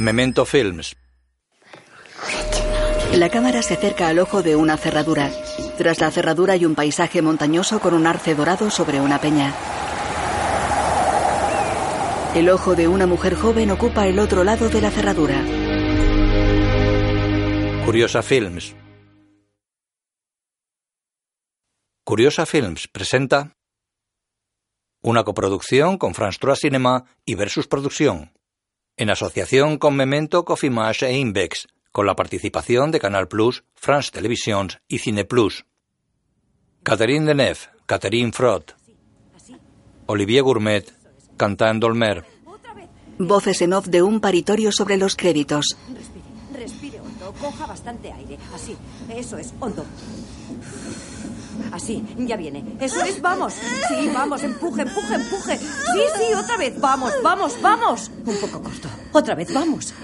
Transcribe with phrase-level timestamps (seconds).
[0.00, 0.96] Memento Films.
[3.12, 5.30] La cámara se acerca al ojo de una cerradura.
[5.76, 9.54] Tras la cerradura hay un paisaje montañoso con un arce dorado sobre una peña.
[12.34, 15.44] El ojo de una mujer joven ocupa el otro lado de la cerradura.
[17.84, 18.74] Curiosa Films.
[22.04, 23.54] Curiosa Films presenta
[25.02, 28.32] una coproducción con France 3 Cinema y Versus Producción,
[29.00, 34.78] en asociación con Memento, Cofimage e Invex, con la participación de Canal Plus, France Televisions
[34.88, 35.64] y Cine Plus.
[36.82, 38.76] Catherine Deneuve, Catherine Frot,
[40.04, 40.84] Olivier Gourmet,
[41.38, 42.26] Quentin Dolmer.
[43.18, 45.78] Voces en off de un paritorio sobre los créditos.
[45.88, 48.36] Respire, respire hondo, coja bastante aire.
[48.54, 48.76] Así,
[49.08, 49.86] eso es, hondo.
[51.72, 52.64] Así, ya viene.
[52.80, 53.54] Eso es, vamos.
[53.88, 55.58] Sí, vamos, empuje, empuje, empuje.
[55.58, 56.78] Sí, sí, otra vez.
[56.80, 58.10] Vamos, vamos, vamos.
[58.26, 58.88] Un poco corto.
[59.12, 59.94] Otra vez, vamos.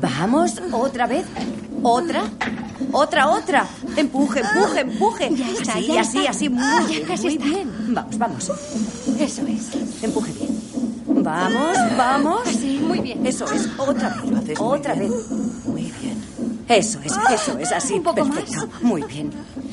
[0.00, 1.26] Vamos, otra vez.
[1.82, 2.22] Otra.
[2.92, 3.66] Otra, otra.
[3.96, 5.30] Empuje, empuje, empuje.
[5.36, 6.30] Ya está, así, ya así, está.
[6.30, 6.48] así.
[6.48, 7.44] Muy Ah, ya bien, casi muy está.
[7.46, 7.70] bien.
[7.94, 8.50] Vamos, vamos.
[9.18, 10.02] Eso es.
[10.02, 10.60] Empuje bien.
[11.22, 12.40] Vamos, vamos.
[12.48, 13.26] Así, muy bien.
[13.26, 14.24] Eso es, otra vez.
[14.24, 15.10] Muy Otra bien.
[15.12, 15.30] vez.
[15.66, 15.89] Muy.
[16.70, 17.94] Eso es, eso es, así.
[17.94, 18.68] Un poco perfecto.
[18.82, 19.32] Muy bien.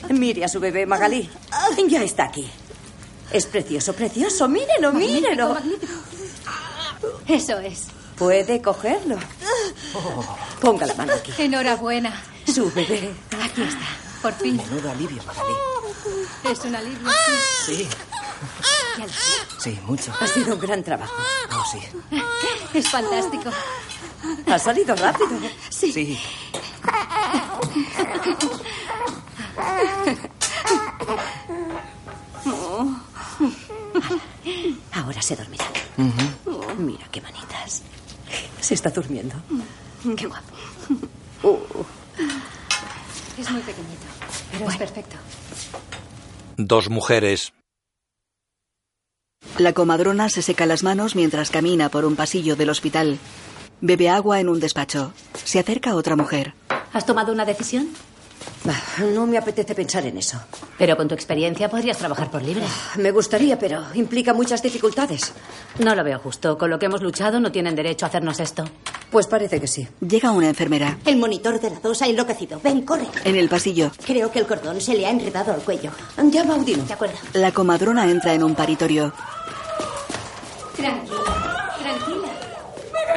[0.09, 1.29] Mire a su bebé, Magalí.
[1.87, 2.49] Ya está aquí.
[3.31, 4.47] Es precioso, precioso.
[4.47, 4.93] Mírelo.
[4.93, 5.93] Magnífico.
[7.27, 7.87] Eso es.
[8.17, 9.17] Puede cogerlo.
[10.61, 11.31] Ponga la mano aquí.
[11.37, 12.23] Enhorabuena.
[12.47, 13.13] Su bebé.
[13.43, 13.85] Aquí está.
[14.21, 14.57] Por fin.
[14.57, 15.53] Menudo alivio, Magalí.
[16.51, 17.09] Es un alivio.
[17.65, 17.87] sí.
[18.95, 19.71] Sí, sé.
[19.71, 20.11] sí, mucho.
[20.19, 21.13] Ha sido un gran trabajo.
[21.51, 21.79] Oh, sí.
[22.73, 23.51] Es fantástico.
[24.47, 25.29] Ha salido rápido.
[25.69, 26.19] Sí.
[34.93, 35.65] Ahora se dormirá.
[36.77, 37.83] Mira qué manitas.
[38.59, 39.35] Se está durmiendo.
[40.15, 40.53] Qué guapo.
[43.37, 44.05] Es muy pequeñito,
[44.51, 45.15] pero es perfecto.
[46.57, 47.53] Dos mujeres.
[49.57, 53.19] La comadrona se seca las manos mientras camina por un pasillo del hospital.
[53.81, 55.13] Bebe agua en un despacho.
[55.43, 56.53] Se acerca otra mujer.
[56.97, 57.89] ¿Has tomado una decisión?
[58.67, 60.39] Ah, No me apetece pensar en eso.
[60.79, 62.63] Pero con tu experiencia podrías trabajar por libre.
[62.95, 65.31] Me gustaría, pero implica muchas dificultades.
[65.77, 66.57] No lo veo justo.
[66.57, 68.63] Con lo que hemos luchado no tienen derecho a hacernos esto.
[69.11, 69.87] Pues parece que sí.
[70.01, 70.97] Llega una enfermera.
[71.05, 72.59] El monitor de la 2 ha enloquecido.
[72.63, 73.05] Ven, corre.
[73.23, 75.91] En el pasillo, Creo que el cordón se le ha enredado al cuello.
[76.31, 76.83] Llama a Udino.
[76.83, 77.15] De acuerdo.
[77.33, 79.13] la comadrona entra en un paritorio.
[80.75, 82.26] Tranquila, tranquila.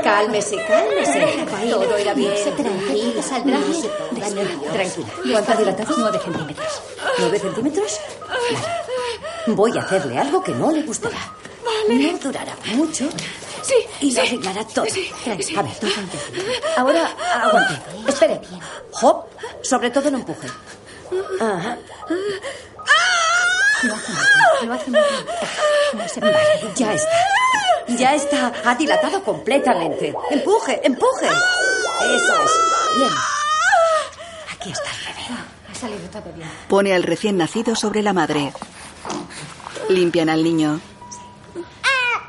[0.03, 1.47] Cálmese, cálmese.
[1.71, 2.33] Todo irá bien.
[2.57, 3.91] Tranquila, Saldrá bien.
[4.73, 5.07] Tranquila.
[5.33, 5.95] ¿Cuánto ha dilatado?
[5.99, 6.83] Nueve centímetros.
[7.19, 8.01] ¿Nueve centímetros?
[8.29, 9.55] Vale.
[9.55, 11.19] Voy a hacerle algo que no le gustará.
[11.89, 13.09] No durará mucho.
[13.63, 14.87] Sí, Y lo arreglará todo.
[15.25, 15.61] Tranquila.
[16.77, 17.75] A ver, ahora aguante.
[18.09, 18.41] Espere.
[19.03, 19.27] Hop,
[19.63, 20.49] sobre todo no empuje.
[21.41, 21.79] Ajá.
[23.83, 24.69] Lo hace muy bien.
[24.69, 25.25] Lo hace muy bien.
[25.95, 27.09] No se ya está.
[27.89, 28.53] Ya está.
[28.65, 30.15] Ha dilatado completamente.
[30.31, 31.27] Empuje, empuje.
[31.27, 32.51] Eso es.
[32.97, 33.11] Bien.
[34.53, 35.41] Aquí está el bebé.
[35.71, 36.49] Ha salido todo bien.
[36.69, 38.53] Pone al recién nacido sobre la madre.
[39.89, 40.81] Limpian al niño.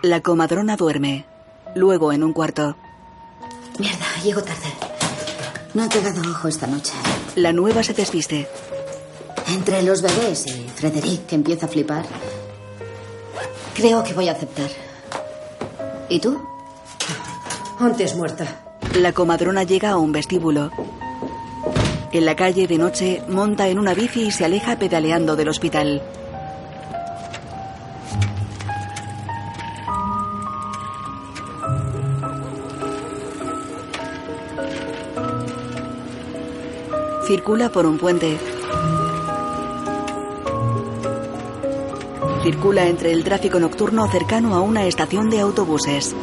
[0.02, 1.26] La comadrona duerme.
[1.76, 2.76] Luego en un cuarto.
[3.78, 4.74] Mierda, llego tarde.
[5.74, 6.94] No he pegado ojo esta noche.
[7.36, 8.50] La nueva se desviste.
[9.54, 12.06] Entre los bebés y Frederic, que empieza a flipar,
[13.76, 14.70] creo que voy a aceptar.
[16.08, 16.42] ¿Y tú?
[17.78, 18.46] Antes muerta.
[18.96, 20.72] La comadrona llega a un vestíbulo.
[22.14, 26.02] En la calle de noche monta en una bici y se aleja pedaleando del hospital.
[37.28, 38.38] Circula por un puente.
[42.44, 46.16] Circula entre el tráfico nocturno cercano a una estación de autobuses.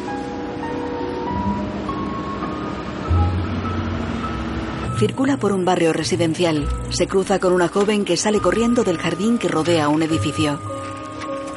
[4.97, 6.67] Circula por un barrio residencial.
[6.89, 10.59] Se cruza con una joven que sale corriendo del jardín que rodea un edificio.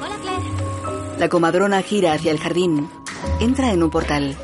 [0.00, 1.18] Hola, Claire.
[1.18, 2.88] La comadrona gira hacia el jardín.
[3.40, 4.36] Entra en un portal.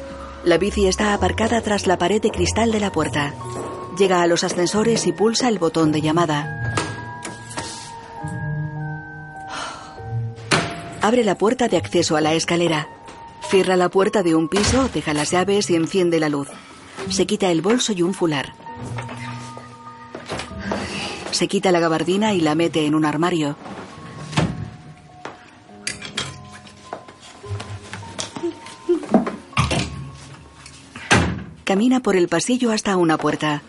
[0.42, 3.34] La bici está aparcada tras la pared de cristal de la puerta.
[3.96, 6.74] Llega a los ascensores y pulsa el botón de llamada.
[11.08, 12.86] Abre la puerta de acceso a la escalera.
[13.48, 16.48] Cierra la puerta de un piso, deja las llaves y enciende la luz.
[17.08, 18.52] Se quita el bolso y un fular.
[21.30, 23.56] Se quita la gabardina y la mete en un armario.
[31.64, 33.62] Camina por el pasillo hasta una puerta.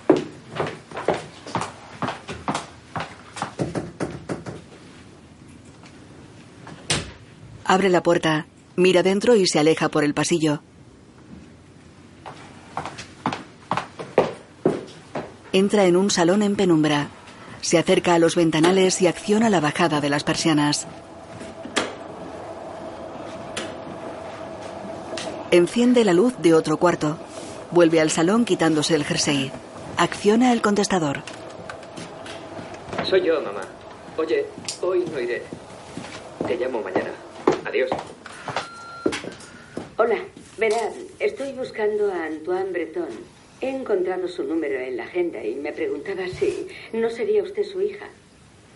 [7.69, 10.63] Abre la puerta, mira dentro y se aleja por el pasillo.
[15.53, 17.09] Entra en un salón en penumbra.
[17.61, 20.87] Se acerca a los ventanales y acciona la bajada de las persianas.
[25.51, 27.19] Enciende la luz de otro cuarto.
[27.69, 29.51] Vuelve al salón quitándose el jersey.
[29.95, 31.21] Acciona el contestador.
[33.07, 33.61] Soy yo, mamá.
[34.17, 34.47] Oye,
[34.81, 35.43] hoy no iré.
[36.47, 37.11] Te llamo mañana.
[37.65, 37.89] Adiós.
[39.97, 40.17] Hola,
[40.57, 43.09] verán, estoy buscando a Antoine Breton.
[43.61, 47.81] He encontrado su número en la agenda y me preguntaba si no sería usted su
[47.81, 48.05] hija.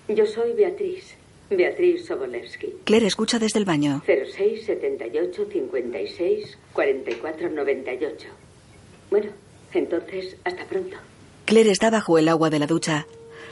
[0.10, 1.16] Yo soy Beatriz,
[1.50, 2.74] Beatriz Sobolewski.
[2.84, 4.04] Claire escucha desde el baño.
[4.06, 8.28] 06 78 56 44 98.
[9.10, 9.32] Bueno,
[9.74, 10.98] entonces, hasta pronto.
[11.46, 13.08] Claire está bajo el agua de la ducha.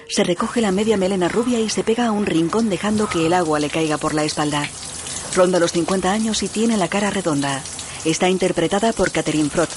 [0.10, 3.34] Se recoge la media melena rubia y se pega a un rincón dejando que el
[3.34, 4.68] agua le caiga por la espalda.
[5.34, 7.64] Ronda los 50 años y tiene la cara redonda.
[8.04, 9.70] Está interpretada por Catherine Frott.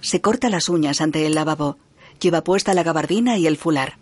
[0.00, 1.78] Se corta las uñas ante el lavabo.
[2.20, 3.96] Lleva puesta la gabardina y el fular.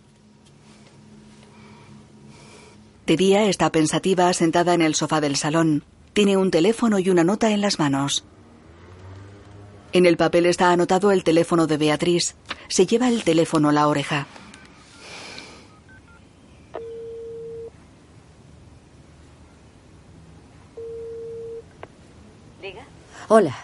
[3.05, 5.83] De día está pensativa sentada en el sofá del salón.
[6.13, 8.25] Tiene un teléfono y una nota en las manos.
[9.93, 12.35] En el papel está anotado el teléfono de Beatriz.
[12.67, 14.27] Se lleva el teléfono a la oreja.
[23.29, 23.55] Hola.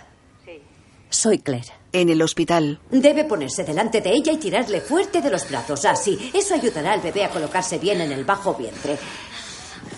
[0.45, 0.61] Sí.
[1.09, 1.71] Soy Claire.
[1.91, 2.79] En el hospital.
[2.91, 5.85] Debe ponerse delante de ella y tirarle fuerte de los brazos.
[5.85, 6.31] Así.
[6.33, 8.97] Eso ayudará al bebé a colocarse bien en el bajo vientre.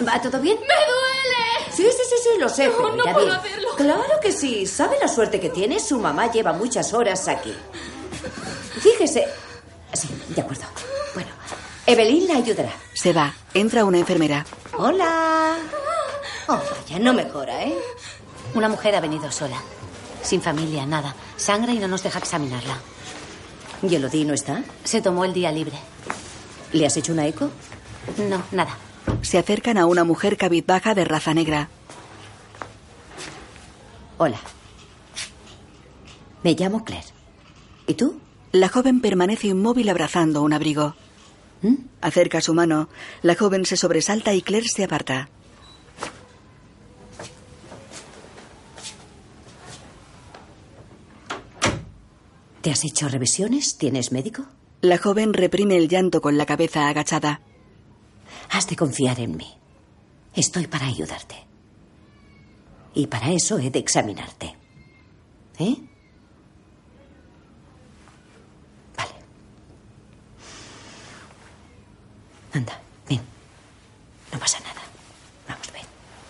[0.08, 0.58] ¿Va todo bien?
[0.60, 1.72] ¡Me duele!
[1.75, 2.68] Sí, sí, sí, sí, lo sé.
[2.68, 3.31] No, pero no puedo bien.
[3.36, 3.68] hacerlo.
[3.75, 4.66] Claro que sí.
[4.68, 5.80] ¿Sabe la suerte que tiene?
[5.80, 7.54] Su mamá lleva muchas horas aquí.
[8.80, 9.28] Fíjese.
[9.94, 10.64] Sí, de acuerdo.
[11.16, 11.30] Bueno,
[11.88, 12.72] Evelyn la ayudará.
[12.94, 13.34] Se va.
[13.56, 14.46] Entra una enfermera.
[14.78, 15.58] Hola.
[16.48, 17.75] Oh, vaya, no mejora, ¿eh?
[18.54, 19.62] Una mujer ha venido sola.
[20.24, 21.16] Sin familia, nada.
[21.36, 22.78] Sangra y no nos deja examinarla.
[23.84, 24.64] ¿Y Elodie no está?
[24.84, 25.78] Se tomó el día libre.
[26.74, 27.50] ¿Le has hecho una eco?
[28.30, 28.78] No, nada.
[29.22, 31.70] Se acercan a una mujer cabizbaja de raza negra.
[34.18, 34.40] Hola.
[36.44, 37.08] Me llamo Claire.
[37.86, 38.20] ¿Y tú?
[38.52, 40.96] La joven permanece inmóvil abrazando un abrigo.
[41.62, 41.76] ¿Mm?
[42.02, 42.90] Acerca su mano.
[43.22, 45.30] La joven se sobresalta y Claire se aparta.
[52.62, 53.77] ¿Te has hecho revisiones?
[53.77, 54.45] ¿Tienes médico?
[54.81, 57.42] La joven reprime el llanto con la cabeza agachada.
[58.51, 59.54] Has de confiar en mí.
[60.33, 61.36] Estoy para ayudarte.
[62.94, 64.56] Y para eso he de examinarte.
[65.59, 65.75] ¿Eh?
[68.95, 69.12] Vale.
[72.54, 73.21] Anda, ven.
[74.33, 74.81] No pasa nada.
[75.48, 75.83] Vamos, ven.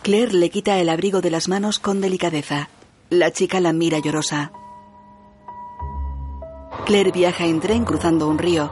[0.04, 2.70] Claire le quita el abrigo de las manos con delicadeza.
[3.10, 4.52] La chica la mira llorosa.
[6.88, 8.72] Claire viaja en tren cruzando un río.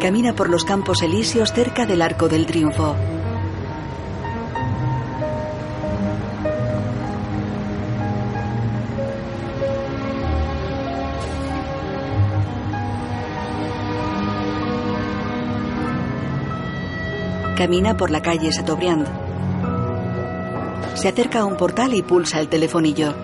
[0.00, 2.96] Camina por los campos elíseos cerca del Arco del Triunfo.
[17.56, 19.06] Camina por la calle Chateaubriand.
[20.94, 23.14] Se acerca a un portal y pulsa el telefonillo.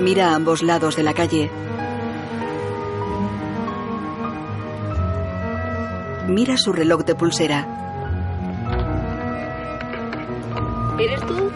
[0.00, 1.50] Mira a ambos lados de la calle.
[6.28, 7.66] Mira su reloj de pulsera.
[10.98, 11.50] ¿Eres tú?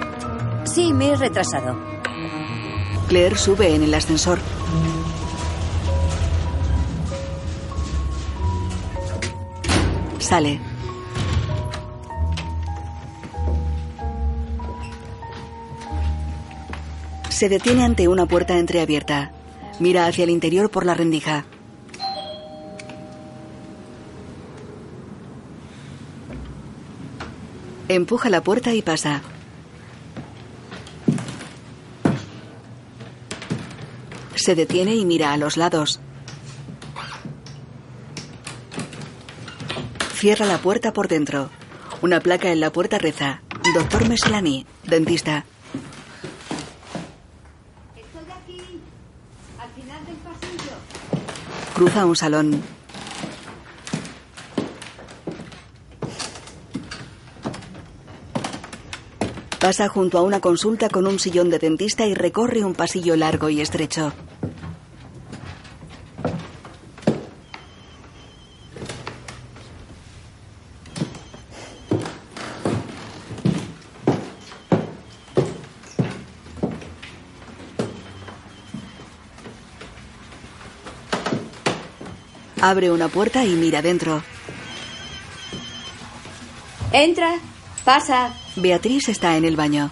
[0.65, 1.77] Sí, me he retrasado.
[3.09, 4.39] Claire sube en el ascensor.
[17.29, 19.31] Se detiene ante una puerta entreabierta.
[19.79, 21.45] Mira hacia el interior por la rendija.
[27.89, 29.23] Empuja la puerta y pasa.
[34.35, 36.01] Se detiene y mira a los lados.
[40.25, 41.51] Cierra la puerta por dentro.
[42.01, 43.43] Una placa en la puerta reza.
[43.75, 45.45] Doctor Meslani, dentista.
[47.95, 48.81] Estoy aquí,
[49.59, 51.75] al final del pasillo.
[51.75, 52.63] Cruza un salón.
[59.61, 63.51] Pasa junto a una consulta con un sillón de dentista y recorre un pasillo largo
[63.51, 64.15] y estrecho.
[82.65, 84.23] Abre una puerta y mira dentro.
[86.93, 87.35] Entra,
[87.85, 88.33] pasa.
[88.57, 89.91] Beatriz está en el baño.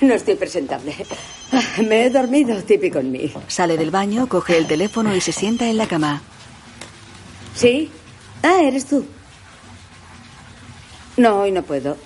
[0.00, 0.92] No estoy presentable.
[1.86, 3.32] Me he dormido, típico en mí.
[3.46, 6.20] Sale del baño, coge el teléfono y se sienta en la cama.
[7.54, 7.92] ¿Sí?
[8.42, 9.06] Ah, eres tú.
[11.16, 11.96] No, hoy no puedo.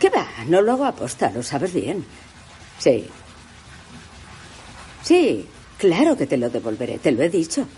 [0.00, 0.26] ¿Qué va?
[0.48, 2.04] No lo hago aposta, lo sabes bien.
[2.80, 3.06] Sí.
[5.04, 5.46] Sí,
[5.78, 7.68] claro que te lo devolveré, te lo he dicho.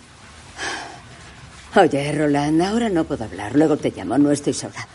[1.77, 3.55] Oye, Roland, ahora no puedo hablar.
[3.57, 4.87] Luego te llamo, no estoy sola.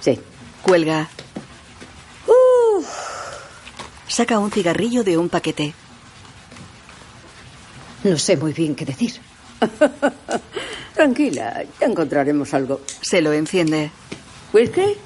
[0.00, 0.18] Sí.
[0.62, 1.08] Cuelga.
[2.26, 2.82] Uh,
[4.08, 5.74] Saca un cigarrillo de un paquete.
[8.04, 9.14] no sé muy bien qué decir.
[10.94, 12.80] Tranquila, ya encontraremos algo.
[13.00, 13.90] Se lo enciende.
[14.52, 14.96] ¿Whisky?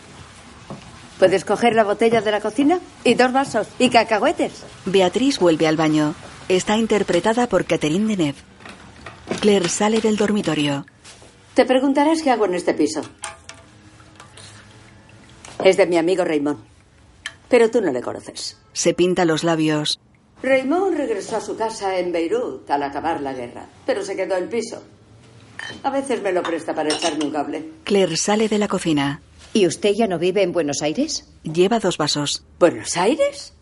[1.19, 2.79] ¿Puedes coger la botella de la cocina?
[3.05, 3.69] Y dos vasos.
[3.79, 4.53] Y cacahuetes.
[4.85, 6.15] Beatriz vuelve al baño.
[6.49, 8.39] Está interpretada por Catherine Deneuve.
[9.41, 10.85] Claire sale del dormitorio.
[11.57, 13.01] Te preguntarás qué hago en este piso.
[15.65, 16.59] Es de mi amigo Raymond.
[17.49, 18.59] Pero tú no le conoces.
[18.75, 19.99] Se pinta los labios.
[20.43, 24.51] Raymond regresó a su casa en Beirut al acabar la guerra, pero se quedó en
[24.51, 24.83] piso.
[25.83, 27.65] A veces me lo presta para echarme un cable.
[27.85, 29.23] Claire sale de la cocina.
[29.55, 31.27] ¿Y usted ya no vive en Buenos Aires?
[31.43, 32.45] Lleva dos vasos.
[32.61, 33.55] ¿Buenos Aires?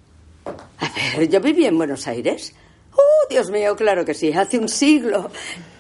[0.44, 2.54] A ver, yo viví en Buenos Aires.
[2.92, 5.30] Oh, Dios mío, claro que sí, hace un siglo.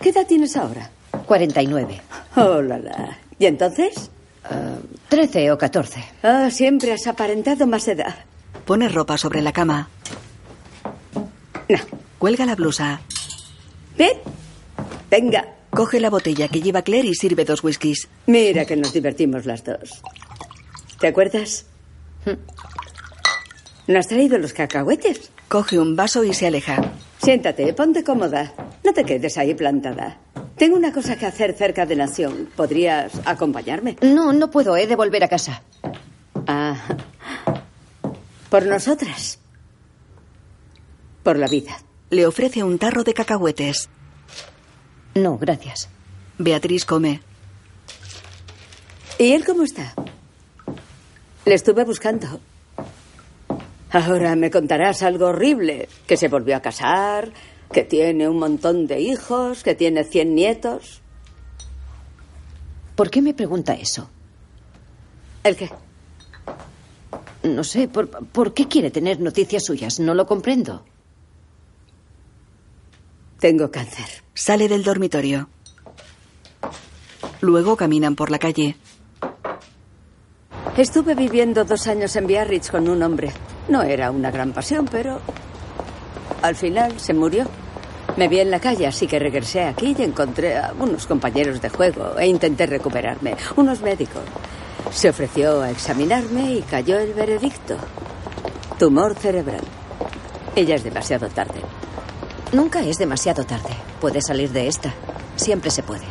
[0.00, 0.92] ¿Qué edad tienes ahora?
[1.26, 2.00] 49.
[2.36, 3.18] Oh, la, la.
[3.38, 4.10] ¿Y entonces?
[4.44, 4.76] Ah,
[5.08, 6.04] 13 o 14.
[6.22, 8.14] Ah, siempre has aparentado más edad.
[8.64, 9.88] Pone ropa sobre la cama.
[11.68, 11.78] No.
[12.18, 13.00] Cuelga la blusa.
[13.96, 14.18] Ven.
[15.10, 15.46] Venga.
[15.70, 18.08] Coge la botella que lleva Claire y sirve dos whiskies.
[18.26, 20.02] Mira que nos divertimos las dos.
[21.00, 21.66] ¿Te acuerdas?
[23.86, 25.30] ¿No has traído los cacahuetes?
[25.48, 26.80] Coge un vaso y se aleja.
[27.22, 28.52] Siéntate, ponte cómoda.
[28.84, 30.18] No te quedes ahí plantada.
[30.56, 32.48] Tengo una cosa que hacer cerca de Nación.
[32.54, 33.96] ¿Podrías acompañarme?
[34.02, 34.76] No, no puedo.
[34.76, 35.62] He de volver a casa.
[36.46, 36.76] Ah.
[38.50, 39.40] Por nosotras.
[41.24, 41.76] Por la vida.
[42.10, 43.88] Le ofrece un tarro de cacahuetes.
[45.14, 45.88] No, gracias.
[46.38, 47.20] Beatriz come.
[49.18, 49.94] ¿Y él cómo está?
[51.44, 52.40] Le estuve buscando.
[53.90, 55.88] Ahora me contarás algo horrible.
[56.06, 57.32] Que se volvió a casar,
[57.74, 61.02] que tiene un montón de hijos, que tiene cien nietos.
[62.94, 64.08] ¿Por qué me pregunta eso?
[65.42, 65.68] ¿El qué?
[67.42, 69.98] No sé, ¿por, por qué quiere tener noticias suyas?
[69.98, 70.84] No lo comprendo.
[73.40, 74.06] Tengo cáncer.
[74.32, 75.48] Sale del dormitorio.
[77.40, 78.76] Luego caminan por la calle.
[80.76, 83.32] Estuve viviendo dos años en Biarritz con un hombre.
[83.68, 85.20] No era una gran pasión, pero
[86.40, 87.48] al final se murió.
[88.16, 91.68] Me vi en la calle, así que regresé aquí y encontré a unos compañeros de
[91.68, 93.36] juego e intenté recuperarme.
[93.56, 94.22] Unos médicos.
[94.92, 97.76] Se ofreció a examinarme y cayó el veredicto.
[98.78, 99.62] Tumor cerebral.
[100.54, 101.60] Ella es demasiado tarde.
[102.52, 103.70] Nunca es demasiado tarde.
[104.00, 104.94] Puede salir de esta.
[105.34, 106.06] Siempre se puede.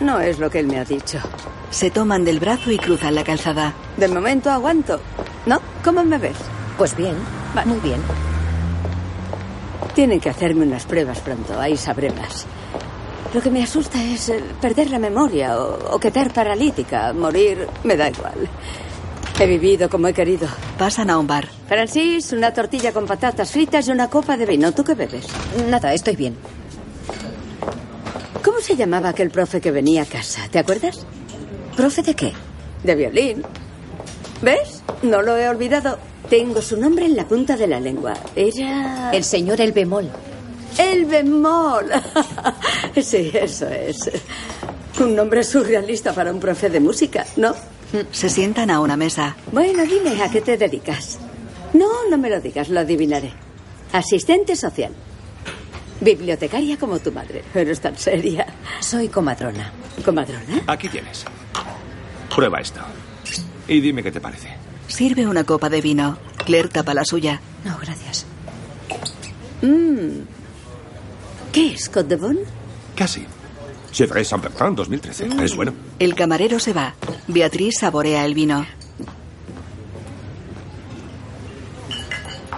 [0.00, 1.18] No es lo que él me ha dicho.
[1.70, 3.74] Se toman del brazo y cruzan la calzada.
[3.96, 5.00] De momento aguanto.
[5.46, 5.60] ¿No?
[5.82, 6.36] ¿Cómo me ves?
[6.76, 7.16] Pues bien,
[7.66, 8.00] muy bien.
[9.98, 12.46] Tienen que hacerme unas pruebas pronto, ahí sabré más.
[13.34, 17.12] Lo que me asusta es eh, perder la memoria o, o quedar paralítica.
[17.12, 18.48] Morir me da igual.
[19.40, 20.46] He vivido como he querido.
[20.78, 21.48] Pasan a un bar.
[21.66, 24.70] Francis, una tortilla con patatas fritas y una copa de vino.
[24.70, 25.26] ¿Tú qué bebes?
[25.68, 26.36] Nada, estoy bien.
[28.44, 30.42] ¿Cómo se llamaba aquel profe que venía a casa?
[30.48, 31.04] ¿Te acuerdas?
[31.76, 32.32] ¿Profe de qué?
[32.84, 33.42] De violín.
[34.42, 34.82] ¿Ves?
[35.02, 35.98] No lo he olvidado.
[36.28, 38.14] Tengo su nombre en la punta de la lengua.
[38.36, 39.10] Era...
[39.12, 40.10] El señor El Bemol.
[40.76, 41.86] El bemol.
[43.02, 44.10] sí, eso es.
[45.00, 47.54] Un nombre surrealista para un profe de música, ¿no?
[48.12, 49.34] Se sientan a una mesa.
[49.50, 51.18] Bueno, dime, ¿a qué te dedicas?
[51.72, 53.32] No, no me lo digas, lo adivinaré.
[53.92, 54.92] Asistente social.
[56.00, 57.42] Bibliotecaria como tu madre.
[57.54, 58.46] Eres tan seria.
[58.80, 59.72] Soy comadrona.
[60.04, 60.62] ¿Comadrona?
[60.66, 61.24] Aquí tienes.
[62.34, 62.80] Prueba esto.
[63.68, 64.48] Y dime qué te parece.
[64.88, 66.18] Sirve una copa de vino.
[66.44, 67.40] Claire tapa la suya.
[67.64, 68.24] No, gracias.
[69.62, 70.22] Mm.
[71.52, 72.38] ¿Qué es Côte de Bon?
[72.96, 73.26] Casi.
[73.92, 75.28] Chevrolet Saint-Bertrand 2013.
[75.42, 75.74] Es bueno.
[75.98, 76.94] El camarero se va.
[77.26, 78.66] Beatriz saborea el vino.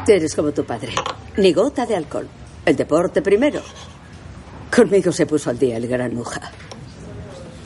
[0.07, 0.93] Eres como tu padre.
[1.37, 2.29] Ni gota de alcohol.
[2.67, 3.63] El deporte primero.
[4.75, 6.51] Conmigo se puso al día el granuja.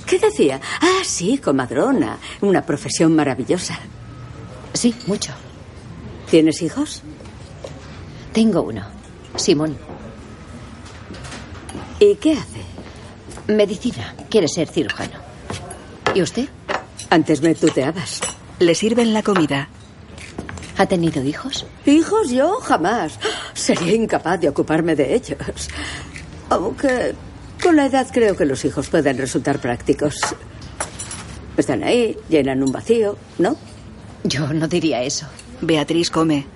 [0.07, 0.61] ¿Qué decía?
[0.81, 2.19] Ah, sí, comadrona.
[2.41, 3.79] Una profesión maravillosa.
[4.73, 5.33] Sí, mucho.
[6.31, 7.03] ¿Tienes hijos?
[8.33, 8.85] Tengo uno.
[9.37, 9.77] Simón.
[11.99, 13.53] ¿Y qué hace?
[13.53, 14.15] Medicina.
[14.29, 15.19] Quiere ser cirujano.
[16.15, 16.49] ¿Y usted?
[17.11, 18.21] Antes me tuteabas.
[18.59, 19.69] Le sirven la comida.
[20.77, 21.67] ¿Ha tenido hijos?
[21.87, 22.31] ¿Hijos?
[22.31, 23.19] Yo jamás.
[23.55, 25.39] Sería incapaz de ocuparme de ellos.
[26.51, 27.15] Aunque
[27.65, 30.21] con la edad creo que los hijos pueden resultar prácticos.
[31.57, 33.57] Están ahí, llenan un vacío, ¿no?
[34.23, 35.27] Yo no diría eso.
[35.63, 36.47] Beatriz come.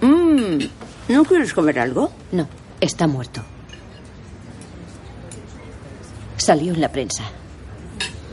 [0.00, 2.10] Mm, ¿No quieres comer algo?
[2.32, 2.48] No,
[2.80, 3.42] está muerto.
[6.38, 7.24] Salió en la prensa.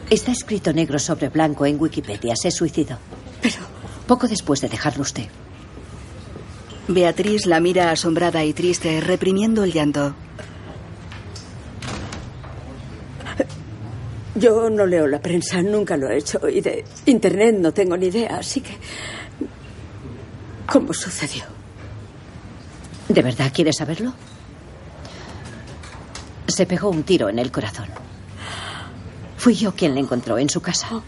[0.10, 2.36] Está escrito negro sobre blanco en Wikipedia.
[2.38, 2.98] Se suicidó.
[3.42, 3.58] Pero...
[4.08, 5.28] Poco después de dejarlo usted.
[6.88, 10.16] Beatriz la mira asombrada y triste, reprimiendo el llanto.
[14.40, 16.48] Yo no leo la prensa, nunca lo he hecho.
[16.48, 18.78] Y de Internet no tengo ni idea, así que...
[20.66, 21.44] ¿Cómo sucedió?
[23.08, 24.14] ¿De verdad quiere saberlo?
[26.48, 27.88] Se pegó un tiro en el corazón.
[29.38, 31.02] Fui yo quien le encontró en su casa.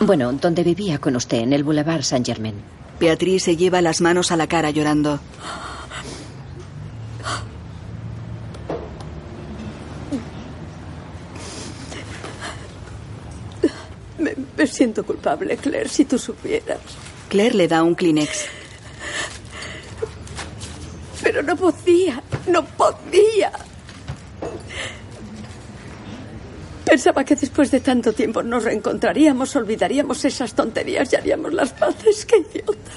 [0.00, 2.56] Bueno, donde vivía con usted, en el Boulevard Saint Germain.
[3.00, 5.20] Beatriz se lleva las manos a la cara llorando.
[14.18, 16.80] Me, me siento culpable, Claire, si tú supieras.
[17.28, 18.46] Claire le da un Kleenex.
[21.22, 23.52] Pero no podía, no podía.
[26.84, 32.24] Pensaba que después de tanto tiempo nos reencontraríamos, olvidaríamos esas tonterías y haríamos las paces.
[32.24, 32.92] ¡Qué idiota!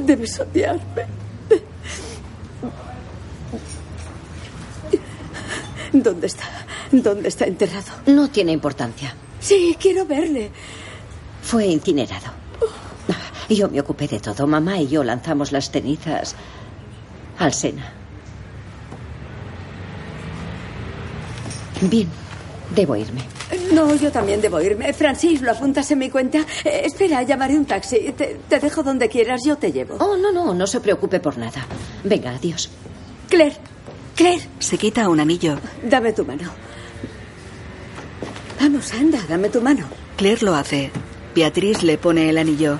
[0.00, 1.06] Debes odiarme.
[5.92, 6.44] ¿Dónde está?
[6.92, 7.92] ¿Dónde está enterrado?
[8.06, 9.14] No tiene importancia.
[9.40, 10.50] Sí, quiero verle.
[11.42, 12.26] Fue incinerado.
[13.48, 14.46] Yo me ocupé de todo.
[14.46, 16.34] Mamá y yo lanzamos las cenizas
[17.38, 17.92] al Sena.
[21.82, 22.08] Bien,
[22.74, 23.20] debo irme.
[23.72, 24.92] No, yo también debo irme.
[24.92, 26.38] Francis, ¿lo apuntas en mi cuenta?
[26.64, 28.12] Eh, espera, llamaré un taxi.
[28.16, 29.96] Te, te dejo donde quieras, yo te llevo.
[30.00, 31.66] Oh, no, no, no se preocupe por nada.
[32.02, 32.70] Venga, adiós.
[33.28, 33.56] Claire,
[34.16, 34.48] Claire.
[34.58, 35.58] Se quita un anillo.
[35.84, 36.50] Dame tu mano.
[38.60, 39.86] Vamos, anda, dame tu mano.
[40.16, 40.90] Claire lo hace.
[41.34, 42.78] Beatriz le pone el anillo.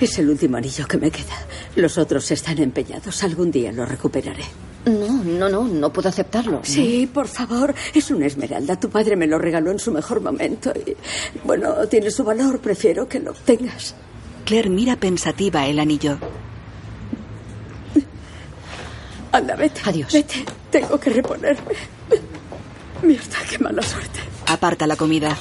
[0.00, 1.34] Es el último anillo que me queda.
[1.76, 3.22] Los otros están empeñados.
[3.22, 4.44] Algún día lo recuperaré.
[4.86, 6.60] No, no, no, no puedo aceptarlo.
[6.62, 7.74] Sí, por favor.
[7.92, 8.78] Es una esmeralda.
[8.78, 10.72] Tu padre me lo regaló en su mejor momento.
[10.72, 10.96] Y,
[11.44, 12.60] bueno, tiene su valor.
[12.60, 13.94] Prefiero que lo tengas.
[14.44, 16.18] Claire mira pensativa el anillo.
[19.32, 19.80] Anda, vete.
[19.84, 20.12] Adiós.
[20.12, 20.44] Vete.
[20.70, 21.97] Tengo que reponerme.
[23.02, 24.20] Mierda, qué mala suerte.
[24.46, 25.36] Aparta la comida.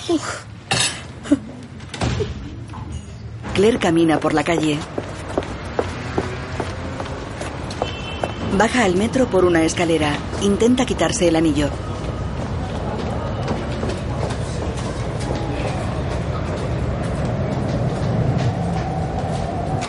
[3.54, 4.78] Claire camina por la calle.
[8.58, 10.16] Baja al metro por una escalera.
[10.42, 11.70] Intenta quitarse el anillo.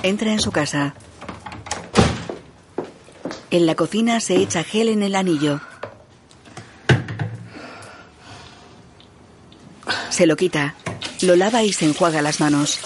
[0.02, 0.94] Entra en su casa.
[3.50, 5.60] En la cocina se echa gel en el anillo.
[10.18, 10.74] Se lo quita.
[11.22, 12.80] Lo lava y se enjuaga las manos.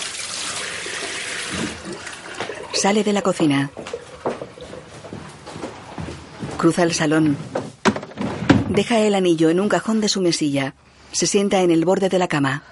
[2.74, 3.70] Sale de la cocina.
[6.58, 7.38] Cruza el salón.
[8.68, 10.74] Deja el anillo en un cajón de su mesilla.
[11.12, 12.64] Se sienta en el borde de la cama.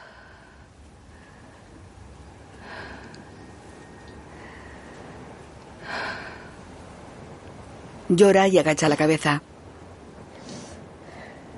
[8.10, 9.42] Llora y agacha la cabeza.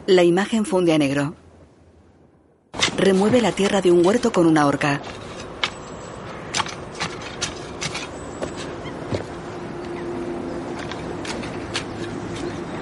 [0.07, 1.42] La imagen funde a negro.
[2.97, 5.01] Remueve la tierra de un huerto con una horca.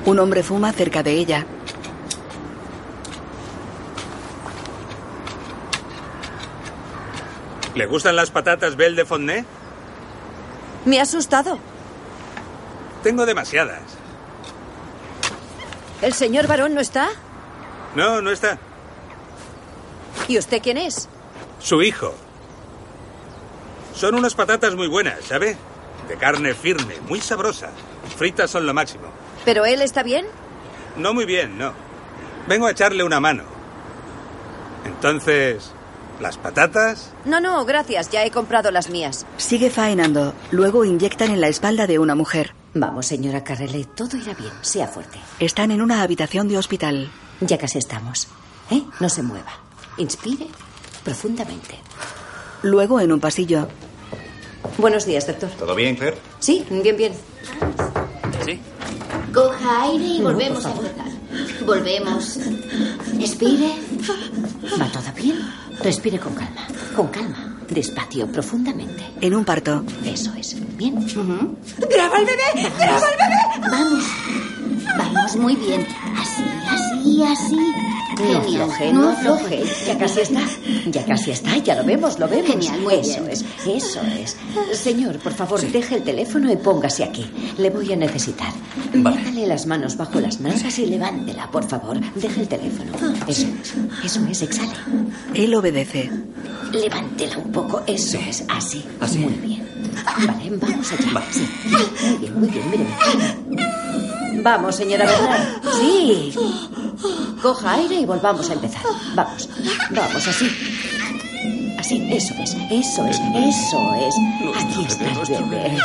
[0.05, 1.47] Un hombre fuma cerca de ella.
[7.75, 9.45] ¿Le gustan las patatas Belle de Fontenay?
[10.85, 11.59] Me ha asustado.
[13.03, 13.81] Tengo demasiadas.
[16.03, 17.09] ¿El señor varón no está?
[17.95, 18.59] No, no está.
[20.29, 21.09] ¿Y usted quién es?
[21.61, 22.15] Su hijo.
[23.95, 25.57] Son unas patatas muy buenas, ¿sabe?
[26.09, 27.71] De carne firme, muy sabrosa.
[28.17, 29.05] Fritas son lo máximo.
[29.45, 30.27] ¿Pero él está bien?
[30.97, 31.73] No muy bien, no.
[32.49, 33.45] Vengo a echarle una mano.
[34.85, 35.71] Entonces,
[36.21, 37.11] ¿las patatas?
[37.25, 38.11] No, no, gracias.
[38.11, 39.27] Ya he comprado las mías.
[39.37, 40.35] Sigue faenando.
[40.51, 42.55] Luego inyectan en la espalda de una mujer.
[42.75, 44.53] Vamos, señora Carrele, todo irá bien.
[44.63, 45.19] Sea fuerte.
[45.41, 47.11] Están en una habitación de hospital.
[47.41, 48.29] Ya casi estamos.
[48.71, 48.83] ¿Eh?
[49.01, 49.51] No se mueva.
[49.97, 50.47] Inspire
[51.05, 51.79] profundamente.
[52.63, 53.69] Luego en un pasillo.
[54.79, 55.51] Buenos días, doctor.
[55.51, 56.19] ¿Todo bien, Claire?
[56.39, 57.13] Sí, bien, bien.
[58.45, 58.61] Sí.
[59.33, 61.11] Coja aire y volvemos a empezar.
[61.65, 62.39] Volvemos.
[63.19, 63.73] Expire.
[64.81, 65.39] ¿Va todo bien?
[65.83, 66.67] Respire con calma.
[66.95, 67.59] Con calma.
[67.69, 69.05] Despacio, profundamente.
[69.21, 69.85] En un parto.
[70.05, 70.57] Eso es.
[70.77, 71.07] Bien.
[71.07, 72.71] ¡Graba al bebé!
[72.79, 73.71] ¡Graba al bebé!
[73.71, 74.05] Vamos.
[74.99, 75.87] Vamos, muy bien.
[76.19, 76.90] Así, así,
[77.25, 77.57] así.
[77.57, 78.63] No Genial.
[78.63, 79.63] afloje, no afloje.
[79.87, 80.41] Ya casi está.
[80.87, 81.57] Ya casi está.
[81.59, 82.51] Ya lo vemos, lo vemos.
[82.51, 83.31] Genial, muy eso bien.
[83.33, 84.37] es, eso es.
[84.79, 87.27] Señor, por favor, deje el teléfono y póngase aquí.
[87.59, 88.53] Le voy a necesitar.
[88.93, 91.99] Métale las manos bajo las nalgas y levántela, por favor.
[92.15, 92.93] Deje el teléfono.
[93.27, 93.75] Eso es.
[94.05, 94.73] Eso es, exhale.
[95.35, 96.11] Él obedece.
[96.73, 97.83] Levántela un poco.
[97.87, 98.85] Eso es, así.
[99.01, 99.19] Así.
[99.19, 99.67] Muy bien.
[100.27, 101.23] Vale, vamos allá.
[101.31, 101.49] Sí.
[101.71, 104.43] Muy bien, muy bien, míreme.
[104.43, 105.75] Vamos, señora Bernard.
[105.81, 106.33] Sí.
[107.43, 108.83] Coja aire y volvamos a empezar.
[109.15, 109.49] Vamos.
[109.91, 111.77] Vamos, así.
[111.79, 114.15] Así, eso es, eso es, eso es.
[114.63, 115.79] Aquí está el bebé.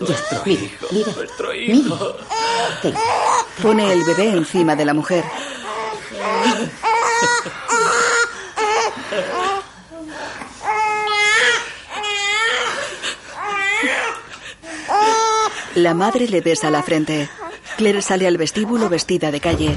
[0.00, 1.74] Ya, mire, mire, Nuestro mire.
[1.74, 2.16] hijo.
[2.82, 2.98] Venga.
[3.62, 5.24] Pone el bebé encima de la mujer.
[15.74, 17.28] La madre le besa la frente.
[17.76, 19.76] Claire sale al vestíbulo vestida de calle.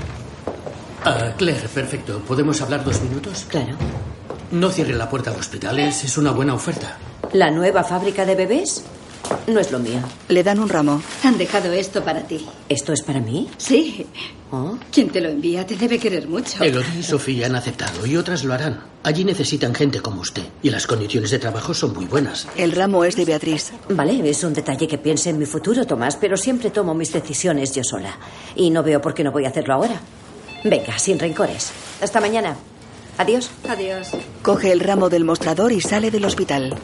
[1.05, 2.19] Ah, Claire, perfecto.
[2.27, 3.45] ¿Podemos hablar dos minutos?
[3.47, 3.75] Claro.
[4.51, 6.03] No cierre la puerta de hospitales.
[6.03, 6.97] Es una buena oferta.
[7.33, 8.83] ¿La nueva fábrica de bebés?
[9.47, 9.99] No es lo mío.
[10.27, 11.01] Le dan un ramo.
[11.23, 12.45] Han dejado esto para ti.
[12.67, 13.47] ¿Esto es para mí?
[13.57, 14.05] Sí.
[14.51, 14.77] Oh.
[14.91, 16.63] Quien te lo envía te debe querer mucho.
[16.63, 18.81] Elodie y Sofía han aceptado y otras lo harán.
[19.03, 20.41] Allí necesitan gente como usted.
[20.63, 22.47] Y las condiciones de trabajo son muy buenas.
[22.57, 23.71] El ramo es de Beatriz.
[23.89, 27.73] Vale, es un detalle que piense en mi futuro, Tomás, pero siempre tomo mis decisiones
[27.73, 28.17] yo sola.
[28.55, 30.01] Y no veo por qué no voy a hacerlo ahora.
[30.63, 31.71] Venga, sin rencores.
[32.01, 32.57] Hasta mañana.
[33.17, 33.49] Adiós.
[33.67, 34.11] Adiós.
[34.41, 36.75] Coge el ramo del mostrador y sale del hospital.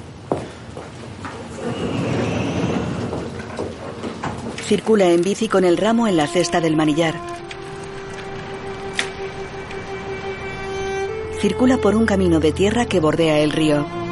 [4.65, 7.15] Circula en bici con el ramo en la cesta del manillar.
[11.39, 14.04] Circula por un camino de tierra que bordea el río.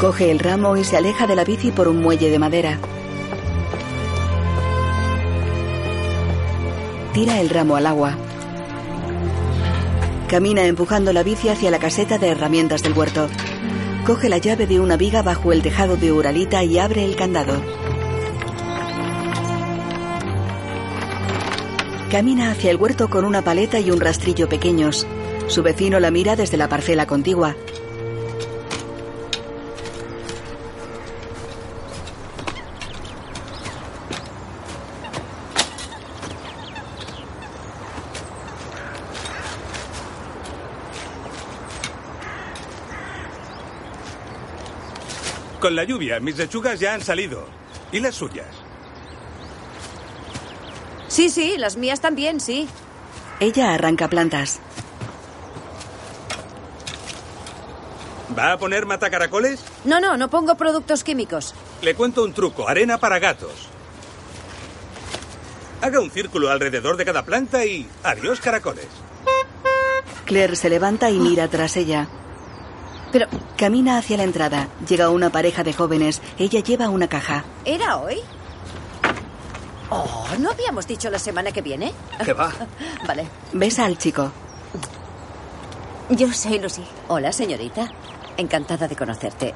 [0.00, 2.78] Coge el ramo y se aleja de la bici por un muelle de madera.
[7.12, 8.16] Tira el ramo al agua.
[10.26, 13.28] Camina empujando la bici hacia la caseta de herramientas del huerto.
[14.06, 17.60] Coge la llave de una viga bajo el tejado de Uralita y abre el candado.
[22.10, 25.06] Camina hacia el huerto con una paleta y un rastrillo pequeños.
[25.48, 27.54] Su vecino la mira desde la parcela contigua.
[45.60, 47.44] Con la lluvia, mis lechugas ya han salido.
[47.92, 48.46] ¿Y las suyas?
[51.08, 52.66] Sí, sí, las mías también, sí.
[53.40, 54.60] Ella arranca plantas.
[58.38, 59.60] ¿Va a poner matacaracoles?
[59.84, 61.54] No, no, no pongo productos químicos.
[61.82, 62.68] Le cuento un truco.
[62.68, 63.68] Arena para gatos.
[65.82, 67.86] Haga un círculo alrededor de cada planta y...
[68.02, 68.86] Adiós, caracoles.
[70.24, 72.08] Claire se levanta y mira tras ella.
[73.12, 74.68] Pero, Camina hacia la entrada.
[74.88, 76.22] Llega una pareja de jóvenes.
[76.38, 77.44] Ella lleva una caja.
[77.64, 78.20] ¿era hoy?
[79.90, 81.92] Oh, ¿no habíamos dicho la semana que viene?
[82.24, 82.52] ¿Qué va?
[83.06, 83.26] Vale.
[83.52, 84.30] Besa al chico.
[86.10, 86.84] Yo soy Lucy.
[87.08, 87.90] Hola, señorita.
[88.36, 89.52] Encantada de conocerte.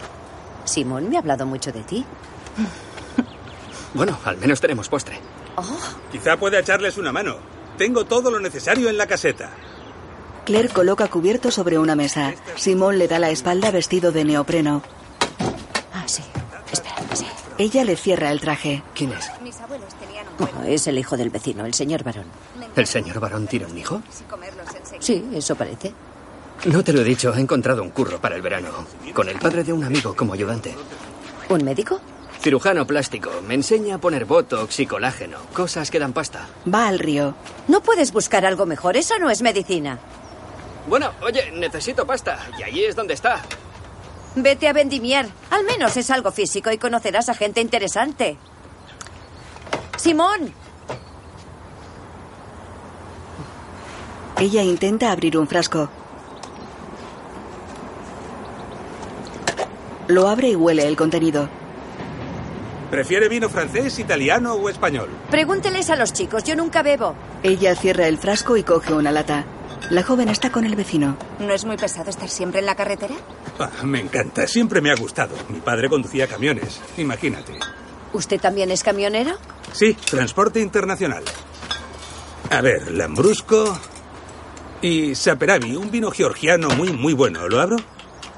[0.65, 2.05] Simón me ha hablado mucho de ti.
[3.95, 5.21] Bueno, al menos tenemos postre.
[5.55, 5.63] Oh,
[6.11, 7.37] Quizá pueda echarles una mano.
[7.79, 9.51] Tengo todo lo necesario en la caseta.
[10.45, 12.35] Claire coloca cubierto sobre una mesa.
[12.57, 14.83] Simón le da la espalda vestido de neopreno.
[15.93, 16.23] Ah, sí.
[16.71, 17.27] Espera, sí.
[17.59, 18.83] Ella le cierra el traje.
[18.95, 19.31] ¿Quién es?
[19.43, 22.25] Mis abuelos tenían un Oh, es el hijo del vecino, el señor varón.
[22.77, 24.03] ¿El señor varón tiene un hijo?
[24.99, 25.95] Sí, eso parece.
[26.67, 28.69] No te lo he dicho, he encontrado un curro para el verano.
[29.15, 30.75] Con el padre de un amigo como ayudante.
[31.49, 32.01] ¿Un médico?
[32.41, 33.31] Cirujano plástico.
[33.47, 35.39] Me enseña a poner botox y colágeno.
[35.55, 36.47] Cosas que dan pasta.
[36.73, 37.35] Va al río.
[37.69, 38.97] ¿No puedes buscar algo mejor?
[38.97, 39.99] Eso no es medicina.
[40.87, 42.39] Bueno, oye, necesito pasta.
[42.59, 43.41] Y allí es donde está.
[44.37, 45.27] Vete a vendimiar.
[45.51, 48.37] Al menos es algo físico y conocerás a gente interesante.
[49.97, 50.53] Simón,
[54.39, 55.89] Ella intenta abrir un frasco.
[60.09, 61.49] Lo abre y huele el contenido.
[62.91, 65.09] ¿Prefiere vino francés, italiano o español?
[65.31, 66.45] pregúnteles a los chicos.
[66.45, 67.15] Yo nunca bebo.
[67.43, 69.45] Ella cierra el frasco y coge una lata.
[69.91, 71.17] La joven está con el vecino.
[71.39, 73.15] ¿No es muy pesado estar siempre en la carretera?
[73.59, 75.35] Ah, me encanta, siempre me ha gustado.
[75.49, 77.53] Mi padre conducía camiones, imagínate.
[78.13, 79.33] ¿Usted también es camionero?
[79.73, 81.25] Sí, transporte internacional.
[82.51, 83.79] A ver, Lambrusco
[84.81, 87.49] y Saperavi, un vino georgiano muy, muy bueno.
[87.49, 87.77] ¿Lo abro?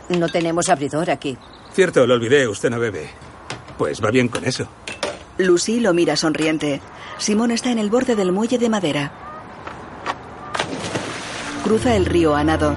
[0.09, 1.37] No tenemos abridor aquí.
[1.72, 3.11] Cierto, lo olvidé, usted no bebe.
[3.78, 4.66] Pues va bien con eso.
[5.38, 6.80] Lucy lo mira sonriente.
[7.18, 9.25] Simón está en el borde del muelle de madera.
[11.66, 12.76] Cruza el río a nado.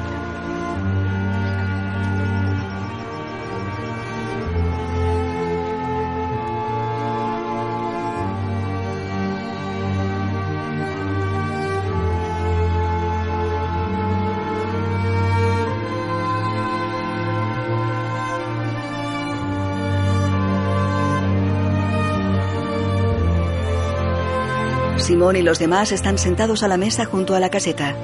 [24.97, 27.95] Simón y los demás están sentados a la mesa junto a la caseta.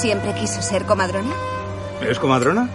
[0.00, 1.32] ¿Siempre quiso ser comadrona?
[2.00, 2.68] ¿Es comadrona?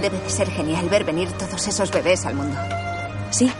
[0.00, 2.56] Debe de ser genial ver venir todos esos bebés al mundo.
[3.30, 3.50] Sí,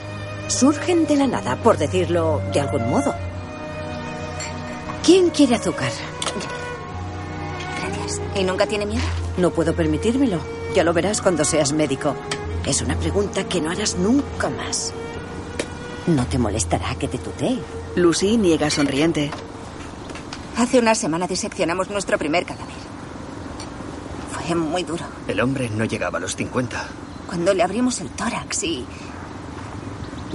[0.48, 3.14] surgen de la nada, por decirlo de algún modo.
[5.04, 5.90] ¿Quién quiere azúcar?
[7.80, 8.20] Gracias.
[8.34, 9.04] ¿Y nunca tiene miedo?
[9.36, 10.40] No puedo permitírmelo.
[10.74, 12.14] Ya lo verás cuando seas médico.
[12.66, 14.92] Es una pregunta que no harás nunca más.
[16.06, 17.58] No te molestará que te tutee.
[17.94, 19.30] Lucy niega sonriente.
[20.58, 22.85] Hace una semana diseccionamos nuestro primer cadáver.
[24.54, 25.04] Muy duro.
[25.26, 26.86] El hombre no llegaba a los 50.
[27.26, 28.84] Cuando le abrimos el tórax y...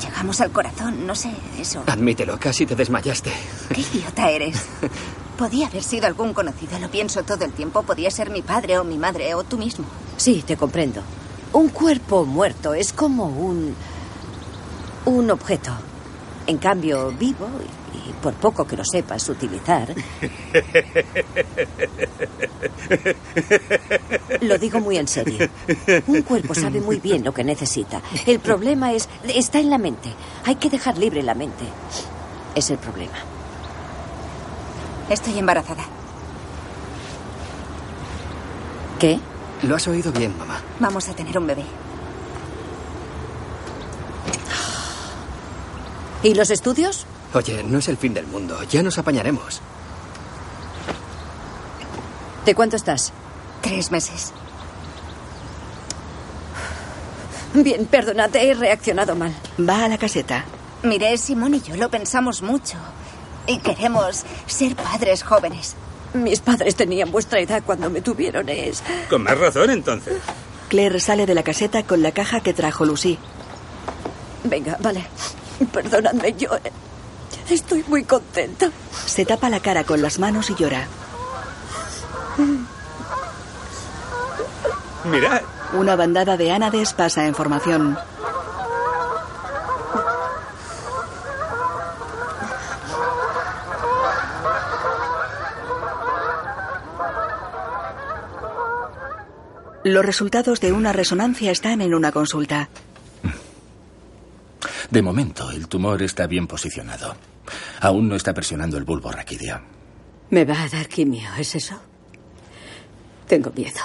[0.01, 1.83] Llegamos al corazón, no sé, eso.
[1.85, 3.31] Admítelo, casi te desmayaste.
[3.73, 4.65] Qué idiota eres.
[5.37, 7.83] Podía haber sido algún conocido, lo pienso todo el tiempo.
[7.83, 9.85] Podía ser mi padre o mi madre o tú mismo.
[10.17, 11.01] Sí, te comprendo.
[11.53, 13.75] Un cuerpo muerto es como un...
[15.05, 15.71] un objeto.
[16.51, 17.47] En cambio, vivo,
[17.93, 19.95] y, por poco que lo sepas utilizar,
[24.41, 25.47] lo digo muy en serio.
[26.07, 28.01] Un cuerpo sabe muy bien lo que necesita.
[28.27, 29.07] El problema es...
[29.33, 30.13] está en la mente.
[30.43, 31.63] Hay que dejar libre la mente.
[32.53, 33.15] Es el problema.
[35.09, 35.85] Estoy embarazada.
[38.99, 39.21] ¿Qué?
[39.63, 40.61] Lo has oído bien, mamá.
[40.81, 41.63] Vamos a tener un bebé.
[46.23, 47.05] ¿Y los estudios?
[47.33, 48.61] Oye, no es el fin del mundo.
[48.69, 49.61] Ya nos apañaremos.
[52.45, 53.11] ¿De cuánto estás?
[53.61, 54.33] Tres meses.
[57.53, 59.33] Bien, perdónate, he reaccionado mal.
[59.59, 60.45] Va a la caseta.
[60.83, 62.77] Mire, Simón y yo lo pensamos mucho.
[63.47, 65.75] Y queremos ser padres jóvenes.
[66.13, 68.47] Mis padres tenían vuestra edad cuando me tuvieron.
[68.49, 68.83] Es.
[69.09, 70.17] Con más razón, entonces.
[70.69, 73.17] Claire sale de la caseta con la caja que trajo Lucy.
[74.43, 75.05] Venga, vale.
[75.67, 76.49] Perdónadme, yo.
[77.49, 78.69] Estoy muy contenta.
[79.05, 80.87] Se tapa la cara con las manos y llora.
[85.05, 85.41] Mirad,
[85.73, 87.97] Una bandada de ánades pasa en formación.
[99.83, 102.69] Los resultados de una resonancia están en una consulta.
[104.91, 107.15] De momento, el tumor está bien posicionado.
[107.79, 109.61] Aún no está presionando el bulbo raquídeo.
[110.29, 111.29] ¿Me va a dar quimio?
[111.37, 111.79] ¿Es eso?
[113.25, 113.79] Tengo miedo.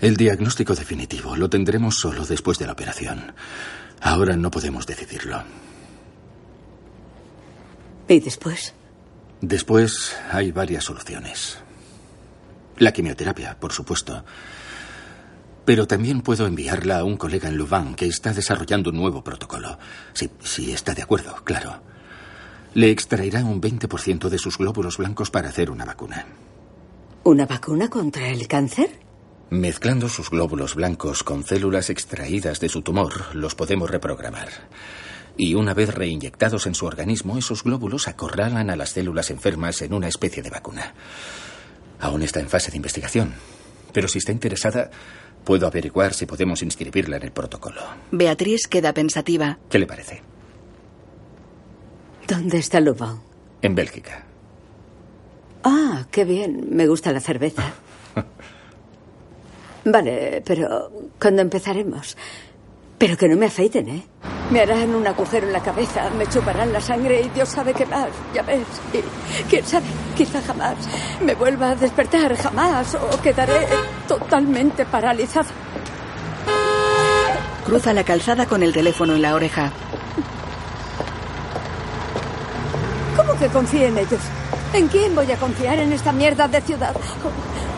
[0.00, 3.32] El diagnóstico definitivo lo tendremos solo después de la operación.
[4.00, 5.42] Ahora no podemos decidirlo.
[8.08, 8.74] ¿Y después?
[9.40, 11.58] Después hay varias soluciones.
[12.78, 14.24] La quimioterapia, por supuesto.
[15.68, 19.78] Pero también puedo enviarla a un colega en Louvain que está desarrollando un nuevo protocolo.
[20.14, 21.82] Si, si está de acuerdo, claro.
[22.72, 26.24] Le extraerá un 20% de sus glóbulos blancos para hacer una vacuna.
[27.22, 28.98] ¿Una vacuna contra el cáncer?
[29.50, 34.48] Mezclando sus glóbulos blancos con células extraídas de su tumor, los podemos reprogramar.
[35.36, 39.92] Y una vez reinyectados en su organismo, esos glóbulos acorralan a las células enfermas en
[39.92, 40.94] una especie de vacuna.
[42.00, 43.34] Aún está en fase de investigación.
[43.92, 44.90] Pero si está interesada,
[45.48, 47.80] puedo averiguar si podemos inscribirla en el protocolo.
[48.10, 49.58] Beatriz queda pensativa.
[49.70, 50.20] ¿Qué le parece?
[52.26, 53.16] ¿Dónde está Louvain?
[53.62, 54.26] En Bélgica.
[55.64, 56.66] Ah, qué bien.
[56.70, 57.62] Me gusta la cerveza.
[59.86, 62.18] Vale, pero ¿cuándo empezaremos?
[62.98, 64.04] Pero que no me afeiten, ¿eh?
[64.50, 67.84] Me harán un agujero en la cabeza, me chuparán la sangre y Dios sabe qué
[67.86, 68.66] más, ya ves.
[68.94, 70.74] Y quién sabe, quizá jamás
[71.22, 73.66] me vuelva a despertar, jamás, o quedaré
[74.08, 75.48] totalmente paralizada.
[77.64, 79.70] Cruza la calzada con el teléfono en la oreja.
[83.16, 84.20] ¿Cómo que confíe en ellos?
[84.72, 86.94] ¿En quién voy a confiar en esta mierda de ciudad?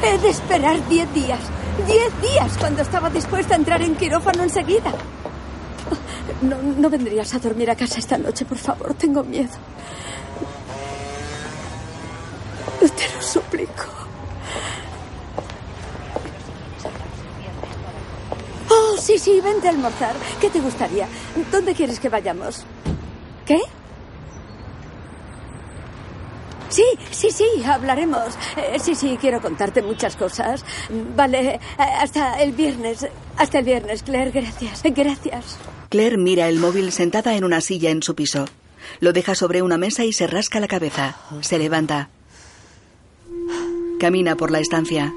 [0.02, 1.40] He de esperar diez días.
[1.86, 4.92] Diez días cuando estaba dispuesta a entrar en quirófano enseguida.
[6.42, 8.94] No, no vendrías a dormir a casa esta noche, por favor.
[8.94, 9.50] Tengo miedo.
[12.80, 13.84] Te lo suplico.
[18.68, 20.14] Oh, sí, sí, vente a almorzar.
[20.40, 21.06] ¿Qué te gustaría?
[21.52, 22.64] ¿Dónde quieres que vayamos?
[23.46, 23.60] ¿Qué?
[26.70, 28.38] Sí, sí, sí, hablaremos.
[28.56, 30.64] Eh, sí, sí, quiero contarte muchas cosas.
[31.16, 33.06] Vale, eh, hasta el viernes.
[33.36, 34.82] Hasta el viernes, Claire, gracias.
[34.84, 35.58] Gracias.
[35.88, 38.46] Claire mira el móvil sentada en una silla en su piso.
[39.00, 41.16] Lo deja sobre una mesa y se rasca la cabeza.
[41.40, 42.08] Se levanta.
[43.98, 45.12] Camina por la estancia.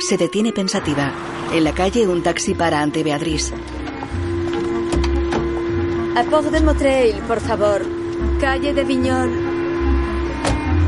[0.00, 1.12] Se detiene pensativa.
[1.52, 3.52] En la calle un taxi para ante Beatriz.
[6.16, 7.95] A Port de Motril, por favor.
[8.40, 9.30] Calle de Viñón.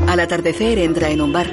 [0.07, 1.47] Al atardecer entra en un bar.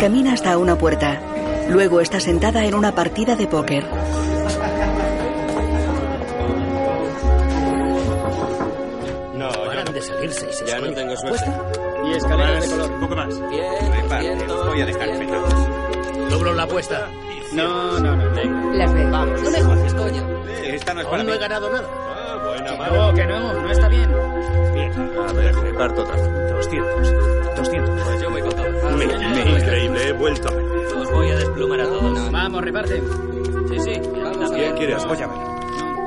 [0.00, 1.20] Camina hasta una puerta.
[1.68, 3.84] Luego está sentada en una partida de póker.
[9.34, 11.44] No, Paran de salirse y se Ya no tengo suerte.
[12.06, 12.90] Y escaleras de color.
[12.92, 13.50] Un poco más.
[13.50, 16.30] Bien, Reparte, voy a dejar penados.
[16.30, 17.08] Doblo la apuesta.
[17.52, 18.72] No, no, no.
[18.74, 19.10] Las veo.
[19.10, 19.60] Vamos, no me
[19.94, 20.26] coño.
[20.64, 21.36] Esta no es para no mí.
[21.36, 22.05] he ganado nada.
[22.66, 24.10] Que no, que no, no está bien.
[24.74, 24.92] Bien,
[25.28, 26.50] a ver, reparto otra vez.
[26.52, 27.56] 200.
[27.56, 28.02] 200.
[28.04, 28.96] Pues yo voy con todo.
[28.96, 30.64] Me, me increíble, he vuelto a ver.
[30.96, 32.32] Os voy a desplumar a todos.
[32.32, 33.02] Vamos, reparte.
[33.68, 34.00] Sí, sí.
[34.54, 34.94] ¿Quién quiere?
[34.96, 35.36] Os voy a ver.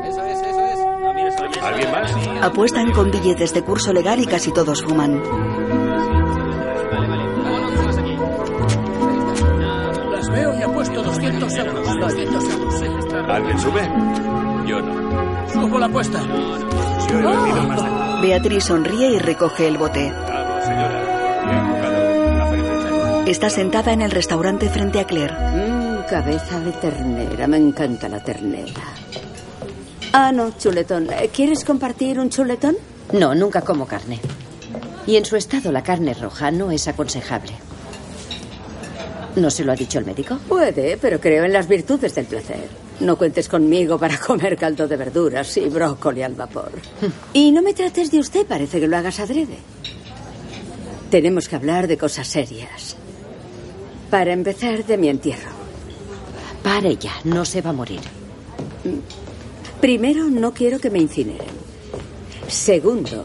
[0.10, 0.80] Eso es, eso es.
[1.02, 2.14] No mires a la ¿Alguien más?
[2.44, 5.22] Apuestan con billetes de curso legal y casi todos fuman.
[10.12, 12.00] Las veo y apuesto 200 euros.
[12.00, 12.82] 200 euros.
[13.30, 13.82] ¿Alguien sube?
[14.68, 15.09] Yo no.
[15.78, 16.22] La apuesta.
[18.22, 20.12] Beatriz sonríe y recoge el bote.
[23.26, 25.34] Está sentada en el restaurante frente a Claire.
[25.34, 27.48] Mmm, cabeza de ternera.
[27.48, 28.84] Me encanta la ternera.
[30.12, 31.08] Ah, no, chuletón.
[31.12, 32.76] Eh, ¿Quieres compartir un chuletón?
[33.14, 34.20] No, nunca como carne.
[35.08, 37.54] Y en su estado la carne roja no es aconsejable.
[39.36, 40.40] ¿No se lo ha dicho el médico?
[40.50, 42.89] Puede, pero creo en las virtudes del placer.
[43.00, 46.72] No cuentes conmigo para comer caldo de verduras y brócoli al vapor.
[47.34, 49.58] Y no me trates de usted, parece que lo hagas adrede.
[51.10, 52.96] Tenemos que hablar de cosas serias.
[54.10, 55.52] Para empezar, de mi entierro.
[56.64, 58.02] Pare ya, no se va a morir.
[59.82, 61.48] Primero, no quiero que me incineren.
[62.48, 63.24] Segundo,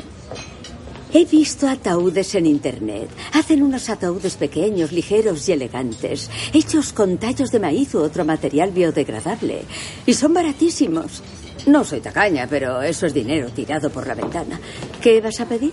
[1.15, 3.09] he visto ataúdes en Internet.
[3.33, 8.73] Hacen unos ataúdes pequeños, ligeros y elegantes, hechos con tallos de maíz u otro material
[8.73, 9.63] biodegradable.
[10.05, 11.23] Y son baratísimos.
[11.67, 14.61] No soy tacaña, pero eso es dinero tirado por la ventana.
[15.01, 15.73] ¿Qué vas a pedir?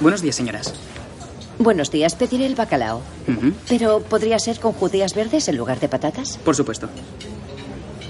[0.00, 0.72] Buenos días, señoras.
[1.58, 3.02] Buenos días, pediré el bacalao.
[3.68, 6.38] Pero podría ser con judías verdes en lugar de patatas.
[6.38, 6.88] Por supuesto.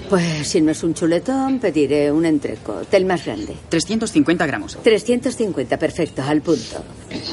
[0.09, 3.55] Pues si no es un chuletón, pediré un entrecot, el más grande.
[3.69, 4.77] 350 gramos.
[4.81, 6.83] 350, perfecto, al punto.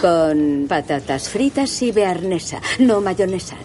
[0.01, 3.57] Con patatas fritas y bearnesa, no mayonesa.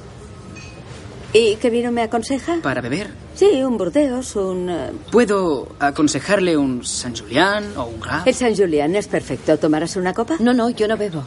[1.33, 2.57] ¿Y qué vino me aconseja?
[2.61, 3.11] Para beber.
[3.35, 4.69] Sí, un Burdeos, un...
[4.69, 8.27] eh, ¿Puedo aconsejarle un San Julián o un Graf?
[8.27, 9.57] El San Julián es perfecto.
[9.57, 10.35] ¿Tomarás una copa?
[10.39, 11.23] No, no, yo no bebo.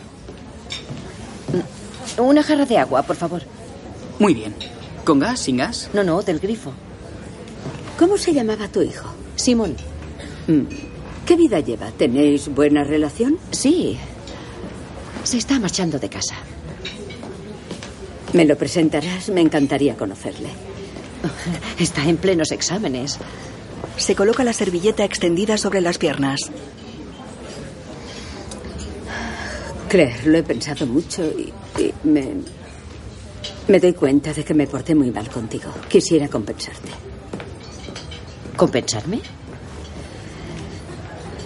[2.18, 3.42] Una jarra de agua, por favor.
[4.18, 4.54] Muy bien.
[5.04, 5.88] ¿Con gas, sin gas?
[5.94, 6.72] No, no, del grifo.
[7.98, 9.08] ¿Cómo se llamaba tu hijo?
[9.36, 9.76] Simón.
[10.46, 10.62] Mm.
[11.26, 11.90] ¿Qué vida lleva?
[11.92, 13.38] ¿Tenéis buena relación?
[13.50, 13.96] Sí.
[15.24, 16.34] Se está marchando de casa.
[18.32, 19.28] ¿Me lo presentarás?
[19.28, 20.48] Me encantaría conocerle.
[21.78, 23.18] Está en plenos exámenes.
[23.96, 26.40] Se coloca la servilleta extendida sobre las piernas.
[29.88, 32.36] Claire, lo he pensado mucho y, y me.
[33.68, 35.70] Me doy cuenta de que me porté muy mal contigo.
[35.88, 37.11] Quisiera compensarte.
[38.56, 39.20] ¿Compensarme?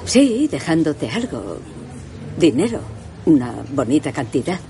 [0.04, 1.58] Sí, dejándote algo.
[2.38, 2.80] Dinero.
[3.26, 4.60] Una bonita cantidad.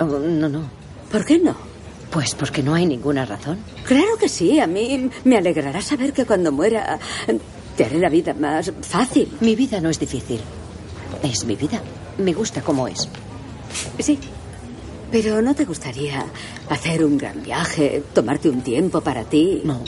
[0.00, 0.64] Oh, no, no.
[1.10, 1.54] ¿Por qué no?
[2.10, 3.58] Pues porque no hay ninguna razón.
[3.84, 4.58] Claro que sí.
[4.60, 6.98] A mí me alegrará saber que cuando muera
[7.76, 9.28] te haré la vida más fácil.
[9.40, 10.40] Mi vida no es difícil.
[11.22, 11.82] Es mi vida.
[12.18, 13.08] Me gusta como es.
[13.98, 14.18] Sí.
[15.10, 16.24] Pero ¿no te gustaría
[16.70, 19.60] hacer un gran viaje, tomarte un tiempo para ti?
[19.62, 19.80] No.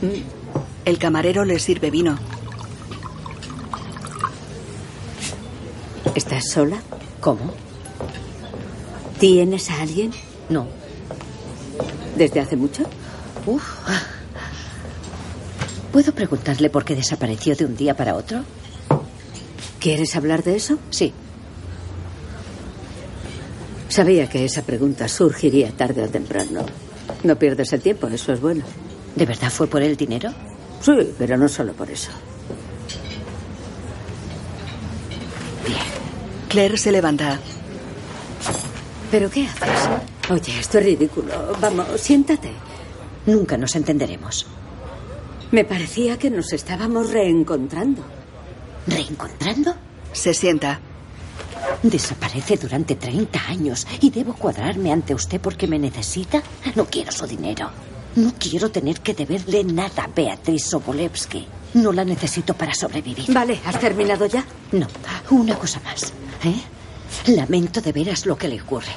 [0.00, 0.41] Mm.
[0.84, 2.18] El camarero le sirve vino.
[6.16, 6.82] ¿Estás sola?
[7.20, 7.52] ¿Cómo?
[9.20, 10.10] ¿Tienes a alguien?
[10.48, 10.66] No.
[12.16, 12.82] ¿Desde hace mucho?
[13.46, 13.62] Uf.
[15.92, 18.44] ¿Puedo preguntarle por qué desapareció de un día para otro?
[19.78, 20.78] ¿Quieres hablar de eso?
[20.90, 21.12] Sí.
[23.88, 26.66] Sabía que esa pregunta surgiría tarde o temprano.
[27.22, 28.64] No pierdes el tiempo, eso es bueno.
[29.14, 30.32] ¿De verdad fue por el dinero?
[30.82, 32.10] Sí, pero no solo por eso.
[36.48, 37.38] Claire se levanta.
[39.10, 39.88] ¿Pero qué haces?
[40.30, 41.32] Oye, esto es ridículo.
[41.60, 42.50] Vamos, siéntate.
[43.26, 44.46] Nunca nos entenderemos.
[45.50, 48.02] Me parecía que nos estábamos reencontrando.
[48.86, 49.74] ¿Reencontrando?
[50.12, 50.80] Se sienta.
[51.82, 56.42] Desaparece durante 30 años y debo cuadrarme ante usted porque me necesita.
[56.74, 57.70] No quiero su dinero.
[58.16, 61.46] No quiero tener que deberle nada a Beatriz Sobolewski.
[61.74, 63.32] No la necesito para sobrevivir.
[63.32, 64.44] Vale, ¿has terminado ya?
[64.72, 64.86] No,
[65.30, 66.12] una cosa más.
[66.44, 67.32] ¿eh?
[67.32, 68.92] Lamento de veras lo que le ocurre.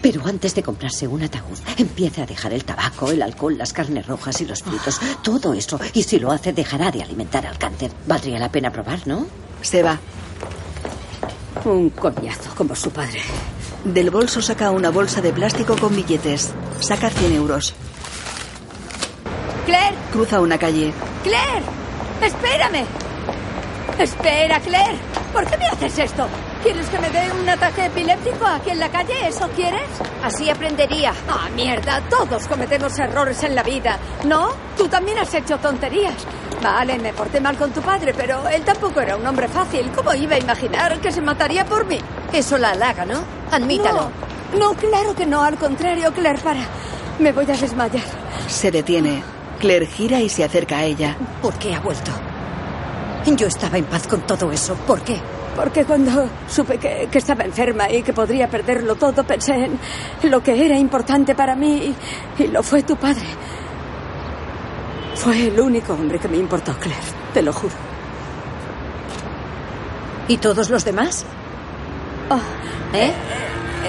[0.00, 4.06] Pero antes de comprarse un ataúd, empiece a dejar el tabaco, el alcohol, las carnes
[4.06, 5.00] rojas y los fritos.
[5.22, 5.80] Todo eso.
[5.94, 7.90] Y si lo hace, dejará de alimentar al cáncer.
[8.06, 9.26] Valdría la pena probar, ¿no?
[9.60, 9.98] Se va.
[11.64, 13.20] Un coñazo como su padre.
[13.84, 16.50] Del bolso saca una bolsa de plástico con billetes.
[16.80, 17.74] Saca 100 euros.
[19.66, 20.92] Claire, Cruza una calle.
[21.22, 21.62] Claire,
[22.22, 22.84] espérame.
[23.98, 24.98] Espera, Claire.
[25.32, 26.26] ¿Por qué me haces esto?
[26.62, 29.28] ¿Quieres que me dé un ataque epiléptico aquí en la calle?
[29.28, 29.88] ¿Eso quieres?
[30.22, 31.12] Así aprendería.
[31.28, 32.00] Ah, mierda.
[32.08, 33.98] Todos cometemos errores en la vida.
[34.24, 34.50] ¿No?
[34.76, 36.14] Tú también has hecho tonterías.
[36.62, 39.90] Vale, me porté mal con tu padre, pero él tampoco era un hombre fácil.
[39.92, 41.98] ¿Cómo iba a imaginar que se mataría por mí?
[42.32, 43.20] Eso la halaga, ¿no?
[43.50, 44.10] Admítalo.
[44.52, 45.42] No, no, claro que no.
[45.42, 46.60] Al contrario, Claire, para.
[47.18, 48.04] Me voy a desmayar.
[48.46, 49.22] Se detiene.
[49.62, 51.16] Claire gira y se acerca a ella.
[51.40, 52.10] ¿Por qué ha vuelto?
[53.24, 54.74] Yo estaba en paz con todo eso.
[54.74, 55.16] ¿Por qué?
[55.54, 59.78] Porque cuando supe que, que, estaba enferma y que podría perderlo todo, pensé en
[60.24, 61.94] lo que era importante para mí
[62.38, 63.22] y, y, lo fue tu padre.
[65.14, 67.00] Fue el único hombre que me importó, Claire,
[67.32, 67.74] te lo juro.
[70.26, 71.24] ¿Y todos los demás?
[72.30, 73.12] Oh, ¿Eh?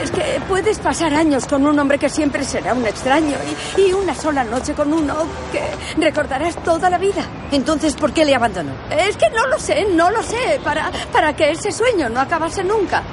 [0.01, 3.37] Es que puedes pasar años con un hombre que siempre será un extraño
[3.77, 5.15] y, y, una sola noche con uno
[5.51, 5.61] que
[6.01, 7.23] recordarás toda la vida.
[7.51, 8.71] Entonces, ¿por qué le abandonó?
[8.89, 10.59] Es que no lo sé, no lo sé.
[10.63, 13.03] Para, para que ese sueño no acabase nunca.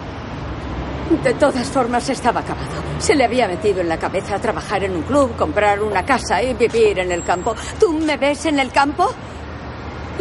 [1.23, 2.69] De todas formas, estaba acabado.
[2.99, 6.55] Se le había metido en la cabeza trabajar en un club, comprar una casa y
[6.55, 7.55] vivir en el campo.
[7.79, 9.11] ¿Tú me ves en el campo?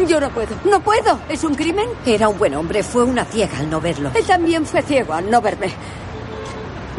[0.06, 1.20] Yo no puedo, no puedo.
[1.28, 1.88] ¿Es un crimen?
[2.06, 4.10] Era un buen hombre, fue una ciega al no verlo.
[4.14, 5.70] Él también fue ciego al no verme.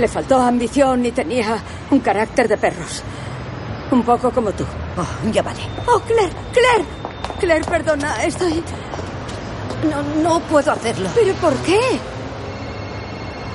[0.01, 3.03] Le faltó ambición y tenía un carácter de perros.
[3.91, 4.63] Un poco como tú.
[4.97, 5.59] Oh, ya vale.
[5.85, 6.85] Oh, Claire, Claire.
[7.39, 8.63] Claire, perdona, estoy...
[9.87, 11.07] No, no puedo hacerlo.
[11.13, 11.79] ¿Pero por qué?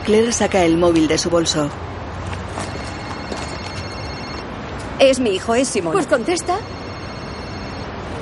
[0.04, 1.68] Claire saca el móvil de su bolso.
[5.00, 5.94] Es mi hijo, es Simón.
[5.94, 6.58] Pues contesta.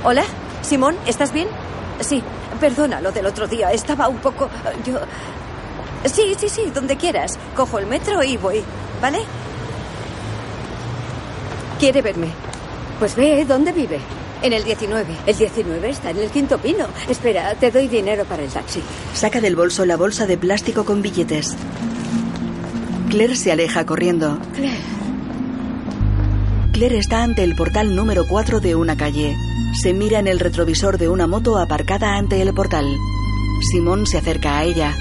[0.03, 0.25] Hola,
[0.62, 1.49] Simón, ¿estás bien?
[2.01, 2.22] Sí,
[2.59, 3.70] perdona lo del otro día.
[3.70, 4.49] Estaba un poco...
[4.87, 4.99] Yo...
[6.05, 7.39] Sí, sí, sí, donde quieras.
[7.57, 8.63] Cojo el metro y voy,
[9.01, 9.21] ¿vale?
[11.79, 12.29] Quiere verme.
[12.99, 13.99] Pues ve, ¿dónde vive?
[14.43, 15.07] En el 19.
[15.27, 16.87] El 19 está en el quinto pino.
[17.09, 18.83] Espera, te doy dinero para el taxi.
[19.15, 21.57] Saca del bolso la bolsa de plástico con billetes.
[23.09, 24.39] Claire se aleja corriendo.
[24.55, 24.79] Claire.
[26.73, 29.37] Claire está ante el portal número 4 de una calle.
[29.81, 32.87] Se mira en el retrovisor de una moto aparcada ante el portal.
[33.71, 34.97] Simón se acerca a ella.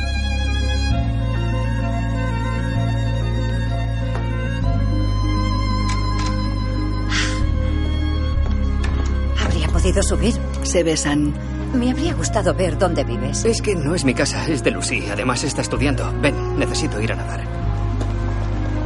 [9.83, 10.33] Podido subir?
[10.63, 11.33] Se besan.
[11.73, 13.43] Me habría gustado ver dónde vives.
[13.43, 15.03] Es que no es mi casa, es de Lucy.
[15.11, 16.09] Además está estudiando.
[16.21, 17.43] Ven, necesito ir a nadar.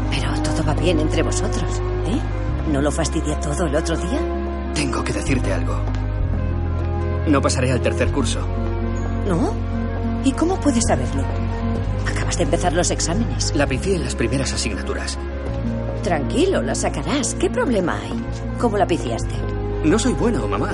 [0.10, 2.20] Pero todo va bien entre vosotros, ¿eh?
[2.72, 4.20] ¿No lo fastidié todo el otro día?
[4.74, 5.80] Tengo que decirte algo.
[7.28, 8.40] No pasaré al tercer curso.
[9.28, 9.54] ¿No?
[10.24, 11.24] ¿Y cómo puedes saberlo?
[12.08, 13.54] Acabas de empezar los exámenes.
[13.56, 15.20] La pifié en las primeras asignaturas.
[16.02, 17.36] Tranquilo, la sacarás.
[17.36, 18.14] ¿Qué problema hay?
[18.60, 19.57] ¿Cómo la piciaste?
[19.84, 20.72] No soy bueno, mamá.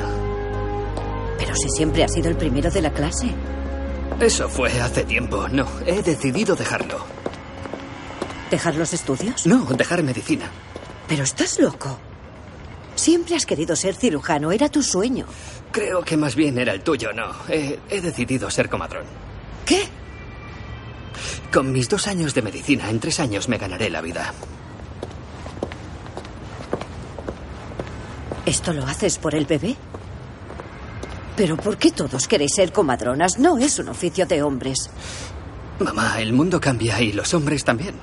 [1.37, 3.27] Pero si siempre has sido el primero de la clase.
[4.19, 5.47] Eso fue hace tiempo.
[5.49, 7.05] No, he decidido dejarlo.
[8.49, 9.45] ¿Dejar los estudios?
[9.45, 10.49] No, dejar medicina.
[11.07, 11.99] Pero estás loco.
[12.95, 15.25] Siempre has querido ser cirujano, era tu sueño.
[15.71, 17.31] Creo que más bien era el tuyo, no.
[17.49, 19.05] He, he decidido ser comadrón.
[19.65, 19.87] ¿Qué?
[21.51, 24.33] Con mis dos años de medicina, en tres años me ganaré la vida.
[28.45, 29.75] ¿Esto lo haces por el bebé?
[31.35, 33.39] ¿Pero por qué todos queréis ser comadronas?
[33.39, 34.89] No es un oficio de hombres.
[35.79, 37.95] Mamá, el mundo cambia y los hombres también.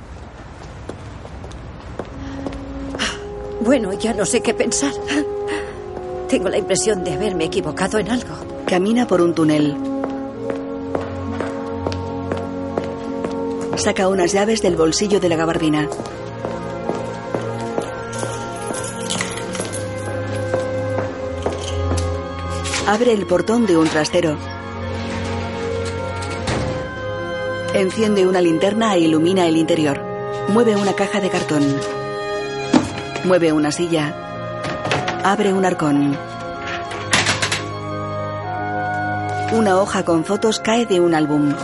[3.61, 4.93] Bueno, ya no sé qué pensar.
[6.29, 8.35] Tengo la impresión de haberme equivocado en algo.
[8.67, 9.77] Camina por un túnel.
[13.77, 15.89] Saca unas llaves del bolsillo de la gabardina.
[22.91, 24.37] Abre el portón de un trastero.
[27.73, 30.03] Enciende una linterna e ilumina el interior.
[30.49, 31.63] Mueve una caja de cartón.
[33.23, 34.13] Mueve una silla.
[35.23, 36.19] Abre un arcón.
[39.53, 41.55] Una hoja con fotos cae de un álbum.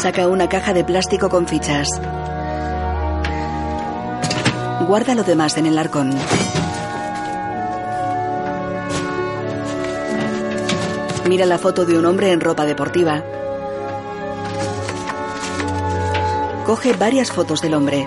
[0.00, 1.88] Saca una caja de plástico con fichas.
[4.86, 6.14] Guarda lo demás en el arcón.
[11.26, 13.24] Mira la foto de un hombre en ropa deportiva.
[16.66, 18.06] Coge varias fotos del hombre.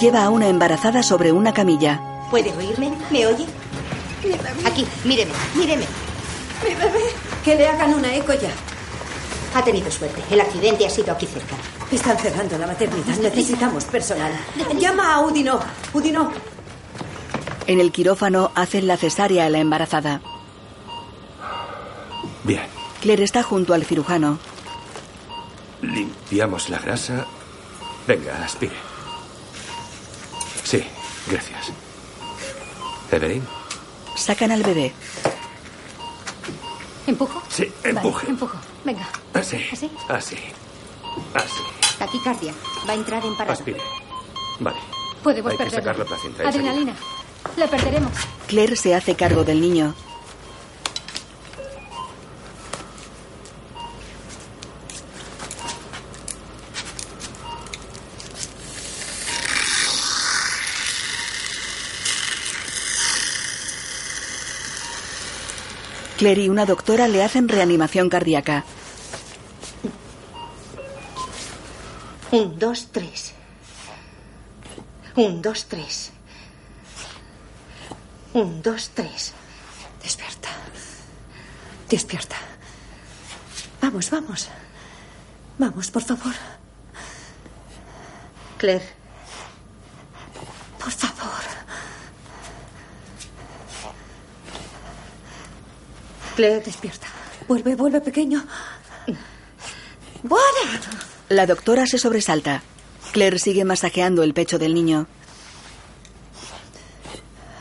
[0.00, 2.00] Lleva a una embarazada sobre una camilla.
[2.30, 2.92] ¿Puede oírme?
[3.10, 3.46] ¿Me oye?
[4.64, 5.84] Aquí, míreme, míreme.
[6.62, 7.02] Mi bebé.
[7.44, 8.50] Que le hagan una eco ya.
[9.54, 10.22] Ha tenido suerte.
[10.30, 11.56] El accidente ha sido aquí cerca.
[11.92, 13.16] Están cerrando la maternidad.
[13.18, 14.32] Necesitamos personal.
[14.78, 15.58] Llama a Udino.
[15.92, 16.32] Udino.
[17.66, 20.20] En el quirófano hacen la cesárea a la embarazada.
[22.44, 22.62] Bien.
[23.00, 24.38] Claire está junto al cirujano.
[25.82, 27.26] Limpiamos la grasa.
[28.06, 28.74] Venga, aspire.
[30.62, 30.84] Sí,
[31.28, 31.72] gracias.
[33.10, 33.42] Evelyn.
[34.16, 34.92] Sacan al bebé.
[37.06, 37.42] ¿Empujo?
[37.48, 38.26] Sí, Vale, empuje.
[38.28, 38.56] empujo.
[38.84, 39.08] Venga.
[39.34, 39.56] Así.
[39.72, 39.90] ¿Así?
[40.08, 40.36] Así.
[41.34, 41.62] Así.
[42.00, 42.52] Taquicardia.
[42.88, 43.52] Va a entrar en parada.
[43.52, 43.80] Aspire.
[44.58, 44.78] Vale.
[45.22, 45.84] Podemos Hay que perderlo.
[45.84, 46.48] sacar la placenta.
[46.48, 46.94] Adrenalina.
[47.56, 48.12] La perderemos.
[48.48, 49.94] Claire se hace cargo del niño.
[66.18, 68.64] Claire y una doctora le hacen reanimación cardíaca.
[72.32, 73.32] Un, dos, tres.
[75.16, 76.12] Un, dos, tres.
[78.32, 79.32] Un, dos, tres.
[80.00, 80.48] Despierta.
[81.88, 82.36] Despierta.
[83.82, 84.48] Vamos, vamos.
[85.58, 86.34] Vamos, por favor.
[88.58, 88.88] Claire.
[90.78, 91.42] Por favor.
[96.36, 96.60] Claire.
[96.60, 97.08] Despierta.
[97.48, 98.44] Vuelve, vuelve, pequeño.
[100.22, 101.09] ¡Buena!
[101.30, 102.60] La doctora se sobresalta.
[103.12, 105.06] Claire sigue masajeando el pecho del niño.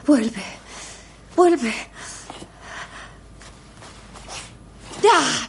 [0.08, 0.44] Vuelve.
[1.36, 1.72] Vuelve.
[5.04, 5.48] ¡Ya!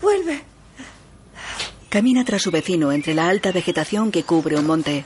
[0.00, 0.44] Vuelve.
[1.88, 5.04] Camina tras su vecino entre la alta vegetación que cubre un monte.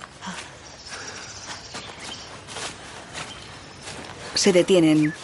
[4.34, 5.14] Se detienen.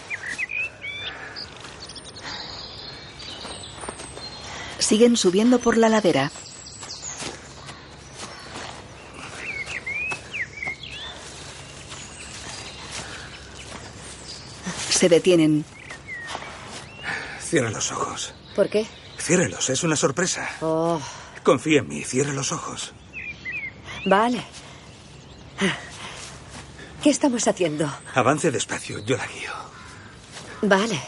[4.87, 6.30] Siguen subiendo por la ladera.
[14.91, 15.64] Se detienen.
[17.41, 18.34] Cierra los ojos.
[18.55, 18.87] ¿Por qué?
[19.18, 20.49] Ciérrelos, es una sorpresa.
[20.61, 21.01] Oh,
[21.43, 22.93] Confía en mí, cierra los ojos.
[24.05, 24.43] vale.
[27.03, 27.89] ¿Qué estamos haciendo?
[28.14, 29.53] Avance despacio, yo la guío.
[30.62, 30.99] Vale.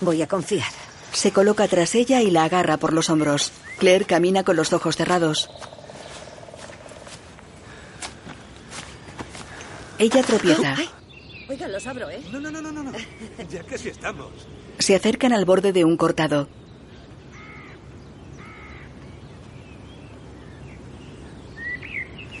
[0.00, 0.68] Voy a confiar.
[1.12, 3.52] Se coloca tras ella y la agarra por los hombros.
[3.78, 5.50] Claire camina con los ojos cerrados.
[9.98, 10.76] Ella tropieza.
[11.48, 12.20] Oiga, los abro, ¿eh?
[12.30, 12.92] No, no, no, no, no.
[13.50, 14.30] Ya casi estamos.
[14.78, 16.48] Se acercan al borde de un cortado.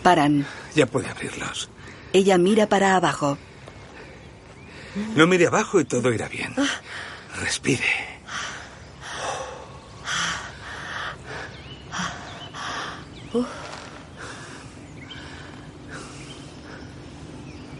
[0.02, 0.46] Paran.
[0.74, 1.68] Ya puede abrirlos.
[2.12, 3.38] Ella mira para abajo.
[5.16, 6.54] No mire abajo y todo irá bien.
[7.40, 8.17] Respire.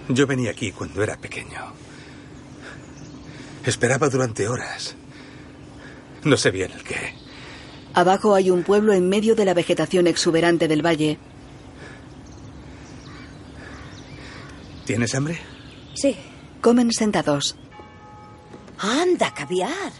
[0.08, 1.72] Yo venía aquí cuando era pequeño.
[3.64, 4.96] Esperaba durante horas.
[6.24, 7.14] No sé bien el qué.
[7.94, 11.18] Abajo hay un pueblo en medio de la vegetación exuberante del valle.
[14.84, 15.38] ¿Tienes hambre?
[15.94, 16.16] Sí.
[16.60, 17.56] Comen sentados.
[18.78, 19.92] Anda, caviar.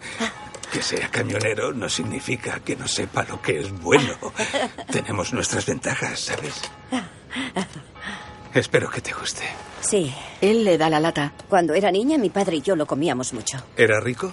[0.76, 4.12] Que sea camionero no significa que no sepa lo que es bueno.
[4.92, 6.60] Tenemos nuestras ventajas, ¿sabes?
[8.54, 9.44] Espero que te guste.
[9.80, 10.14] Sí.
[10.42, 11.32] Él le da la lata.
[11.48, 13.56] Cuando era niña, mi padre y yo lo comíamos mucho.
[13.74, 14.30] ¿Era rico?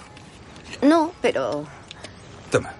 [0.82, 1.64] No, pero
[2.50, 2.74] Toma.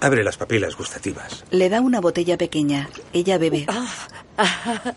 [0.00, 1.44] Abre las papilas gustativas.
[1.50, 2.88] Le da una botella pequeña.
[3.12, 3.66] Ella bebe.
[3.68, 4.94] Ah.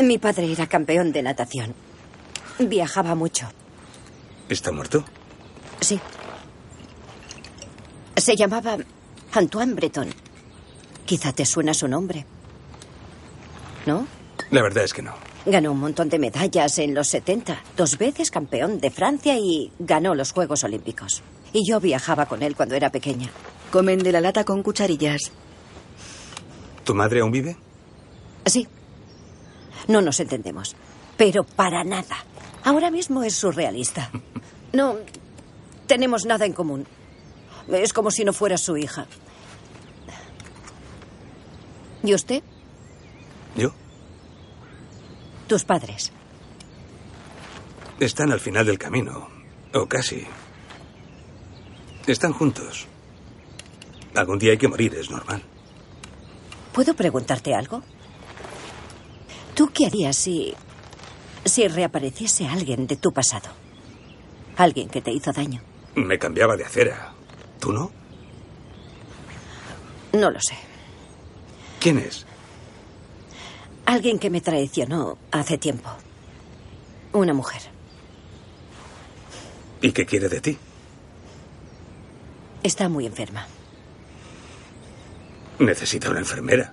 [0.00, 1.72] mi padre era campeón de natación.
[2.58, 3.46] Viajaba mucho.
[4.48, 5.04] ¿Está muerto?
[5.80, 6.00] Sí.
[8.18, 8.76] Se llamaba
[9.32, 10.08] Antoine Breton.
[11.06, 12.26] Quizá te suena su nombre.
[13.86, 14.06] ¿No?
[14.50, 15.14] La verdad es que no.
[15.46, 20.14] Ganó un montón de medallas en los 70, dos veces campeón de Francia y ganó
[20.14, 21.22] los Juegos Olímpicos.
[21.52, 23.30] Y yo viajaba con él cuando era pequeña.
[23.70, 25.30] Comen de la lata con cucharillas.
[26.84, 27.56] ¿Tu madre aún vive?
[28.44, 28.66] Sí.
[29.86, 30.76] No nos entendemos.
[31.16, 32.16] Pero para nada.
[32.64, 34.10] Ahora mismo es surrealista.
[34.70, 34.96] No
[35.86, 36.86] tenemos nada en común.
[37.70, 39.06] Es como si no fuera su hija.
[42.02, 42.42] ¿Y usted?
[43.56, 43.72] ¿Yo?
[45.46, 46.12] Tus padres.
[48.00, 49.28] Están al final del camino.
[49.74, 50.26] O casi.
[52.06, 52.86] Están juntos.
[54.14, 55.42] Algún día hay que morir, es normal.
[56.72, 57.82] ¿Puedo preguntarte algo?
[59.54, 60.54] ¿Tú qué harías si.
[61.44, 63.48] si reapareciese alguien de tu pasado?
[64.56, 65.60] Alguien que te hizo daño.
[65.96, 67.12] Me cambiaba de acera.
[67.58, 67.90] ¿Tú no?
[70.12, 70.54] No lo sé.
[71.80, 72.24] ¿Quién es?
[73.86, 75.90] Alguien que me traicionó hace tiempo.
[77.12, 77.62] Una mujer.
[79.80, 80.58] ¿Y qué quiere de ti?
[82.62, 83.46] Está muy enferma.
[85.58, 86.72] Necesita una enfermera.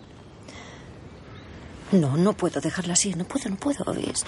[1.91, 3.13] No, no puedo dejarla así.
[3.13, 3.93] No puedo, no puedo.
[3.93, 4.25] Es.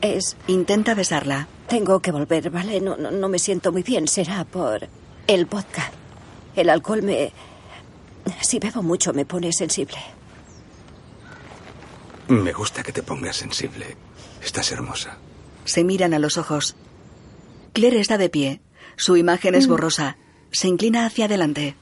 [0.00, 0.36] Es.
[0.46, 1.46] Intenta besarla.
[1.68, 2.80] Tengo que volver, ¿vale?
[2.80, 4.08] No, no, no me siento muy bien.
[4.08, 4.88] Será por
[5.26, 5.90] el vodka.
[6.54, 7.32] El alcohol me.
[8.40, 9.98] Si bebo mucho me pone sensible.
[12.28, 13.96] Me gusta que te pongas sensible.
[14.42, 15.18] Estás hermosa.
[15.64, 16.76] Se miran a los ojos.
[17.72, 18.60] Claire está de pie.
[18.96, 20.16] Su imagen es borrosa.
[20.50, 21.76] Se inclina hacia adelante.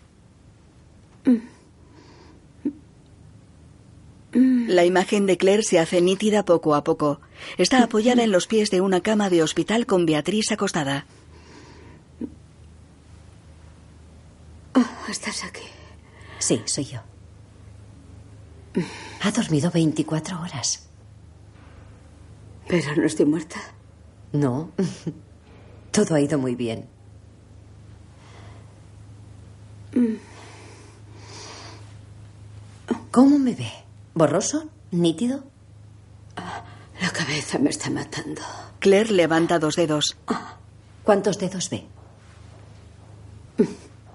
[4.33, 7.21] La imagen de Claire se hace nítida poco a poco.
[7.57, 11.07] Está apoyada en los pies de una cama de hospital con Beatriz acostada.
[14.75, 15.64] Oh, ¿Estás aquí?
[16.39, 17.01] Sí, soy yo.
[19.22, 20.89] Ha dormido 24 horas.
[22.68, 23.57] Pero no estoy muerta.
[24.33, 24.70] No.
[25.93, 26.89] Todo ha ido muy bien.
[33.11, 33.70] ¿Cómo me ve?
[34.14, 34.68] ¿Borroso?
[34.91, 35.45] ¿Nítido?
[37.01, 38.43] La cabeza me está matando.
[38.81, 40.16] Claire levanta dos dedos.
[41.05, 41.87] ¿Cuántos dedos ve?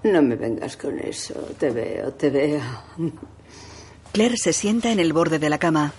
[0.02, 1.34] No me vengas con eso.
[1.58, 2.62] Te veo, te veo.
[4.12, 5.92] Claire se sienta en el borde de la cama.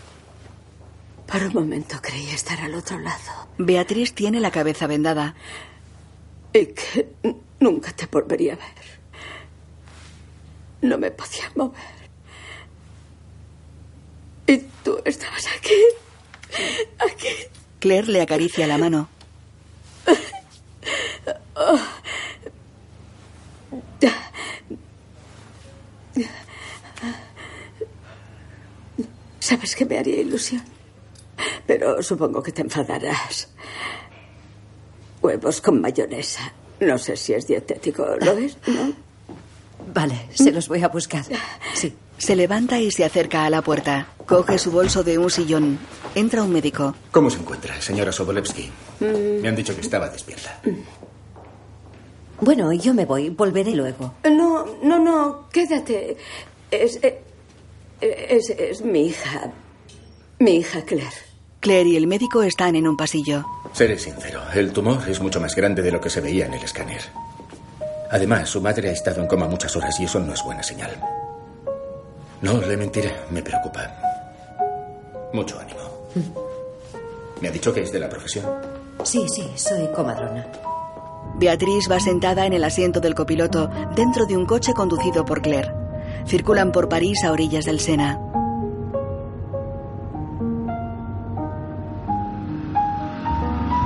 [1.28, 3.48] Por un momento creí estar al otro lado.
[3.58, 5.36] Beatriz tiene la cabeza vendada.
[6.54, 7.14] Y que
[7.60, 9.00] nunca te volvería a ver.
[10.82, 12.02] No me podía mover.
[14.48, 15.80] Y tú estabas aquí.
[17.00, 17.28] Aquí.
[17.80, 19.08] Claire le acaricia la mano.
[21.56, 21.80] Oh.
[29.40, 30.62] Sabes que me haría ilusión.
[31.66, 33.50] Pero supongo que te enfadarás.
[35.22, 36.54] Huevos con mayonesa.
[36.80, 38.06] No sé si es dietético.
[38.22, 38.58] ¿Lo ves?
[38.68, 38.94] ¿No?
[39.94, 41.26] Vale, se los voy a buscar.
[41.74, 41.94] Sí.
[42.18, 44.08] Se levanta y se acerca a la puerta.
[44.28, 45.80] Coge su bolso de un sillón.
[46.14, 46.96] Entra un médico.
[47.10, 48.70] ¿Cómo se encuentra, señora Sobolewski?
[49.00, 49.42] Mm.
[49.42, 50.62] Me han dicho que estaba despierta.
[52.42, 53.30] Bueno, yo me voy.
[53.30, 54.16] Volveré luego.
[54.24, 55.48] No, no, no.
[55.50, 56.18] Quédate.
[56.70, 57.22] Es, eh,
[58.02, 59.52] es, es mi hija.
[60.40, 61.12] Mi hija Claire.
[61.60, 63.46] Claire y el médico están en un pasillo.
[63.74, 66.64] Seré sincero, el tumor es mucho más grande de lo que se veía en el
[66.64, 67.02] escáner.
[68.10, 70.92] Además, su madre ha estado en coma muchas horas y eso no es buena señal.
[72.42, 73.96] No, le mentiré, me preocupa.
[75.34, 75.80] Mucho ánimo.
[77.40, 78.46] Me ha dicho que es de la profesión.
[79.04, 80.48] Sí, sí, soy comadrona.
[81.36, 85.74] Beatriz va sentada en el asiento del copiloto dentro de un coche conducido por Claire.
[86.26, 88.20] Circulan por París a orillas del Sena.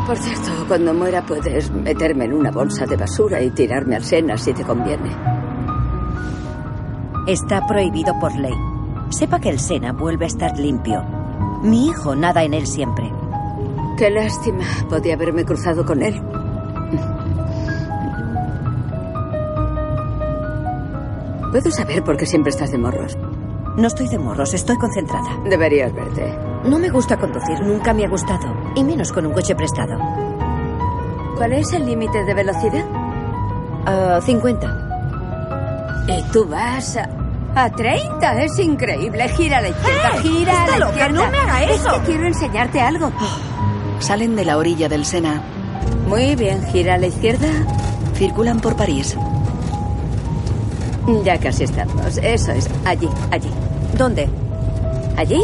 [0.06, 4.38] Por cierto, cuando muera puedes meterme en una bolsa de basura y tirarme al Sena
[4.38, 5.10] si te conviene.
[7.26, 8.54] Está prohibido por ley.
[9.10, 11.04] Sepa que el Sena vuelve a estar limpio.
[11.64, 13.12] Mi hijo nada en él siempre.
[13.98, 14.64] Qué lástima.
[14.89, 16.22] Podía haberme cruzado con él.
[21.56, 23.18] ¿Puedo saber por qué siempre estás de morros?
[23.78, 25.38] No estoy de morros, estoy concentrada.
[25.49, 26.38] Deberías verte.
[26.66, 28.53] No me gusta conducir, nunca me ha gustado.
[28.76, 29.97] Y menos con un coche prestado.
[31.38, 32.84] ¿Cuál es el límite de velocidad?
[33.86, 36.06] Ah, 50.
[36.10, 37.08] ¿Y tú vas a,
[37.56, 38.43] a 30?
[38.43, 39.30] Es increíble.
[39.30, 40.22] Gira a la izquierda, ¡Eh!
[40.24, 40.91] gira a ¡Está la loca!
[40.97, 41.24] izquierda.
[41.26, 41.89] ¡No me haga Es eso!
[41.93, 43.12] que quiero enseñarte algo.
[43.99, 45.41] Salen de la orilla del Sena.
[46.06, 47.47] Muy bien, gira a la izquierda.
[48.16, 49.18] Circulan por París.
[51.24, 52.18] Ya casi estamos.
[52.18, 52.70] Eso es.
[52.84, 53.49] Allí, allí.
[53.97, 54.28] ¿Dónde?
[55.16, 55.41] Allí.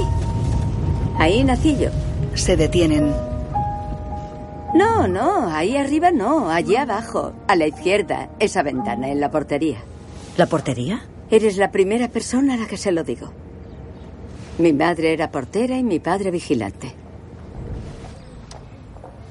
[1.20, 1.90] Ahí nací yo.
[2.34, 3.14] Se detienen.
[4.74, 9.80] No, no, ahí arriba no, allí abajo, a la izquierda, esa ventana en la portería.
[10.38, 11.02] ¿La portería?
[11.30, 13.32] Eres la primera persona a la que se lo digo.
[14.60, 16.94] Mi madre era portera y mi padre vigilante.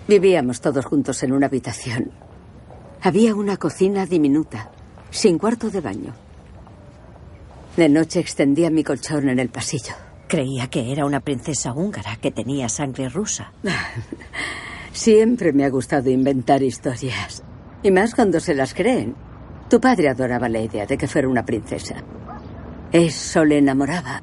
[0.07, 2.11] Vivíamos todos juntos en una habitación.
[3.01, 4.70] Había una cocina diminuta,
[5.11, 6.14] sin cuarto de baño.
[7.76, 9.94] De noche extendía mi colchón en el pasillo.
[10.28, 13.52] Creía que era una princesa húngara que tenía sangre rusa.
[14.92, 17.42] Siempre me ha gustado inventar historias.
[17.82, 19.14] Y más cuando se las creen.
[19.68, 21.96] Tu padre adoraba la idea de que fuera una princesa.
[22.92, 24.20] Eso le enamoraba.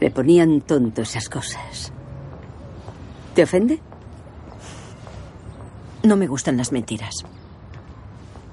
[0.00, 1.92] Le ponían tonto esas cosas.
[3.34, 3.80] ¿Te ofende?
[6.04, 7.24] No me gustan las mentiras.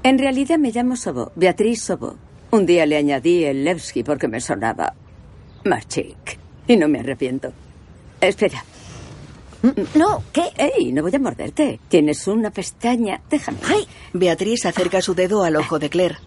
[0.09, 2.15] En realidad me llamo Sobo, Beatriz Sobo.
[2.49, 4.95] Un día le añadí el Levski porque me sonaba
[5.65, 6.39] más chic.
[6.67, 7.53] Y no me arrepiento.
[8.19, 8.65] Espera.
[9.93, 10.45] No, ¿qué?
[10.57, 10.91] ¡Ey!
[10.93, 11.79] No voy a morderte.
[11.89, 13.21] Tienes una pestaña.
[13.29, 13.59] Déjame.
[13.67, 13.87] ¡Ay!
[14.13, 16.17] Beatriz acerca su dedo al ojo de Claire.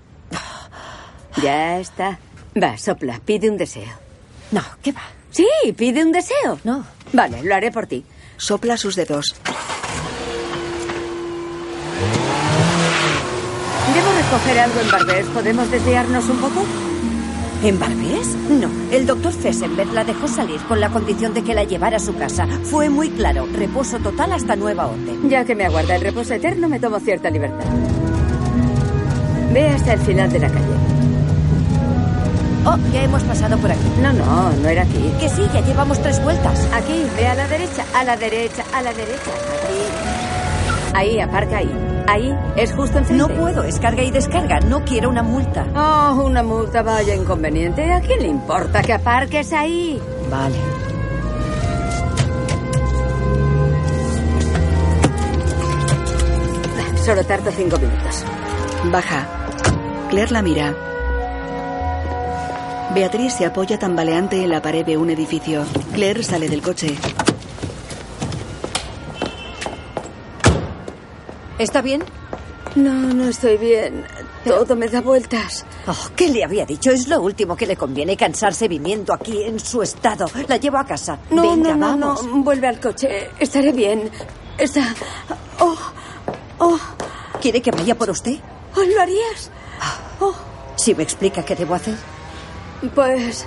[1.43, 2.21] Ya está.
[2.63, 3.21] Va, sopla.
[3.25, 3.99] Pide un deseo.
[4.53, 5.03] No, ¿qué va?
[5.33, 5.45] Sí,
[5.77, 6.61] pide un deseo.
[6.63, 6.87] No.
[7.13, 8.05] Vale, lo haré por ti.
[8.37, 9.35] Sopla sus dedos.
[14.33, 15.27] Recoger algo en Barbés.
[15.27, 16.65] ¿Podemos desviarnos un poco?
[17.63, 18.29] ¿En Barbés?
[18.49, 18.71] No.
[18.91, 22.17] El doctor Fessenberg la dejó salir con la condición de que la llevara a su
[22.17, 22.47] casa.
[22.65, 23.47] Fue muy claro.
[23.53, 25.29] Reposo total hasta nueva orden.
[25.29, 27.67] Ya que me aguarda el reposo eterno, me tomo cierta libertad.
[29.53, 30.77] Ve hasta el final de la calle.
[32.65, 33.93] Oh, ya hemos pasado por aquí.
[34.01, 35.13] No, no, no era aquí.
[35.21, 36.59] Que sí, ya llevamos tres vueltas.
[36.73, 39.31] Aquí, ve a la derecha, a la derecha, a la derecha.
[39.63, 40.95] Aquí.
[40.95, 41.92] Ahí, aparca ahí.
[42.09, 43.23] Ahí, es justo enfrente.
[43.23, 44.61] No puedo, es carga y descarga.
[44.61, 45.67] No quiero una multa.
[45.75, 47.91] Oh, una multa, vaya inconveniente.
[47.93, 50.01] ¿A quién le importa que aparques ahí?
[50.31, 50.57] Vale.
[57.05, 58.25] Solo tardo cinco minutos.
[58.93, 59.27] Baja.
[60.11, 60.75] Claire la mira.
[62.95, 65.65] Beatriz se apoya tambaleante en la pared de un edificio.
[65.95, 66.95] Claire sale del coche.
[71.63, 72.03] ¿Está bien?
[72.75, 74.05] No, no estoy bien.
[74.45, 75.65] Todo me da vueltas.
[75.87, 76.91] Oh, ¿Qué le había dicho?
[76.91, 80.27] Es lo último que le conviene cansarse viniendo aquí en su estado.
[80.49, 81.19] La llevo a casa.
[81.31, 82.27] No, Venga, no, no, vamos.
[82.27, 82.43] no.
[82.43, 83.31] Vuelve al coche.
[83.39, 84.11] Estaré bien.
[84.59, 84.95] Está.
[85.61, 85.77] Oh,
[86.59, 86.79] oh,
[87.41, 88.39] ¿Quiere que vaya por usted?
[88.77, 89.51] oh, ¿lo harías?
[90.21, 90.35] Oh,
[90.77, 91.95] Si me explica qué debo hacer.
[92.95, 93.45] pues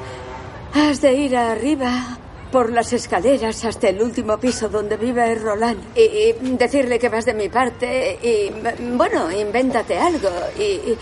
[0.74, 2.18] has de ir arriba
[2.52, 7.26] por las escaleras hasta el último piso donde vive Roland y, y decirle que vas
[7.26, 8.52] de mi parte y
[8.96, 10.98] bueno, invéntate algo y, y-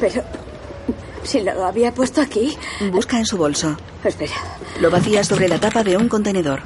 [0.00, 0.22] pero
[1.22, 2.56] si lo había puesto aquí.
[2.90, 3.76] Busca en su bolso.
[4.02, 4.32] Espera.
[4.80, 6.60] Lo vacía sobre la tapa de un contenedor.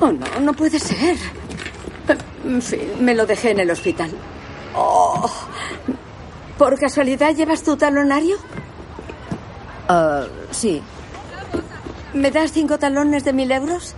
[0.00, 1.16] Oh, no, no puede ser.
[2.44, 4.10] En fin, me lo dejé en el hospital.
[4.74, 5.30] Oh.
[6.58, 8.36] ¿Por casualidad llevas tu talonario?
[9.88, 10.82] Ah, sí.
[12.14, 13.94] ¿Me das cinco talones de mil euros?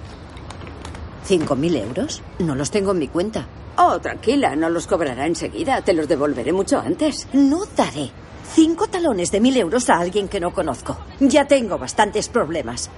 [1.25, 2.23] ¿Cinco mil euros?
[2.39, 3.47] No los tengo en mi cuenta.
[3.77, 5.83] Oh, tranquila, no los cobrará enseguida.
[5.83, 7.27] Te los devolveré mucho antes.
[7.33, 8.11] No daré
[8.55, 10.97] cinco talones de mil euros a alguien que no conozco.
[11.19, 12.89] Ya tengo bastantes problemas.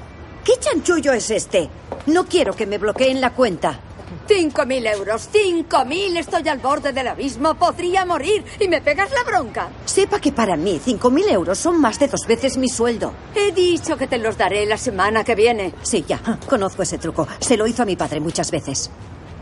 [0.44, 1.70] ¿Qué chanchullo es este?
[2.06, 3.80] No quiero que me bloqueen la cuenta.
[4.28, 6.16] Cinco mil euros, cinco mil.
[6.16, 7.54] Estoy al borde del abismo.
[7.54, 8.44] Podría morir.
[8.60, 9.68] ¿Y me pegas la bronca?
[9.84, 13.12] Sepa que para mí cinco mil euros son más de dos veces mi sueldo.
[13.34, 15.74] He dicho que te los daré la semana que viene.
[15.82, 16.20] Sí, ya.
[16.48, 17.26] Conozco ese truco.
[17.40, 18.90] Se lo hizo a mi padre muchas veces.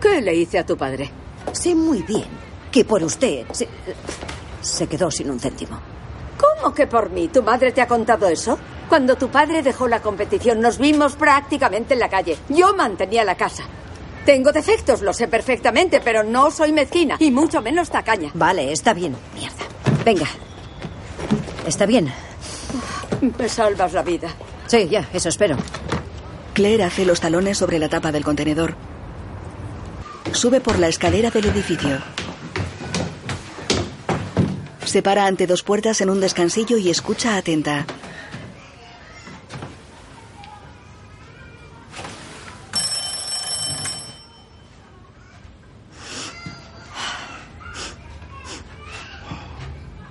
[0.00, 1.10] ¿Qué le hice a tu padre?
[1.52, 2.26] Sé muy bien
[2.70, 3.68] que por usted se,
[4.60, 5.78] se quedó sin un céntimo.
[6.38, 7.28] ¿Cómo que por mí?
[7.28, 8.58] ¿Tu madre te ha contado eso?
[8.88, 12.36] Cuando tu padre dejó la competición nos vimos prácticamente en la calle.
[12.48, 13.64] Yo mantenía la casa.
[14.25, 18.31] Tengo defectos, lo sé perfectamente, pero no soy mezquina y mucho menos tacaña.
[18.35, 19.14] Vale, está bien.
[19.35, 19.64] Mierda.
[20.05, 20.27] Venga.
[21.66, 22.12] Está bien.
[23.39, 24.29] Me salvas la vida.
[24.66, 25.57] Sí, ya, eso espero.
[26.55, 28.75] Claire hace los talones sobre la tapa del contenedor.
[30.33, 31.99] Sube por la escalera del edificio.
[34.85, 37.87] Se para ante dos puertas en un descansillo y escucha atenta.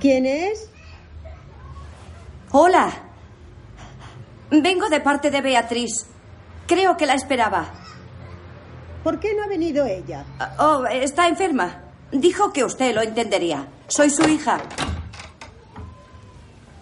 [0.03, 0.69] ¿Quién es?
[2.51, 2.91] Hola.
[4.51, 6.05] Vengo de parte de Beatriz.
[6.67, 7.67] Creo que la esperaba.
[9.01, 10.25] ¿Por qué no ha venido ella?
[10.59, 11.83] Oh, está enferma.
[12.11, 13.65] Dijo que usted lo entendería.
[13.87, 14.59] Soy su hija.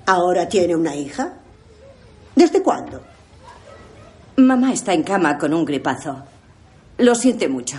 [0.08, 1.34] ¿Ahora tiene una hija?
[2.36, 3.04] ¿Desde cuándo?
[4.38, 6.24] Mamá está en cama con un gripazo.
[6.98, 7.78] Lo siente mucho.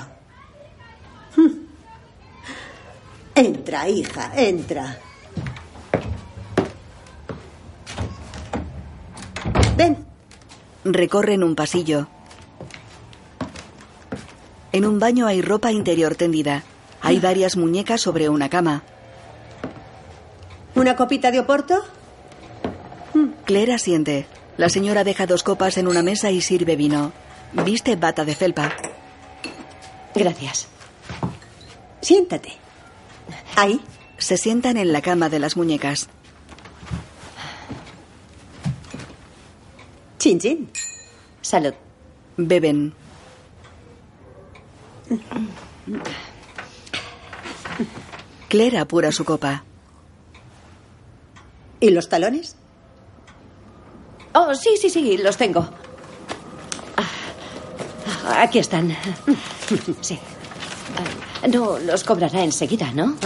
[3.34, 5.00] Entra, hija, entra.
[9.82, 9.96] Ven.
[10.84, 12.06] Recorren un pasillo.
[14.70, 16.62] En un baño hay ropa interior tendida.
[17.00, 18.84] Hay varias muñecas sobre una cama.
[20.76, 21.82] ¿Una copita de oporto?
[23.44, 24.26] Claire asiente.
[24.56, 27.12] La señora deja dos copas en una mesa y sirve vino.
[27.52, 28.72] Viste bata de felpa.
[30.14, 30.68] Gracias.
[32.00, 32.52] Siéntate.
[33.56, 33.80] Ahí.
[34.16, 36.08] Se sientan en la cama de las muñecas.
[40.22, 40.70] Chin, chin.
[41.42, 41.74] Salud.
[42.36, 42.94] Beben.
[48.48, 49.64] Claire apura su copa.
[51.80, 52.56] ¿Y los talones?
[54.34, 55.66] Oh, sí, sí, sí, los tengo.
[56.96, 58.96] Ah, Aquí están.
[60.00, 60.18] Sí.
[61.42, 63.16] Ah, No los cobrará enseguida, ¿no?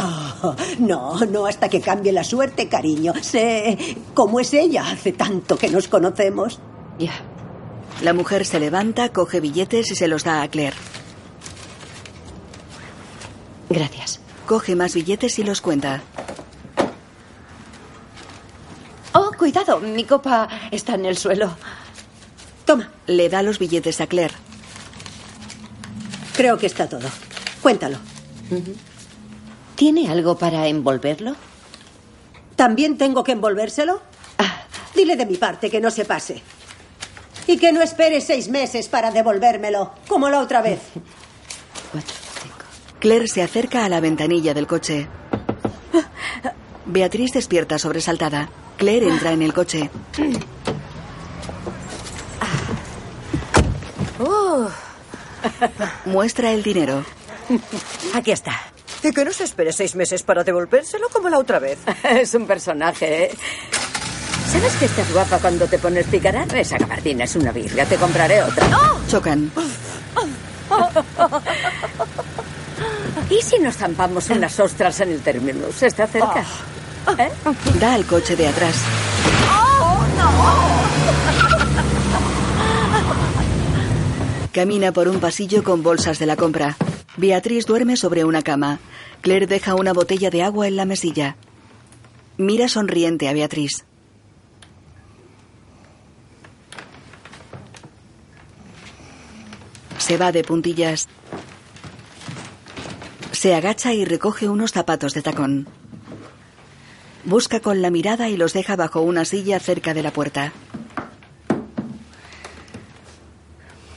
[0.42, 3.12] Oh, no, no hasta que cambie la suerte, cariño.
[3.20, 3.76] Sé
[4.14, 4.88] cómo es ella.
[4.90, 6.58] Hace tanto que nos conocemos.
[6.98, 7.12] Ya.
[8.02, 10.76] La mujer se levanta, coge billetes y se los da a Claire.
[13.70, 14.20] Gracias.
[14.46, 16.02] Coge más billetes y los cuenta.
[19.12, 21.56] Oh, cuidado, mi copa está en el suelo.
[22.64, 22.90] Toma.
[23.06, 24.34] Le da los billetes a Claire.
[26.36, 27.08] Creo que está todo.
[27.62, 27.98] Cuéntalo.
[29.74, 31.34] ¿Tiene algo para envolverlo?
[32.56, 34.00] ¿También tengo que envolvérselo?
[34.94, 36.42] Dile de mi parte que no se pase.
[37.46, 40.80] Y que no espere seis meses para devolvérmelo, como la otra vez.
[42.98, 45.06] Claire se acerca a la ventanilla del coche.
[46.86, 48.48] Beatriz despierta sobresaltada.
[48.76, 49.90] Claire entra en el coche.
[54.18, 54.68] Oh,
[56.06, 57.04] Muestra el dinero.
[58.14, 58.52] aquí está.
[59.02, 61.78] Y que no se espere seis meses para devolvérselo como la otra vez.
[62.02, 63.30] Es un personaje, ¿eh?
[64.46, 66.50] ¿Sabes que estás guapa cuando te pones picarán?
[66.56, 67.84] Esa gabardina es una birria.
[67.84, 68.66] Te compraré otra.
[69.08, 69.50] Chocan.
[73.30, 75.82] ¿Y si nos zampamos unas ostras en el terminus?
[75.82, 76.44] ¿Está cerca?
[77.18, 77.30] ¿Eh?
[77.80, 78.76] Da al coche de atrás.
[84.52, 86.76] Camina por un pasillo con bolsas de la compra.
[87.16, 88.78] Beatriz duerme sobre una cama.
[89.22, 91.36] Claire deja una botella de agua en la mesilla.
[92.38, 93.85] Mira sonriente a Beatriz.
[100.06, 101.08] Se va de puntillas.
[103.32, 105.66] Se agacha y recoge unos zapatos de tacón.
[107.24, 110.52] Busca con la mirada y los deja bajo una silla cerca de la puerta.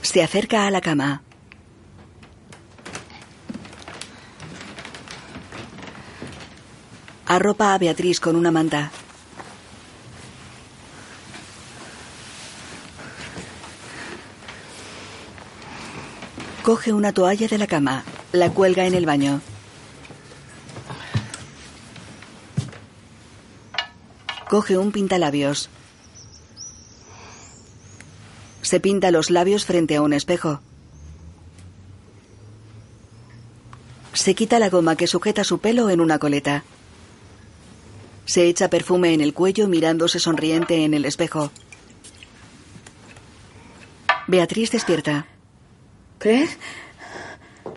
[0.01, 1.22] Se acerca a la cama.
[7.28, 8.91] Arropa a Beatriz con una manta.
[16.70, 19.41] Coge una toalla de la cama, la cuelga en el baño.
[24.47, 25.67] Coge un pintalabios.
[28.61, 30.61] Se pinta los labios frente a un espejo.
[34.13, 36.63] Se quita la goma que sujeta su pelo en una coleta.
[38.26, 41.51] Se echa perfume en el cuello mirándose sonriente en el espejo.
[44.28, 45.26] Beatriz despierta.
[46.20, 46.47] ¿Qué?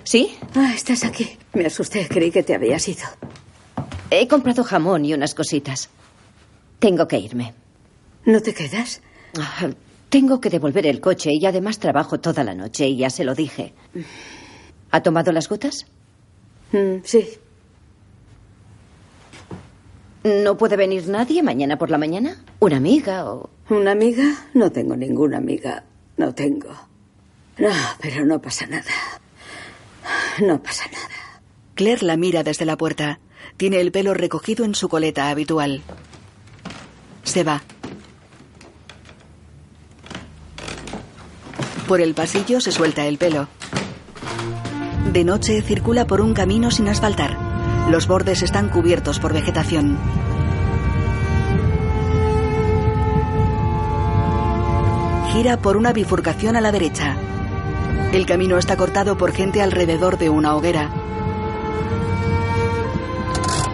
[0.05, 0.37] ¿Sí?
[0.55, 1.39] Ah, estás aquí.
[1.55, 3.05] Me asusté, creí que te habías ido.
[4.11, 5.89] He comprado jamón y unas cositas.
[6.79, 7.55] Tengo que irme.
[8.25, 9.01] ¿No te quedas?
[9.39, 9.69] Ah,
[10.09, 13.35] Tengo que devolver el coche y además trabajo toda la noche y ya se lo
[13.35, 13.73] dije.
[14.91, 15.87] ¿Ha tomado las gotas?
[16.73, 17.29] Mm, sí.
[20.25, 22.45] ¿No puede venir nadie mañana por la mañana?
[22.61, 23.51] ¿Una amiga o...?
[23.71, 24.25] ¿Una amiga?
[24.55, 25.85] No tengo ninguna amiga.
[26.17, 26.69] No tengo.
[27.59, 28.91] No, pero no pasa nada.
[30.41, 31.43] No pasa nada.
[31.75, 33.21] Claire la mira desde la puerta.
[33.57, 35.83] Tiene el pelo recogido en su coleta habitual.
[37.23, 37.63] Se va.
[41.87, 43.49] Por el pasillo se suelta el pelo.
[45.13, 47.37] De noche circula por un camino sin asfaltar.
[47.91, 49.99] Los bordes están cubiertos por vegetación.
[55.33, 57.17] Gira por una bifurcación a la derecha.
[58.13, 60.91] El camino está cortado por gente alrededor de una hoguera.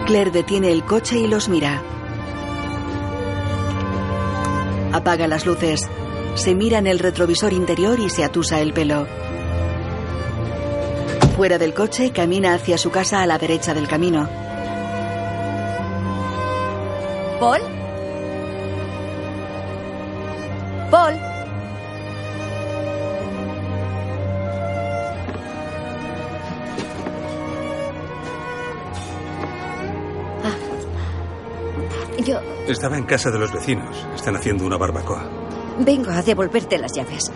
[0.07, 1.83] Claire detiene el coche y los mira.
[4.93, 5.81] Apaga las luces.
[6.37, 9.09] Se mira en el retrovisor interior y se atusa el pelo.
[11.37, 14.29] Fuera del coche, camina hacia su casa a la derecha del camino.
[17.41, 17.61] ¿Paul?
[20.93, 21.28] ¿Paul?
[32.69, 34.07] Estaba en casa de los vecinos.
[34.15, 35.29] Están haciendo una barbacoa.
[35.81, 37.31] vengo a devolverte las llaves.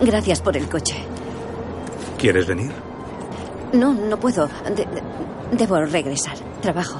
[0.00, 0.96] Gracias por el coche.
[2.18, 2.70] ¿Quieres venir?
[3.72, 4.46] No, no puedo.
[4.64, 5.02] De- de-
[5.52, 6.36] debo regresar.
[6.60, 6.98] Trabajo.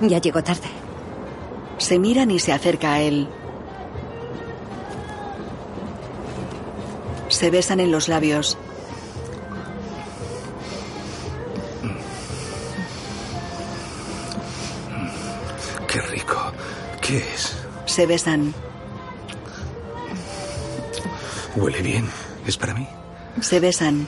[0.00, 0.68] Ya llego tarde.
[1.78, 3.28] Se miran y se acerca a él.
[7.28, 8.56] Se besan en los labios.
[17.98, 18.54] Se besan.
[21.56, 22.08] Huele bien.
[22.46, 22.86] ¿Es para mí?
[23.40, 24.06] Se besan.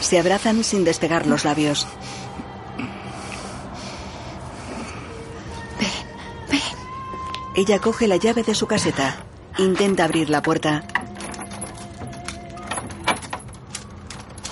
[0.00, 1.86] Se abrazan sin despegar los labios.
[7.54, 9.16] Ella coge la llave de su caseta.
[9.58, 10.84] Intenta abrir la puerta.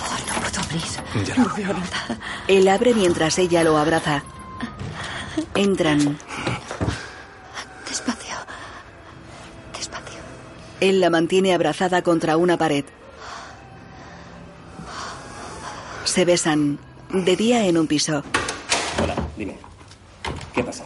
[0.05, 0.83] No puedo abrir.
[1.25, 2.21] Ya no veo nada.
[2.47, 4.23] Él abre mientras ella lo abraza.
[5.59, 6.17] Entran.
[7.89, 8.37] Despacio.
[9.77, 10.21] Despacio.
[10.79, 12.85] Él la mantiene abrazada contra una pared.
[16.05, 16.79] Se besan.
[17.13, 18.23] De día en un piso.
[19.03, 19.57] Hola, dime.
[20.55, 20.85] ¿Qué pasa?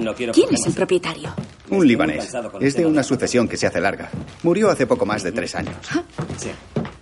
[0.00, 1.32] No quiero ¿Quién es el propietario?
[1.70, 2.32] Un libanés.
[2.60, 4.10] Es de una sucesión que se hace larga.
[4.42, 5.76] Murió hace poco más de tres años.
[6.38, 6.50] Sí.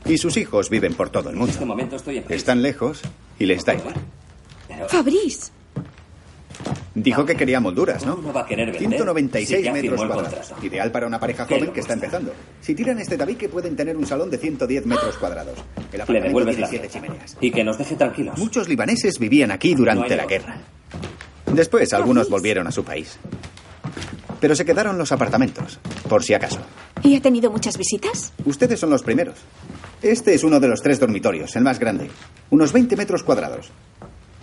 [0.04, 1.66] Y sus hijos viven por todo el En este mundo.
[1.74, 2.36] momento estoy en París.
[2.36, 3.00] Están lejos
[3.38, 3.94] y les da igual.
[4.88, 5.50] Fabrice.
[6.94, 8.16] Dijo que quería molduras, ¿no?
[8.16, 8.80] No va a querer vender.
[8.90, 10.52] 196 si ya metros cuadrados.
[10.62, 12.32] Ideal para una pareja ¿Qué joven que está empezando.
[12.60, 15.58] Si tiran este tabique pueden tener un salón de 110 metros cuadrados.
[15.90, 17.06] El Le devuelves tiene la siete fiesta.
[17.06, 17.36] chimeneas.
[17.40, 18.38] Y que nos deje tranquilos.
[18.38, 20.58] Muchos libaneses vivían aquí durante No la guerra.
[21.46, 23.18] Después algunos volvieron a su país.
[24.40, 25.78] Pero se quedaron los apartamentos,
[26.08, 26.60] por si acaso.
[27.02, 28.32] ¿Y ha tenido muchas visitas?
[28.44, 29.36] Ustedes son los primeros.
[30.02, 32.10] Este es uno de los tres dormitorios, el más grande.
[32.50, 33.70] Unos 20 metros cuadrados.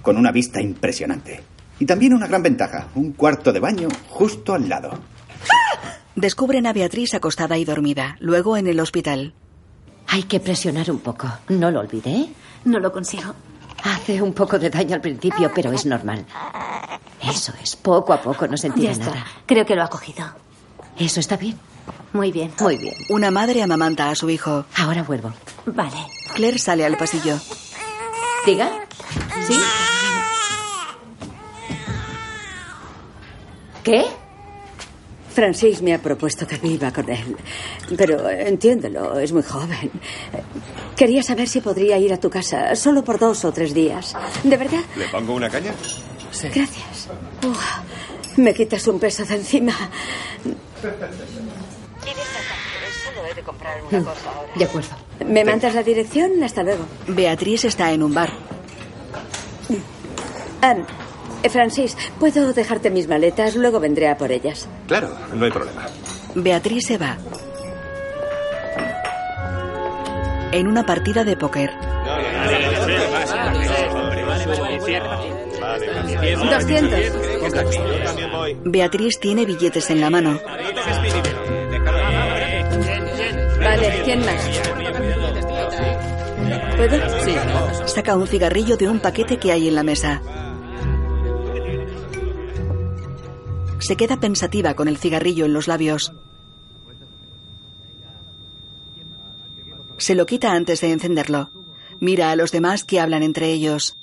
[0.02, 1.42] Con una vista impresionante.
[1.80, 5.00] Y también una gran ventaja, un cuarto de baño justo al lado.
[6.16, 8.18] Descubren a Beatriz acostada y dormida.
[8.20, 9.34] Luego en el hospital.
[10.08, 11.30] Hay que presionar un poco.
[11.48, 12.28] No lo olvidé.
[12.66, 13.34] No lo consigo.
[13.84, 16.26] Hace un poco de daño al principio, pero es normal.
[17.24, 19.26] Eso es, poco a poco no sentirá nada.
[19.46, 20.26] Creo que lo ha cogido.
[20.98, 21.58] Eso está bien.
[22.12, 22.52] Muy bien.
[22.60, 22.96] Muy bien.
[23.10, 24.66] Una madre amamanta a su hijo.
[24.76, 25.32] Ahora vuelvo.
[25.66, 26.08] Vale.
[26.34, 27.38] Claire sale al pasillo.
[28.46, 28.70] ¿Diga?
[29.48, 29.54] ¿Sí?
[33.90, 34.06] ¿Qué?
[35.34, 37.36] Francis me ha propuesto que viva con él.
[37.98, 39.90] Pero entiéndelo, es muy joven.
[40.96, 44.16] Quería saber si podría ir a tu casa solo por dos o tres días.
[44.44, 44.82] ¿De verdad?
[44.96, 45.74] ¿Le pongo una caña?
[46.54, 47.10] Gracias.
[47.48, 49.74] Uf, me quitas un peso de encima.
[53.04, 54.52] Solo he de comprar una cosa ahora.
[54.56, 54.90] De acuerdo.
[55.26, 56.44] ¿Me mandas la dirección?
[56.44, 56.86] Hasta luego.
[57.08, 58.30] Beatriz está en un bar.
[60.62, 60.76] Ah,
[61.44, 63.56] eh, Francis, ¿puedo dejarte mis maletas?
[63.56, 64.68] Luego vendré a por ellas.
[64.88, 65.88] Claro, no hay problema.
[66.36, 67.18] Beatriz se va.
[70.52, 71.72] En una partida de póker.
[76.50, 77.00] 200.
[78.66, 80.40] Beatriz tiene billetes en la mano.
[83.60, 83.82] Vale.
[83.82, 84.62] ver, ¿quién más?
[86.78, 86.98] ¿Puedo?
[87.24, 87.36] Sí.
[87.86, 90.22] Saca un cigarrillo de un paquete que hay en la mesa.
[93.80, 96.14] Se queda pensativa con el cigarrillo en los labios.
[99.98, 101.50] Se lo quita antes de encenderlo.
[102.00, 103.96] Mira a los demás que hablan entre ellos.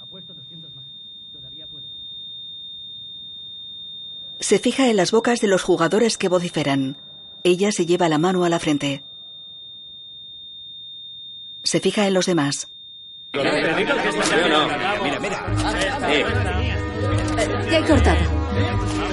[4.41, 6.97] Se fija en las bocas de los jugadores que vociferan.
[7.43, 9.03] Ella se lleva la mano a la frente.
[11.63, 12.69] Se fija en los demás.
[13.33, 15.47] Mira, mira.
[17.71, 19.06] Ya he cortado.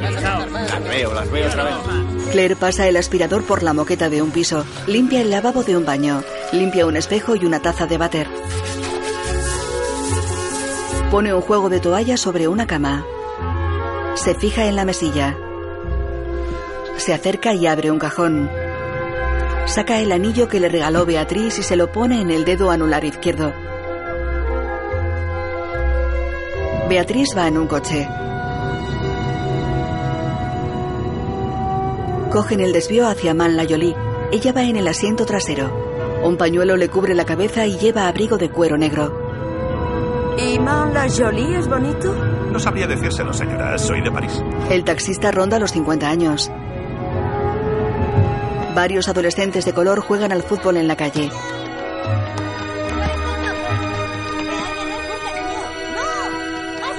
[0.00, 1.74] Las veo, las veo otra vez.
[2.32, 5.84] Claire pasa el aspirador por la moqueta de un piso, limpia el lavabo de un
[5.84, 6.22] baño,
[6.52, 8.28] limpia un espejo y una taza de váter.
[11.10, 13.04] Pone un juego de toalla sobre una cama.
[14.14, 15.36] Se fija en la mesilla.
[16.98, 18.48] Se acerca y abre un cajón.
[19.66, 23.04] Saca el anillo que le regaló Beatriz y se lo pone en el dedo anular
[23.04, 23.52] izquierdo.
[26.88, 28.08] Beatriz va en un coche.
[32.30, 33.96] Cogen el desvío hacia Man La Jolie.
[34.30, 36.20] Ella va en el asiento trasero.
[36.22, 40.36] Un pañuelo le cubre la cabeza y lleva abrigo de cuero negro.
[40.38, 42.14] ¿Y Man La Jolie es bonito?
[42.52, 43.76] No sabría decírselo, señora.
[43.78, 44.44] Soy de París.
[44.70, 46.52] El taxista ronda los 50 años.
[48.76, 51.30] Varios adolescentes de color juegan al fútbol en la calle.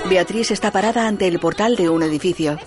[0.10, 2.58] Beatriz está parada ante el portal de un edificio.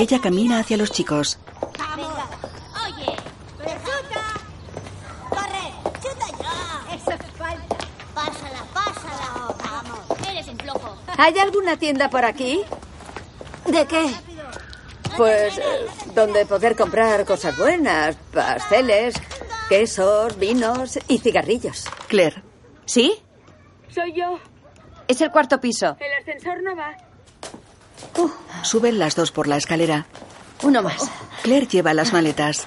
[0.00, 1.38] Ella camina hacia los chicos.
[1.62, 3.16] Oye,
[3.84, 4.24] chuta.
[5.28, 5.66] Corre,
[6.00, 6.94] chuta ya.
[6.94, 7.76] Eso es falta.
[8.14, 9.54] Pásala, pásala.
[9.62, 10.26] Vamos.
[10.26, 10.96] Eres un flojo.
[11.18, 12.62] ¿Hay alguna tienda por aquí?
[13.66, 14.10] ¿De qué?
[15.18, 15.62] Pues eh,
[16.14, 19.16] donde poder comprar cosas buenas, pasteles,
[19.68, 21.84] quesos, vinos y cigarrillos.
[22.08, 22.42] Claire.
[22.86, 23.22] ¿Sí?
[23.90, 24.38] Soy yo.
[25.08, 25.94] Es el cuarto piso.
[26.00, 26.96] El ascensor no va.
[28.62, 30.06] Suben las dos por la escalera.
[30.62, 31.10] Uno más.
[31.42, 32.66] Claire lleva las maletas.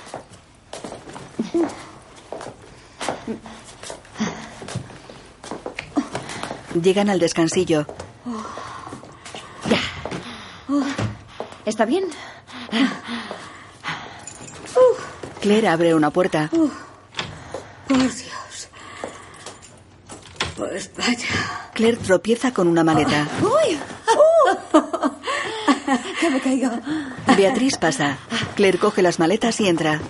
[6.81, 7.85] Llegan al descansillo.
[11.65, 12.05] ¿Está bien?
[15.39, 16.49] Claire abre una puerta.
[17.87, 18.69] Por Dios.
[20.57, 21.69] Pues vaya.
[21.73, 23.27] Claire tropieza con una maleta.
[23.41, 23.79] ¡Uy!
[26.23, 26.71] Que me caigo.
[27.37, 28.17] Beatriz pasa.
[28.55, 30.01] Claire coge las maletas y entra.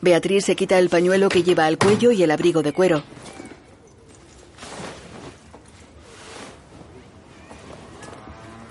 [0.00, 3.02] Beatriz se quita el pañuelo que lleva al cuello y el abrigo de cuero.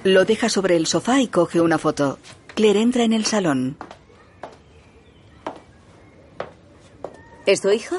[0.03, 2.17] Lo deja sobre el sofá y coge una foto.
[2.55, 3.77] Claire entra en el salón.
[7.45, 7.97] ¿Es tu hijo?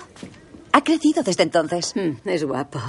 [0.73, 1.95] Ha crecido desde entonces.
[1.97, 2.81] Mm, es guapo.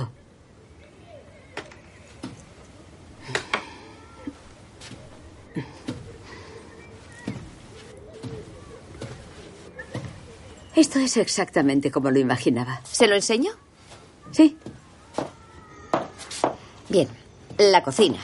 [10.79, 12.79] Esto es exactamente como lo imaginaba.
[12.89, 13.51] ¿Se lo enseño?
[14.31, 14.57] Sí.
[16.87, 17.09] Bien,
[17.57, 18.17] la cocina.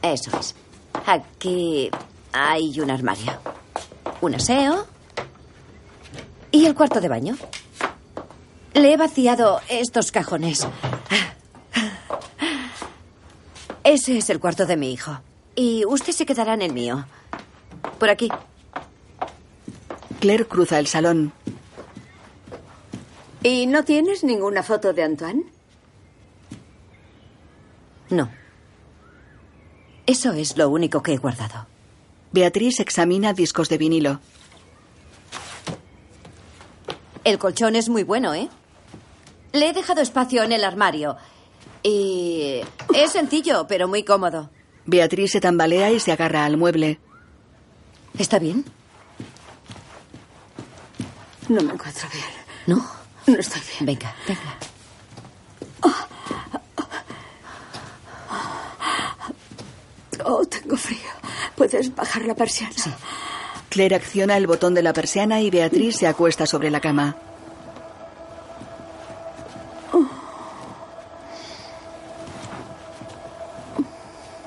[0.00, 0.54] Eso es.
[1.04, 1.90] Aquí
[2.32, 3.32] hay un armario,
[4.20, 4.86] un aseo
[6.52, 7.36] y el cuarto de baño.
[8.74, 10.64] Le he vaciado estos cajones.
[13.82, 15.18] Ese es el cuarto de mi hijo.
[15.56, 17.04] Y usted se quedará en el mío.
[17.98, 18.28] Por aquí.
[20.20, 21.32] Claire cruza el salón.
[23.42, 25.44] ¿Y no tienes ninguna foto de Antoine?
[28.10, 28.30] No.
[30.06, 31.66] Eso es lo único que he guardado.
[32.32, 34.20] Beatriz examina discos de vinilo.
[37.24, 38.48] El colchón es muy bueno, ¿eh?
[39.52, 41.16] Le he dejado espacio en el armario.
[41.82, 42.60] Y
[42.94, 44.50] es sencillo, pero muy cómodo.
[44.86, 46.98] Beatriz se tambalea y se agarra al mueble.
[48.18, 48.64] ¿Está bien?
[51.48, 52.24] No me encuentro bien.
[52.66, 52.97] ¿No?
[53.32, 53.86] No estoy bien.
[53.86, 54.56] Venga, venga.
[60.24, 60.98] Oh, tengo frío.
[61.54, 62.72] ¿Puedes bajar la persiana?
[62.74, 62.90] Sí.
[63.68, 67.16] Claire acciona el botón de la persiana y Beatriz se acuesta sobre la cama.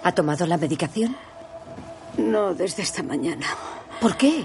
[0.03, 1.15] ¿Ha tomado la medicación?
[2.17, 3.45] No desde esta mañana.
[3.99, 4.43] ¿Por qué?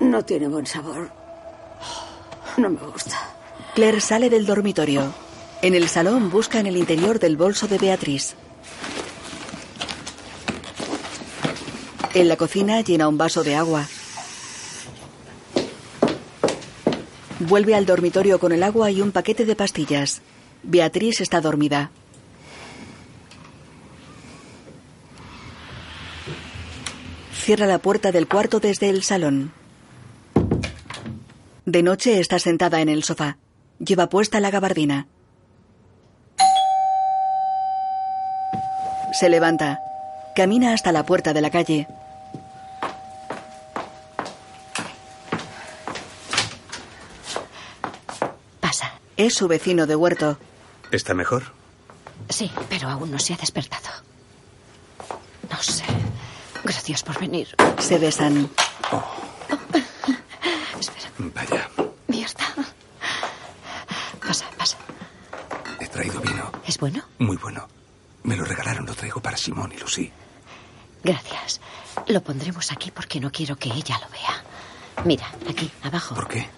[0.00, 1.10] No tiene buen sabor.
[2.58, 3.35] No me gusta.
[3.76, 5.12] Claire sale del dormitorio.
[5.60, 8.34] En el salón busca en el interior del bolso de Beatriz.
[12.14, 13.86] En la cocina llena un vaso de agua.
[17.40, 20.22] Vuelve al dormitorio con el agua y un paquete de pastillas.
[20.62, 21.90] Beatriz está dormida.
[27.34, 29.52] Cierra la puerta del cuarto desde el salón.
[31.66, 33.36] De noche está sentada en el sofá.
[33.78, 35.06] Lleva puesta la gabardina.
[39.12, 39.80] Se levanta.
[40.34, 41.86] Camina hasta la puerta de la calle.
[48.60, 48.92] Pasa.
[49.16, 50.38] Es su vecino de huerto.
[50.90, 51.44] ¿Está mejor?
[52.28, 53.88] Sí, pero aún no se ha despertado.
[55.50, 55.84] No sé.
[56.64, 57.54] Gracias por venir.
[57.78, 58.50] Se besan.
[60.78, 61.10] Espera.
[61.34, 61.68] Vaya,
[62.08, 62.44] Mierda.
[64.26, 64.76] Pasa, pasa.
[65.80, 66.50] he traído vino.
[66.66, 67.04] ¿Es bueno?
[67.18, 67.66] Muy bueno.
[68.22, 70.10] Me lo regalaron, lo traigo para Simón y Lucy.
[71.02, 71.60] Gracias.
[72.08, 75.04] Lo pondremos aquí porque no quiero que ella lo vea.
[75.04, 76.14] Mira, aquí, abajo.
[76.14, 76.48] ¿Por qué?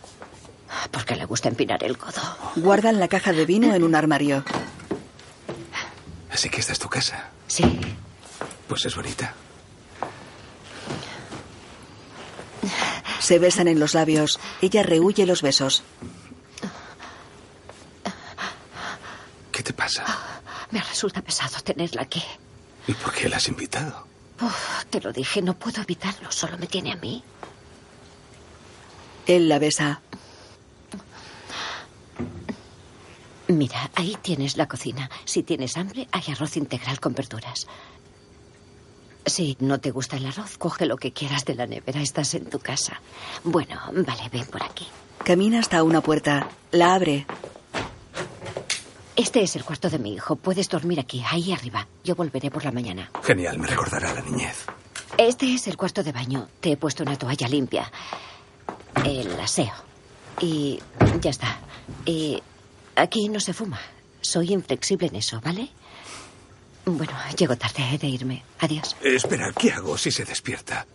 [0.90, 2.20] Porque le gusta empinar el codo.
[2.56, 4.44] Guardan la caja de vino en un armario.
[6.30, 7.30] Así que esta es tu casa.
[7.46, 7.80] Sí.
[8.68, 9.34] Pues es bonita.
[13.20, 14.38] Se besan en los labios.
[14.60, 15.82] Ella rehuye los besos.
[19.58, 20.04] ¿Qué te pasa?
[20.70, 22.22] Me resulta pesado tenerla aquí.
[22.86, 24.06] ¿Y por qué la has invitado?
[24.40, 26.30] Uf, te lo dije, no puedo evitarlo.
[26.30, 27.24] Solo me tiene a mí.
[29.26, 30.00] Él la besa.
[33.48, 35.10] Mira, ahí tienes la cocina.
[35.24, 37.66] Si tienes hambre, hay arroz integral con verduras.
[39.26, 42.00] Si no te gusta el arroz, coge lo que quieras de la nevera.
[42.00, 43.00] Estás en tu casa.
[43.42, 44.86] Bueno, vale, ven por aquí.
[45.24, 46.48] Camina hasta una puerta.
[46.70, 47.26] La abre.
[49.18, 50.36] Este es el cuarto de mi hijo.
[50.36, 51.88] Puedes dormir aquí, ahí arriba.
[52.04, 53.10] Yo volveré por la mañana.
[53.24, 54.64] Genial, me recordará la niñez.
[55.16, 56.46] Este es el cuarto de baño.
[56.60, 57.90] Te he puesto una toalla limpia.
[59.04, 59.72] El aseo.
[60.40, 60.78] Y
[61.20, 61.58] ya está.
[62.06, 62.40] Y
[62.94, 63.80] aquí no se fuma.
[64.20, 65.68] Soy inflexible en eso, ¿vale?
[66.84, 68.44] Bueno, llego tarde, he de irme.
[68.60, 68.94] Adiós.
[69.02, 70.86] Eh, espera, ¿qué hago si se despierta?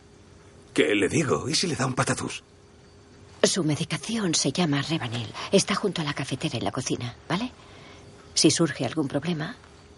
[0.74, 1.50] ¿Qué le digo?
[1.50, 2.42] ¿Y si le da un patatús?
[3.44, 5.28] Su medicación se llama Revanil.
[5.52, 7.52] Está junto a la cafetera en la cocina, ¿vale?
[8.34, 9.56] Si surge algún problema,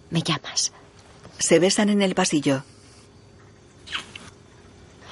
[0.10, 0.72] me llamas.
[1.38, 2.64] Se besan en el pasillo.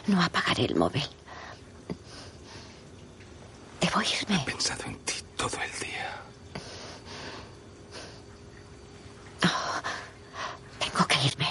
[0.07, 1.03] No apagaré el móvil.
[3.81, 4.35] Debo irme.
[4.41, 6.21] He pensado en ti todo el día.
[10.79, 11.47] Tengo que irme.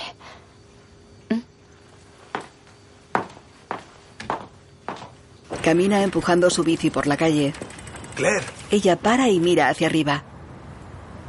[5.62, 7.52] Camina empujando su bici por la calle.
[8.16, 10.24] Claire, Ella para y mira hacia arriba.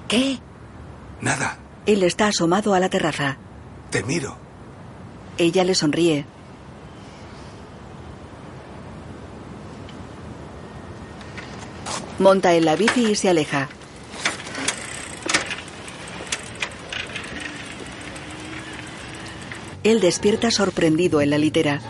[0.07, 0.39] ¿Qué?
[1.21, 3.38] nada, Él está asomado a la terraza.
[3.89, 4.35] te miro.
[5.38, 6.25] Ella le sonríe.
[12.19, 13.69] Monta en la bici y se aleja.
[19.84, 21.81] Él despierta sorprendido en la litera.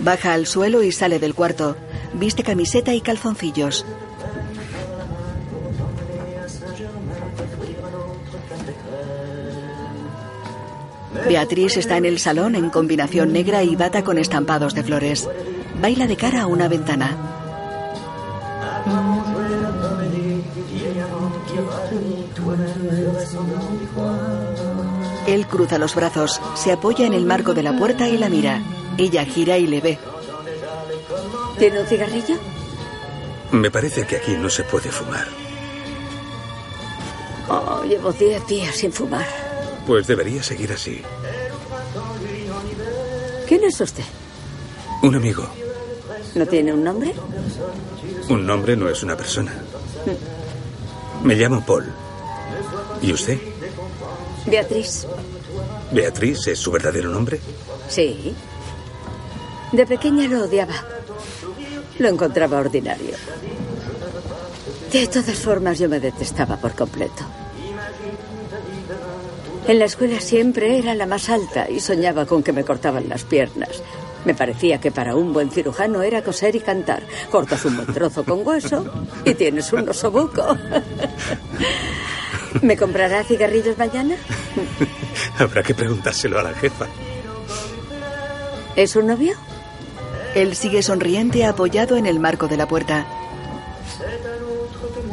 [0.00, 1.76] Baja al suelo y sale del cuarto.
[2.14, 3.84] Viste camiseta y calzoncillos.
[11.28, 15.28] Beatriz está en el salón en combinación negra y bata con estampados de flores.
[15.80, 17.16] Baila de cara a una ventana.
[25.26, 28.60] Él cruza los brazos, se apoya en el marco de la puerta y la mira.
[28.96, 29.98] Ella gira y le ve.
[31.58, 32.36] ¿Tiene un cigarrillo?
[33.52, 35.26] Me parece que aquí no se puede fumar.
[37.48, 39.26] Oh, llevo diez días sin fumar.
[39.86, 41.02] Pues debería seguir así.
[43.46, 44.04] ¿Quién es usted?
[45.02, 45.48] Un amigo.
[46.34, 47.14] ¿No tiene un nombre?
[48.28, 49.54] Un nombre no es una persona.
[51.22, 51.90] Me llamo Paul.
[53.00, 53.38] ¿Y usted?
[54.46, 55.06] Beatriz.
[55.92, 57.40] ¿Beatriz es su verdadero nombre?
[57.88, 58.34] Sí.
[59.72, 60.74] De pequeña lo odiaba.
[61.98, 63.16] Lo encontraba ordinario.
[64.92, 67.24] De todas formas, yo me detestaba por completo.
[69.66, 73.24] En la escuela siempre era la más alta y soñaba con que me cortaban las
[73.24, 73.82] piernas.
[74.24, 77.02] Me parecía que para un buen cirujano era coser y cantar.
[77.30, 78.84] Cortas un buen trozo con hueso
[79.24, 80.56] y tienes un osobuco.
[82.62, 84.16] ¿Me comprará cigarrillos mañana?
[85.38, 86.86] Habrá que preguntárselo a la jefa.
[88.76, 89.34] ¿Es un novio?
[90.36, 93.06] Él sigue sonriente apoyado en el marco de la puerta.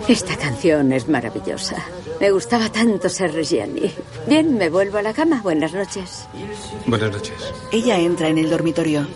[0.07, 1.77] Esta canción es maravillosa.
[2.19, 3.89] Me gustaba tanto ser Reggiani.
[4.27, 5.39] Bien, me vuelvo a la cama.
[5.41, 6.27] Buenas noches.
[6.85, 7.33] Buenas noches.
[7.71, 9.07] Ella entra en el dormitorio.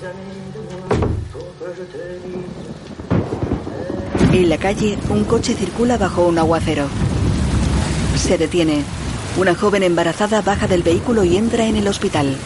[4.31, 6.87] En la calle, un coche circula bajo un aguacero.
[8.15, 8.81] Se detiene.
[9.37, 12.37] Una joven embarazada baja del vehículo y entra en el hospital.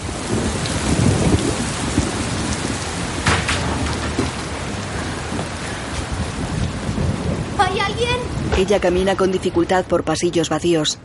[7.57, 8.17] ¿Hay alguien?
[8.61, 10.99] Ella camina con dificultad por pasillos vacíos.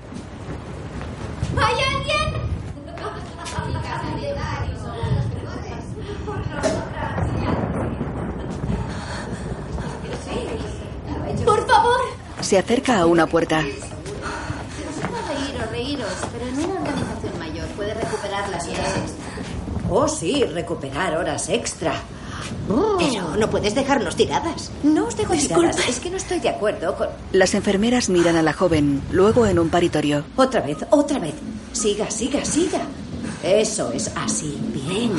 [1.56, 2.34] ¿Hay alguien?
[11.46, 11.98] Por favor.
[12.42, 13.62] Se acerca a una puerta.
[13.62, 13.80] Reíros,
[15.70, 19.24] reíros, pero en una organización mayor puede recuperar las horas extra.
[19.88, 22.02] Oh, sí, recuperar horas extra.
[22.68, 24.70] Pero no puedes dejarnos tiradas.
[24.82, 25.88] No os dejo tiradas.
[25.88, 27.08] Es que no estoy de acuerdo con...
[27.32, 30.24] Las enfermeras miran a la joven, luego en un paritorio.
[30.36, 31.34] Otra vez, otra vez.
[31.72, 32.80] Siga, siga, siga.
[33.42, 34.58] Eso es así.
[34.72, 35.12] Bien.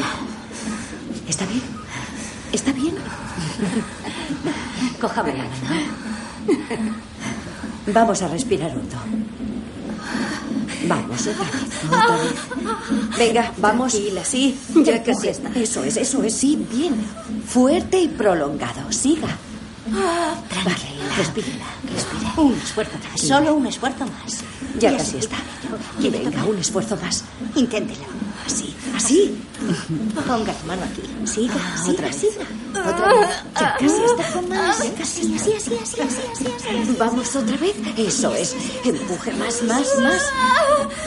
[1.28, 1.62] ¿Está bien?
[2.52, 2.96] ¿Está bien?
[5.00, 6.96] Cójame la mano.
[7.88, 8.98] Vamos a respirar hondo.
[10.86, 13.18] Vamos, otra vez, otra vez.
[13.18, 13.94] Venga, vamos.
[13.94, 14.58] Tranquila, sí.
[14.84, 15.50] Ya casi está.
[15.60, 16.96] Eso es, eso es, sí, bien.
[17.46, 18.92] Fuerte y prolongado.
[18.92, 19.28] Siga.
[20.50, 21.16] Tranquila.
[21.18, 21.48] Respira.
[21.94, 22.32] Respire.
[22.38, 23.22] Un esfuerzo más.
[23.22, 24.44] Solo un esfuerzo más.
[24.80, 25.38] Ya casi está.
[26.00, 27.24] ¿Quiere Venga, un esfuerzo más.
[27.56, 28.06] Inténtelo.
[28.48, 29.38] Así, así.
[30.16, 31.04] Ponga la mano aquí.
[31.28, 32.16] Siga, Ah, siga, otra vez.
[32.16, 32.46] siga.
[32.90, 33.30] Otra vez.
[33.60, 34.24] Ya casi está.
[34.34, 34.84] Poco más.
[34.84, 35.36] Ya casi.
[35.36, 36.02] Así, así, así, así,
[36.32, 36.48] así,
[36.82, 36.96] así.
[36.98, 37.76] Vamos otra vez.
[37.98, 38.56] Eso es.
[38.86, 40.22] Empuje más, más, más.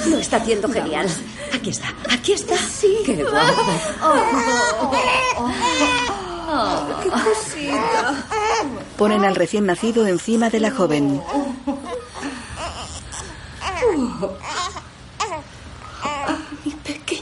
[0.07, 1.09] Lo está haciendo genial.
[1.55, 2.57] Aquí está, aquí está.
[2.59, 2.99] Sí.
[3.07, 3.73] Qué guapo.
[7.03, 8.27] ¡Qué cosita!
[8.99, 11.23] Ponen al recién nacido encima de la joven.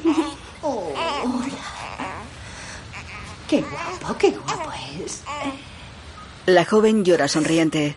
[0.03, 0.39] Pequeñín.
[3.49, 4.71] Qué guapo, qué guapo
[5.05, 5.23] es.
[6.47, 7.97] La joven llora sonriente.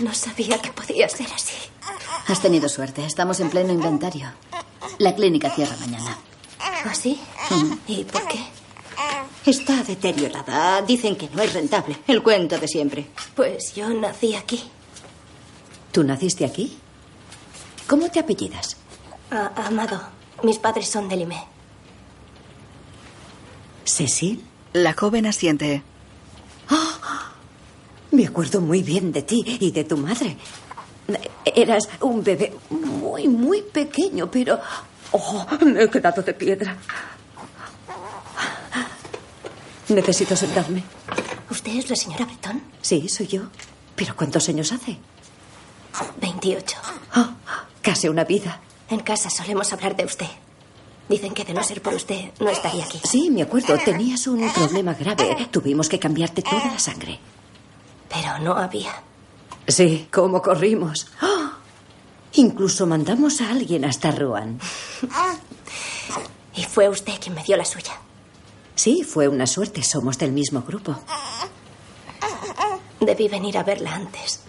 [0.00, 1.54] No sabía que podía ser así.
[2.26, 3.04] Has tenido suerte.
[3.04, 4.32] Estamos en pleno inventario.
[4.98, 6.16] La clínica cierra mañana.
[6.58, 7.20] ¿Ah, sí?
[7.86, 8.38] ¿Y por qué?
[9.46, 10.82] Está deteriorada.
[10.82, 11.96] Dicen que no es rentable.
[12.06, 13.06] El cuento de siempre.
[13.34, 14.62] Pues yo nací aquí.
[15.92, 16.78] ¿Tú naciste aquí?
[17.86, 18.76] ¿Cómo te apellidas?
[19.30, 20.00] Ah, amado,
[20.42, 21.42] mis padres son de Limé.
[23.84, 24.44] ¿Cecil?
[24.72, 25.82] La joven asiente.
[28.12, 30.36] Me acuerdo muy bien de ti y de tu madre.
[31.44, 34.60] Eras un bebé muy, muy pequeño, pero...
[35.12, 36.76] Oh, me he quedado de piedra.
[39.90, 40.82] Necesito sentarme.
[41.50, 42.62] ¿Usted es la señora Breton?
[42.80, 43.42] Sí, soy yo.
[43.96, 44.98] ¿Pero cuántos años hace?
[46.20, 46.76] 28.
[47.16, 47.28] Oh,
[47.82, 48.60] casi una vida.
[48.88, 50.28] En casa solemos hablar de usted.
[51.08, 53.00] Dicen que de no ser por usted no estaría aquí.
[53.04, 53.76] Sí, me acuerdo.
[53.78, 55.48] Tenías un problema grave.
[55.50, 57.18] Tuvimos que cambiarte toda la sangre.
[58.08, 59.02] Pero no había.
[59.66, 61.08] Sí, cómo corrimos.
[61.20, 61.56] ¡Ah!
[62.34, 64.60] Incluso mandamos a alguien hasta Rouen.
[66.52, 67.92] Y fue usted quien me dio la suya.
[68.80, 69.82] Sí, fue una suerte.
[69.82, 70.98] Somos del mismo grupo.
[72.98, 74.40] Debí venir a verla antes.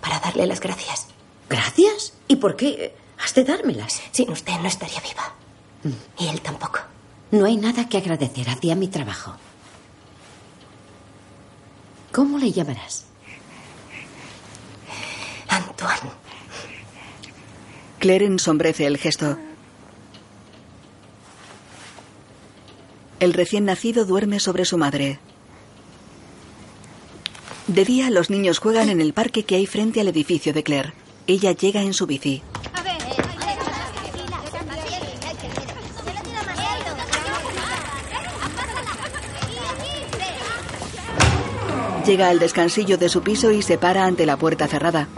[0.00, 1.06] Para darle las gracias.
[1.48, 2.14] ¿Gracias?
[2.26, 2.96] ¿Y por qué?
[3.22, 4.02] Has de dármelas.
[4.10, 5.32] Sin usted no estaría viva.
[6.18, 6.80] Y él tampoco.
[7.30, 8.50] No hay nada que agradecer.
[8.50, 9.36] Hacía mi trabajo.
[12.10, 13.04] ¿Cómo le llamarás?
[15.46, 16.10] Antoine.
[18.00, 19.38] Claire ensombrece el gesto.
[23.24, 25.18] El recién nacido duerme sobre su madre.
[27.66, 30.92] De día, los niños juegan en el parque que hay frente al edificio de Claire.
[31.26, 32.42] Ella llega en su bici.
[42.04, 45.08] Llega al descansillo de su piso y se para ante la puerta cerrada.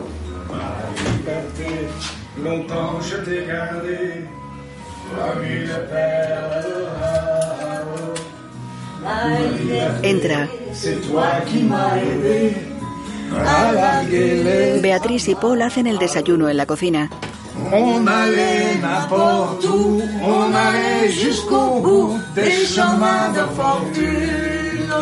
[14.11, 14.83] Les...
[14.83, 17.11] Beatriz y Paul hacen el desayuno en la cocina.
[17.73, 24.93] On allait n'importe où, on allait jusqu'au bout des chemins de fortune.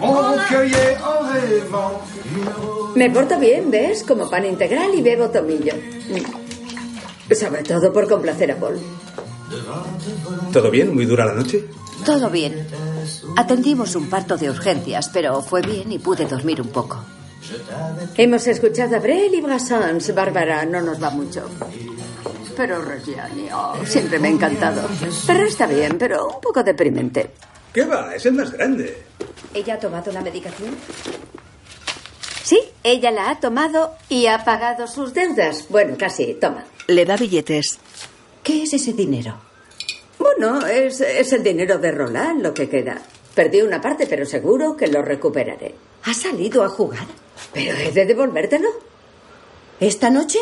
[0.00, 2.00] On cueillait en rêvant
[2.34, 2.96] une rose.
[2.96, 4.04] Me porto bien, ¿ves?
[4.04, 5.74] Como pan integral y bebo tomillo.
[7.32, 8.78] Sobre todo por complacer a Paul.
[10.52, 10.94] ¿Todo bien?
[10.94, 11.64] ¿Muy dura la noche?
[12.04, 12.66] Todo bien.
[13.36, 17.04] Atendimos un parto de urgencias, pero fue bien y pude dormir un poco.
[18.16, 20.14] Hemos escuchado a Brel y Brassens.
[20.14, 21.48] Bárbara no nos va mucho.
[22.56, 24.88] Pero Reggiani, oh, siempre me ha encantado.
[25.26, 27.30] Pero está bien, pero un poco deprimente.
[27.72, 28.14] ¿Qué va?
[28.14, 29.02] Es el más grande.
[29.52, 30.74] ¿Ella ha tomado la medicación?
[32.42, 35.66] Sí, ella la ha tomado y ha pagado sus deudas.
[35.68, 36.64] Bueno, casi, toma.
[36.86, 37.78] Le da billetes.
[38.42, 39.45] ¿Qué es ese dinero?
[40.18, 43.00] Bueno, es, es el dinero de Roland lo que queda.
[43.34, 45.74] Perdí una parte, pero seguro que lo recuperaré.
[46.04, 47.06] ¿Ha salido a jugar?
[47.52, 48.68] Pero he de devolvértelo.
[49.78, 50.38] ¿Esta noche?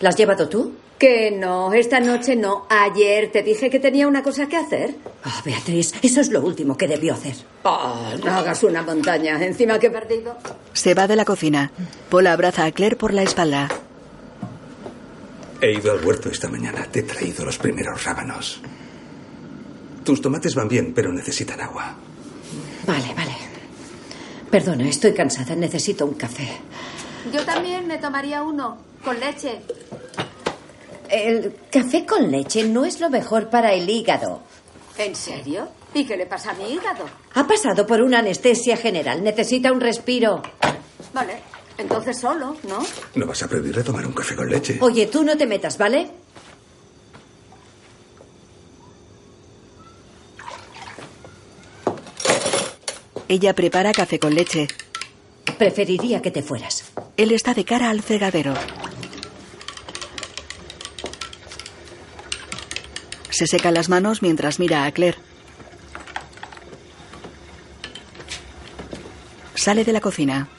[0.00, 0.72] ¿La has llevado tú?
[0.98, 2.66] Que no, esta noche no.
[2.70, 4.94] Ayer te dije que tenía una cosa que hacer.
[5.26, 7.34] Oh, Beatriz, eso es lo último que debió hacer.
[7.64, 9.44] Oh, no hagas una montaña.
[9.44, 10.36] Encima que he perdido.
[10.72, 11.72] Se va de la cocina.
[12.08, 13.68] Paul abraza a Claire por la espalda.
[15.60, 16.86] He ido al huerto esta mañana.
[16.90, 18.60] Te he traído los primeros rábanos.
[20.04, 21.94] Tus tomates van bien, pero necesitan agua.
[22.86, 23.36] Vale, vale.
[24.50, 25.54] Perdona, estoy cansada.
[25.54, 26.48] Necesito un café.
[27.32, 29.60] Yo también me tomaría uno, con leche.
[31.08, 34.42] El café con leche no es lo mejor para el hígado.
[34.98, 35.68] ¿En serio?
[35.94, 37.04] ¿Y qué le pasa a mi hígado?
[37.34, 39.22] Ha pasado por una anestesia general.
[39.22, 40.42] Necesita un respiro.
[41.14, 41.38] Vale,
[41.78, 42.78] entonces solo, ¿no?
[43.14, 44.78] ¿No vas a prohibirle tomar un café con leche?
[44.80, 46.10] Oye, tú no te metas, ¿vale?
[53.32, 54.68] Ella prepara café con leche.
[55.56, 56.92] Preferiría que te fueras.
[57.16, 58.52] Él está de cara al fregadero.
[63.30, 65.16] Se seca las manos mientras mira a Claire.
[69.54, 70.50] Sale de la cocina.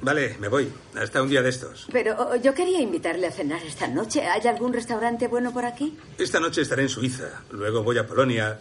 [0.00, 0.72] Vale, me voy.
[0.94, 1.88] Hasta un día de estos.
[1.92, 4.22] Pero oh, yo quería invitarle a cenar esta noche.
[4.22, 5.98] ¿Hay algún restaurante bueno por aquí?
[6.16, 7.42] Esta noche estaré en Suiza.
[7.50, 8.58] Luego voy a Polonia.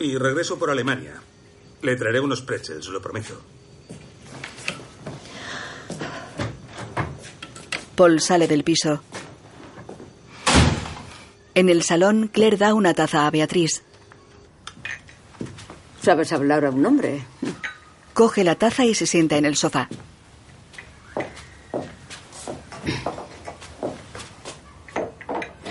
[0.00, 1.20] Y regreso por Alemania.
[1.82, 3.38] Le traeré unos pretzels, lo prometo.
[7.96, 9.02] Paul sale del piso.
[11.54, 13.82] En el salón, Claire da una taza a Beatriz.
[16.00, 17.22] ¿Sabes hablar a un hombre?
[18.14, 19.90] Coge la taza y se sienta en el sofá.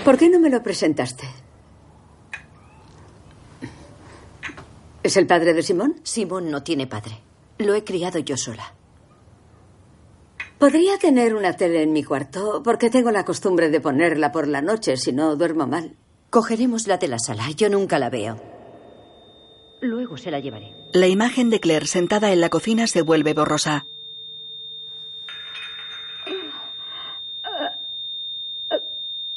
[0.04, 1.39] ¿Por qué no me lo presentaste?
[5.02, 6.00] ¿Es el padre de Simón?
[6.02, 7.20] Simón no tiene padre.
[7.58, 8.74] Lo he criado yo sola.
[10.58, 14.60] Podría tener una tele en mi cuarto porque tengo la costumbre de ponerla por la
[14.60, 15.96] noche, si no duermo mal.
[16.28, 17.50] Cogeremos la de la sala.
[17.56, 18.40] Yo nunca la veo.
[19.80, 20.74] Luego se la llevaré.
[20.92, 23.86] La imagen de Claire sentada en la cocina se vuelve borrosa.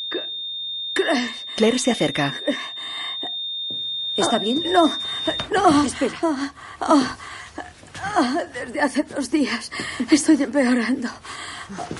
[0.09, 1.29] Claire.
[1.55, 2.35] Claire se acerca.
[4.15, 4.61] ¿Está bien?
[4.71, 4.91] No,
[5.51, 5.83] no.
[5.85, 6.17] Espera.
[6.81, 7.15] Ah,
[8.03, 9.71] ah, desde hace dos días
[10.11, 11.09] estoy empeorando.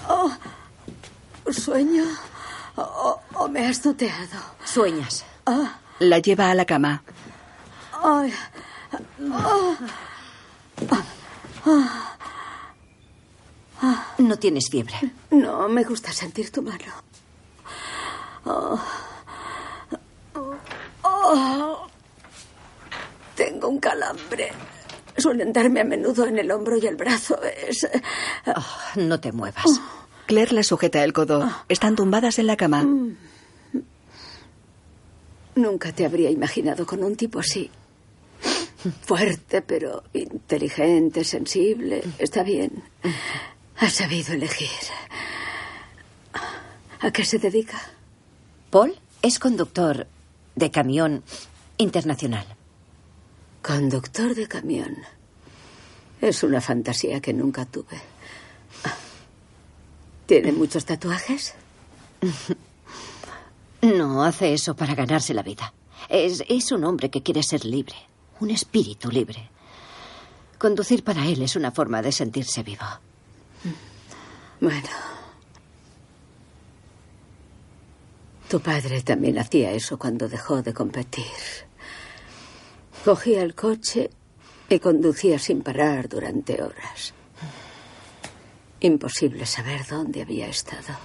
[0.08, 0.32] Oh,
[1.52, 2.04] ¿Sueño
[2.76, 4.40] o, o me has tuteado?
[4.64, 5.26] Sueñas.
[5.46, 7.04] Ah, La lleva a la cama.
[8.04, 8.34] ay,
[9.32, 9.78] ah,
[11.66, 12.16] ah,
[13.82, 14.06] ah.
[14.20, 14.96] No tienes fiebre.
[15.32, 16.94] No, me gusta sentir tu mano.
[23.34, 23.42] Oh.
[23.42, 23.46] Oh.
[23.50, 24.52] Tengo un calambre.
[25.18, 27.40] Suelen darme a menudo en el hombro y el brazo.
[27.44, 27.88] Es...
[28.48, 29.82] Oh, no te muevas.
[30.26, 31.50] Claire le sujeta el codo.
[31.70, 32.86] Están tumbadas en la cama.
[35.56, 37.70] Nunca te habría imaginado con un tipo así.
[39.02, 42.04] Fuerte, pero inteligente, sensible.
[42.18, 42.84] Está bien.
[43.78, 44.70] Has sabido elegir.
[47.00, 47.80] ¿A qué se dedica?
[48.70, 50.08] Paul es conductor
[50.56, 51.24] de camión
[51.78, 52.46] internacional.
[53.64, 54.98] Conductor de camión.
[56.20, 57.98] Es una fantasía que nunca tuve.
[60.26, 61.56] ¿Tiene muchos tatuajes?
[63.82, 65.74] No hace eso para ganarse la vida.
[66.10, 67.96] Es, es un hombre que quiere ser libre,
[68.42, 69.50] un espíritu libre.
[70.58, 72.86] Conducir para él es una forma de sentirse vivo.
[74.60, 74.90] Bueno.
[78.50, 81.24] Tu padre también hacía eso cuando dejó de competir.
[83.04, 84.10] Cogía el coche
[84.70, 87.14] y conducía sin parar durante horas.
[88.80, 90.98] Imposible saber dónde había estado.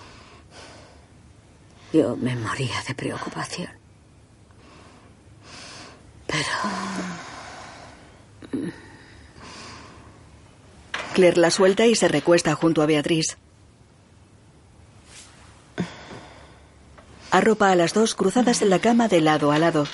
[1.92, 3.70] Yo me moría de preocupación.
[6.26, 6.48] Pero...
[11.14, 13.36] Claire la suelta y se recuesta junto a Beatriz.
[17.32, 19.86] Arropa a las dos cruzadas en la cama de lado a lado.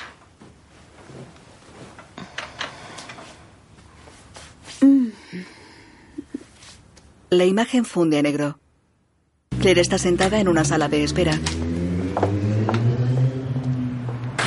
[7.35, 8.61] La imagen funde a negro.
[9.61, 11.37] Claire está sentada en una sala de espera.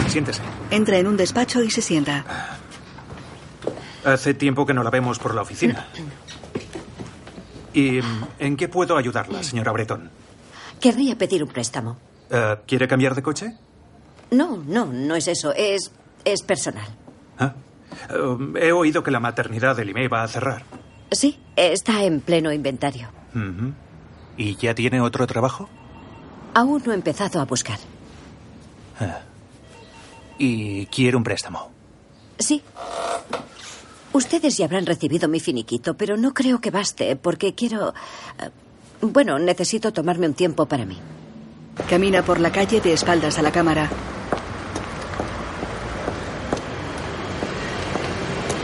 [0.08, 0.42] Siéntese.
[0.72, 2.24] Entra en un despacho y se sienta.
[4.06, 5.86] Hace tiempo que no la vemos por la oficina.
[7.74, 8.00] ¿Y
[8.40, 10.10] en qué puedo ayudarla, señora Breton?
[10.80, 11.98] Querría pedir un préstamo.
[12.30, 13.54] Eh, ¿Quiere cambiar de coche?
[14.32, 15.54] No, no, no es eso.
[15.54, 15.92] Es,
[16.24, 16.88] es personal.
[17.38, 17.54] Ah,
[18.10, 20.64] eh, he oído que la maternidad del IME va a cerrar.
[21.12, 23.10] Sí, está en pleno inventario.
[24.38, 25.70] ¿Y ya tiene otro trabajo?
[26.54, 27.78] Aún no he empezado a buscar.
[29.00, 29.20] Ah.
[30.38, 31.72] Y quiere un préstamo.
[32.40, 32.62] Sí.
[34.14, 37.94] Ustedes ya habrán recibido mi finiquito, pero no creo que baste, porque quiero...
[38.40, 38.50] eh,
[39.02, 40.98] Bueno, necesito tomarme un tiempo para mí.
[41.90, 43.90] Camina por la calle de espaldas a la cámara.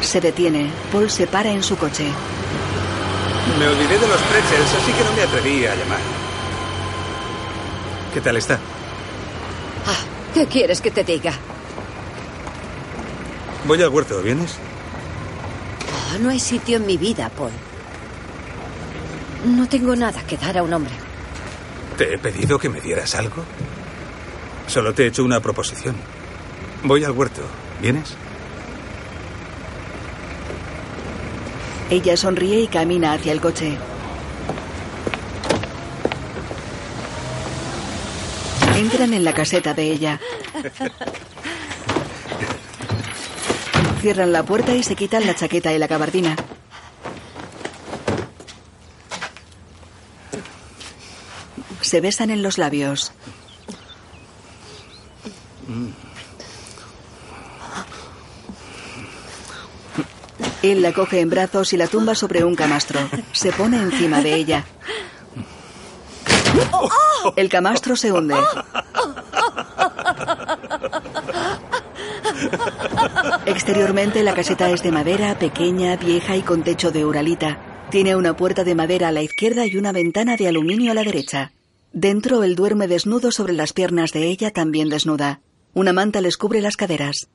[0.04, 0.70] Se detiene.
[0.92, 2.06] Paul se para en su coche.
[3.58, 6.00] Me olvidé de los pretzels, así que no me atreví a llamar.
[8.14, 8.60] ¿Qué tal está?
[10.34, 11.34] ¿Qué quieres que te diga?
[13.66, 14.56] Voy al huerto, ¿vienes?
[16.16, 17.52] Oh, no hay sitio en mi vida, Paul.
[19.46, 20.94] No tengo nada que dar a un hombre.
[21.98, 23.44] ¿Te he pedido que me dieras algo?
[24.66, 25.96] Solo te he hecho una proposición.
[26.84, 27.42] Voy al huerto,
[27.80, 28.16] ¿vienes?
[31.94, 33.78] Ella sonríe y camina hacia el coche.
[38.76, 40.20] Entran en la caseta de ella.
[44.02, 46.36] Cierran la puerta y se quitan la chaqueta y la gabardina.
[51.82, 53.12] Se besan en los labios.
[60.64, 63.02] Él la coge en brazos y la tumba sobre un camastro.
[63.34, 64.66] Se pone encima de ella.
[67.36, 68.36] El camastro se hunde.
[73.46, 77.88] Exteriormente la caseta es de madera, pequeña, vieja y con techo de uralita.
[77.92, 81.04] Tiene una puerta de madera a la izquierda y una ventana de aluminio a la
[81.04, 81.52] derecha.
[81.92, 85.42] Dentro él duerme desnudo sobre las piernas de ella también desnuda.
[85.74, 87.28] Una manta les cubre las caderas.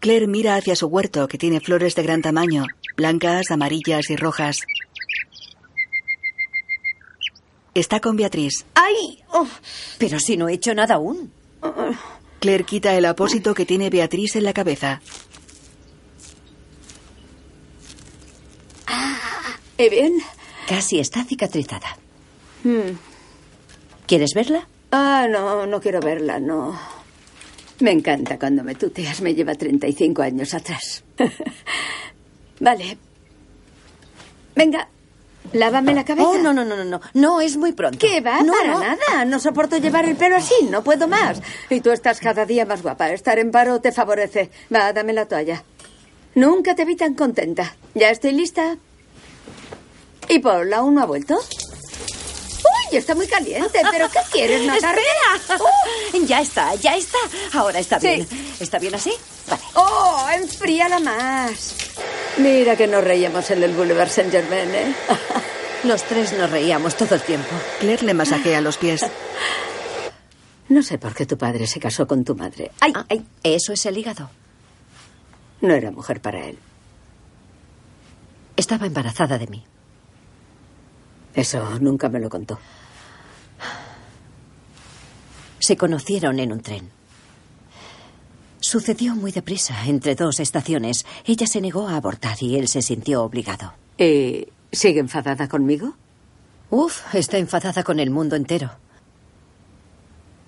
[0.00, 2.64] Claire mira hacia su huerto que tiene flores de gran tamaño,
[2.96, 4.60] blancas, amarillas y rojas.
[7.74, 8.64] Está con Beatriz.
[8.74, 9.22] ¡Ay!
[9.32, 9.46] Oh,
[9.98, 11.30] pero si no he hecho nada aún.
[12.40, 15.00] Claire quita el apósito que tiene Beatriz en la cabeza.
[19.78, 20.14] ¿Y bien?
[20.66, 21.98] Casi está cicatrizada.
[22.64, 22.96] Hmm.
[24.06, 24.66] ¿Quieres verla?
[24.90, 26.78] Ah, no, no quiero verla, no.
[27.80, 29.20] Me encanta cuando me tuteas.
[29.20, 31.04] Me lleva 35 años atrás.
[32.60, 32.96] vale.
[34.54, 34.88] Venga,
[35.52, 36.26] lávame la cabeza.
[36.28, 37.00] Oh, no, no, no, no, no.
[37.14, 37.98] No, es muy pronto.
[37.98, 38.40] ¿Qué va?
[38.42, 38.80] No, Para no.
[38.80, 39.24] nada.
[39.26, 40.54] No soporto llevar el pelo así.
[40.70, 41.42] No puedo más.
[41.68, 43.10] Y tú estás cada día más guapa.
[43.12, 44.50] Estar en paro te favorece.
[44.74, 45.62] Va, dame la toalla.
[46.34, 47.76] Nunca te vi tan contenta.
[47.94, 48.76] Ya estoy lista.
[50.28, 51.38] ¿Y Paul aún no ha vuelto?
[52.90, 53.80] Uy, está muy caliente.
[53.90, 55.00] ¿Pero qué quieres, matarme?
[55.38, 55.58] ¡Espera!
[55.60, 57.18] Oh, ya está, ya está.
[57.54, 58.06] Ahora está Sí.
[58.08, 58.28] bien.
[58.60, 59.12] ¿Está bien así?
[59.48, 59.62] Vale.
[59.74, 61.74] ¡Oh, enfríala más!
[62.38, 64.94] Mira que nos reíamos en el Boulevard Saint Germain, ¿eh?
[65.84, 67.48] Los tres nos reíamos todo el tiempo.
[67.80, 69.06] Claire le masajea los pies.
[70.68, 72.72] No sé por qué tu padre se casó con tu madre.
[72.80, 73.24] ¡Ay, ay!
[73.24, 74.28] Ah, Eso es el hígado.
[75.60, 76.58] No era mujer para él.
[78.56, 79.64] Estaba embarazada de mí.
[81.36, 82.58] Eso nunca me lo contó.
[85.58, 86.90] Se conocieron en un tren.
[88.58, 91.04] Sucedió muy deprisa, entre dos estaciones.
[91.26, 93.74] Ella se negó a abortar y él se sintió obligado.
[93.98, 95.94] ¿Y sigue enfadada conmigo?
[96.70, 98.70] Uf, está enfadada con el mundo entero.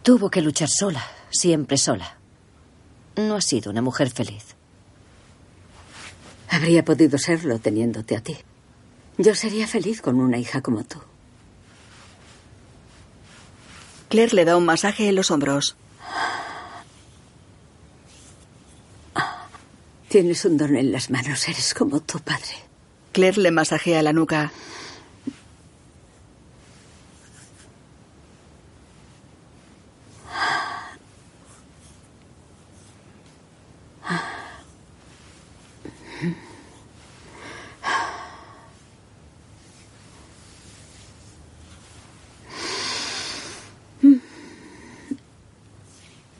[0.02, 2.16] Tuvo que luchar sola, siempre sola.
[3.16, 4.56] No ha sido una mujer feliz.
[6.48, 8.38] Habría podido serlo teniéndote a ti.
[9.18, 11.00] Yo sería feliz con una hija como tú.
[14.08, 15.76] Claire le da un masaje en los hombros.
[20.08, 22.54] Tienes un don en las manos, eres como tu padre.
[23.12, 24.52] Claire le masajea la nuca.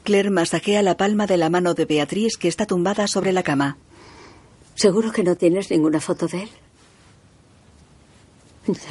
[0.09, 3.77] Claire masajea la palma de la mano de Beatriz que está tumbada sobre la cama.
[4.73, 6.49] ¿Seguro que no tienes ninguna foto de él?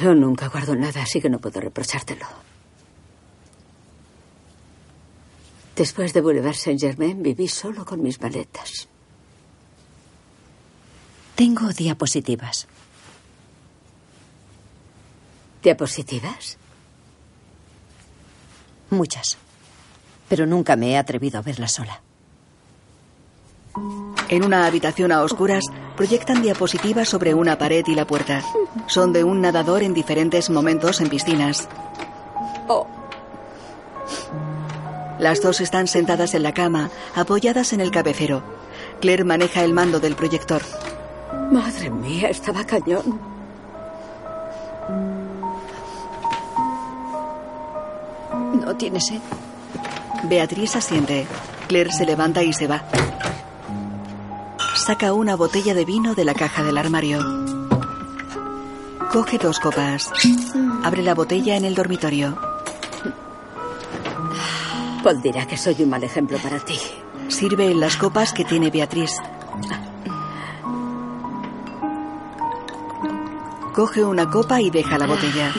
[0.01, 2.25] Yo nunca guardo nada, así que no puedo reprochártelo.
[5.75, 8.87] Después de Boulevard Saint-Germain viví solo con mis maletas.
[11.35, 12.65] Tengo diapositivas.
[15.61, 16.57] ¿Diapositivas?
[18.89, 19.37] Muchas.
[20.29, 22.01] Pero nunca me he atrevido a verlas sola.
[24.29, 25.65] En una habitación a oscuras,
[25.97, 28.43] proyectan diapositivas sobre una pared y la puerta.
[28.87, 31.67] Son de un nadador en diferentes momentos en piscinas.
[32.67, 32.85] Oh.
[35.17, 38.43] Las dos están sentadas en la cama, apoyadas en el cabecero.
[39.01, 40.61] Claire maneja el mando del proyector.
[41.51, 43.19] Madre mía, estaba cañón.
[48.53, 49.19] ¿No tiene sed?
[50.23, 51.27] Beatriz asiente.
[51.67, 52.83] Claire se levanta y se va.
[54.75, 57.19] Saca una botella de vino de la caja del armario.
[59.11, 60.11] Coge dos copas.
[60.83, 62.37] Abre la botella en el dormitorio.
[65.03, 66.77] Paul dirá que soy un mal ejemplo para ti.
[67.29, 69.11] Sirve en las copas que tiene Beatriz.
[73.73, 75.53] Coge una copa y deja la botella.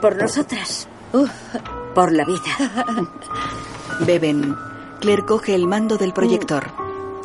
[0.00, 0.86] Por nosotras.
[1.94, 3.06] Por la vida.
[4.00, 4.56] Beben.
[5.00, 6.68] Claire coge el mando del proyector.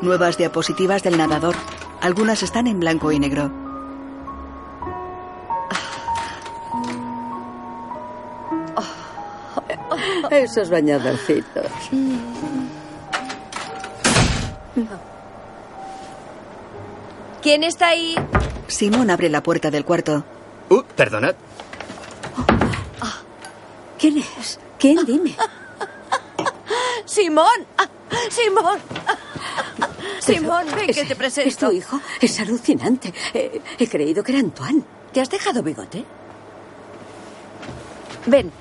[0.01, 1.55] Nuevas diapositivas del nadador.
[2.01, 3.51] Algunas están en blanco y negro.
[10.31, 11.65] Esos bañadorcitos.
[17.41, 18.15] ¿Quién está ahí?
[18.67, 20.25] Simón abre la puerta del cuarto.
[20.69, 21.35] Uh, perdonad.
[23.99, 24.59] ¿Quién es?
[24.79, 25.05] ¿Quién?
[25.05, 25.35] Dime.
[27.05, 27.65] Simón.
[28.29, 28.79] Simón.
[30.19, 31.49] Simón, ven que te presento.
[31.49, 31.99] ¿Es tu hijo?
[32.19, 33.13] Es alucinante.
[33.33, 34.83] He, he creído que era Antoine.
[35.13, 36.03] ¿Te has dejado bigote?
[38.25, 38.51] Ven,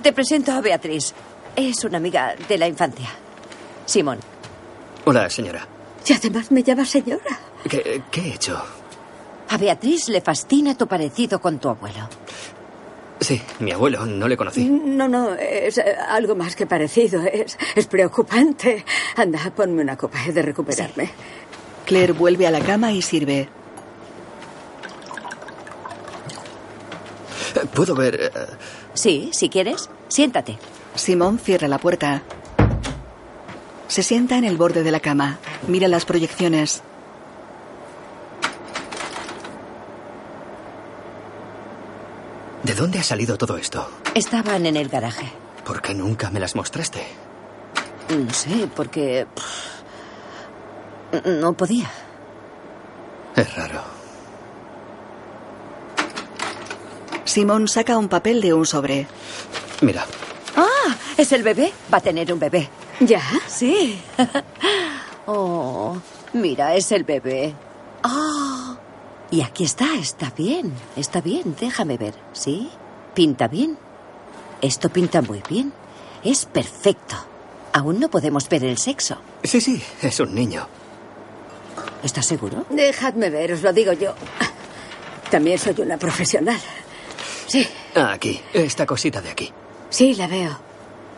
[0.00, 1.12] te presento a Beatriz.
[1.56, 3.08] Es una amiga de la infancia.
[3.84, 4.20] Simón.
[5.04, 5.66] Hola, señora.
[6.06, 7.38] Y además me llama señora.
[7.68, 8.62] ¿Qué, qué he hecho?
[9.48, 12.08] A Beatriz le fascina tu parecido con tu abuelo.
[13.22, 14.68] Sí, mi abuelo, no le conocí.
[14.68, 17.22] No, no, es eh, algo más que parecido.
[17.22, 18.84] Es, es preocupante.
[19.16, 21.10] Anda, ponme una copa, he de recuperarme.
[21.86, 23.48] Claire vuelve a la cama y sirve.
[27.74, 28.20] ¿Puedo ver...?
[28.20, 28.30] eh,
[28.94, 30.58] Sí, si quieres, siéntate.
[30.94, 32.22] Simón cierra la puerta.
[33.88, 35.38] Se sienta en el borde de la cama.
[35.68, 36.82] Mira las proyecciones.
[42.62, 43.88] ¿De dónde ha salido todo esto?
[44.14, 45.32] Estaban en el garaje.
[45.64, 47.04] ¿Por qué nunca me las mostraste?
[48.08, 49.26] No sé, porque...
[51.24, 51.90] No podía.
[53.36, 53.82] Es raro.
[57.24, 59.06] Simón saca un papel de un sobre.
[59.80, 60.04] Mira,
[60.56, 61.72] Ah, ¿es el bebé?
[61.92, 62.68] Va a tener un bebé.
[63.00, 63.22] ¿Ya?
[63.48, 64.00] Sí.
[65.26, 65.96] oh,
[66.34, 67.54] mira, es el bebé.
[68.02, 68.76] Ah.
[69.32, 72.14] Y aquí está, está bien, está bien, déjame ver.
[72.34, 72.70] ¿Sí?
[73.14, 73.76] ¿Pinta bien?
[74.60, 75.72] Esto pinta muy bien.
[76.22, 77.16] Es perfecto.
[77.72, 79.16] Aún no podemos ver el sexo.
[79.42, 80.68] sí, sí, es un niño.
[82.04, 82.66] ¿Estás seguro?
[82.70, 84.14] Dejadme ver, os lo digo yo.
[85.30, 86.60] También soy una profesional.
[87.46, 89.50] Sí, Ah, aquí, esta cosita de aquí.
[89.90, 90.58] sí, la veo.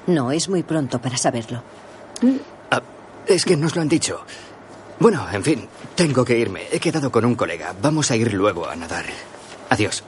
[0.06, 1.62] No, es muy pronto para saberlo.
[2.70, 2.80] Ah,
[3.26, 4.24] es que nos lo han dicho.
[5.00, 6.66] Bueno, en fin, tengo que irme.
[6.70, 7.74] He quedado con un colega.
[7.80, 9.06] Vamos a ir luego a nadar.
[9.70, 10.04] Adiós.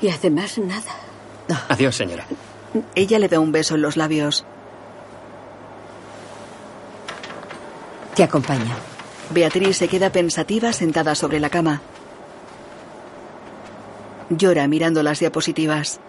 [0.00, 0.94] Y además nada.
[1.68, 2.26] Adiós, señora.
[2.94, 4.44] Ella le da un beso en los labios.
[8.14, 8.74] Te acompaño.
[9.30, 11.82] Beatriz se queda pensativa sentada sobre la cama.
[14.28, 16.00] Llora mirando las diapositivas.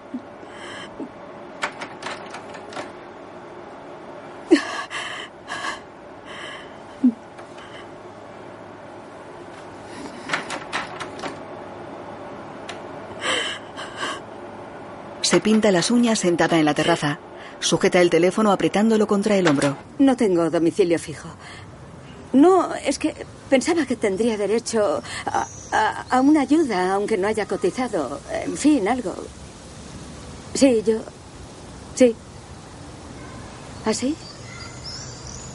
[15.31, 17.17] Se pinta las uñas sentada en la terraza.
[17.61, 19.77] Sujeta el teléfono apretándolo contra el hombro.
[19.97, 21.29] No tengo domicilio fijo.
[22.33, 23.15] No, es que
[23.49, 28.19] pensaba que tendría derecho a, a- a una ayuda, aunque no haya cotizado.
[28.43, 29.15] En fin, algo.
[30.53, 30.97] Sí, yo.
[31.95, 32.13] Sí.
[33.85, 34.13] ¿Así?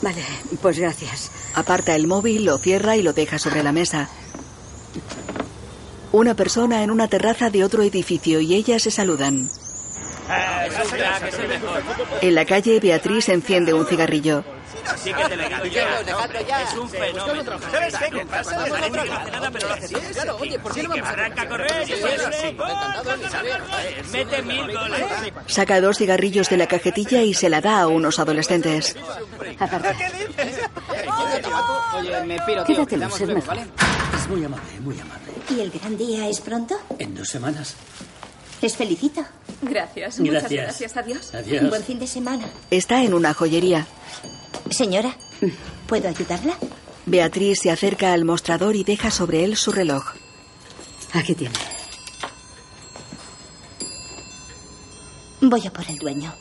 [0.01, 0.23] Vale,
[0.63, 1.31] pues gracias.
[1.55, 4.09] Aparta el móvil, lo cierra y lo deja sobre la mesa.
[6.13, 9.51] Una persona en una terraza de otro edificio y ellas se saludan.
[12.21, 14.45] En la calle, Beatriz enciende un cigarrillo.
[14.97, 16.63] Sí que te legado ya.
[16.63, 17.59] Es un fenómeno.
[17.71, 18.11] ¿Sabes qué?
[18.11, 18.57] ¿Qué pasa?
[18.57, 20.03] Parece que no hace nada, pero lo hace todo.
[20.13, 22.53] Claro, oye, ¿por qué no Que vamos a arranca a correr, que siempre.
[22.53, 24.11] ¡Gol, gol, gol, gol!
[24.13, 25.07] Mete mil goles.
[25.47, 28.97] Saca dos cigarrillos de la cajetilla y se la da a unos adolescentes.
[31.99, 32.77] Oye, me piro, tío.
[32.77, 33.57] Quédatelo, Quedamos es mejor.
[33.57, 35.33] Es muy amable, muy amable.
[35.51, 36.77] ¿Y el gran día es pronto?
[36.99, 37.75] En dos semanas.
[38.61, 39.25] Les felicito.
[39.63, 40.97] Gracias, muchas Gracias.
[40.97, 41.35] Adiós.
[41.35, 41.69] Adiós.
[41.69, 42.45] Buen fin de semana.
[42.71, 43.87] Está en una joyería.
[44.71, 45.17] Señora,
[45.87, 46.57] ¿puedo ayudarla?
[47.07, 50.15] Beatriz se acerca al mostrador y deja sobre él su reloj.
[51.13, 51.55] Aquí tiene.
[55.41, 56.35] Voy a por el dueño.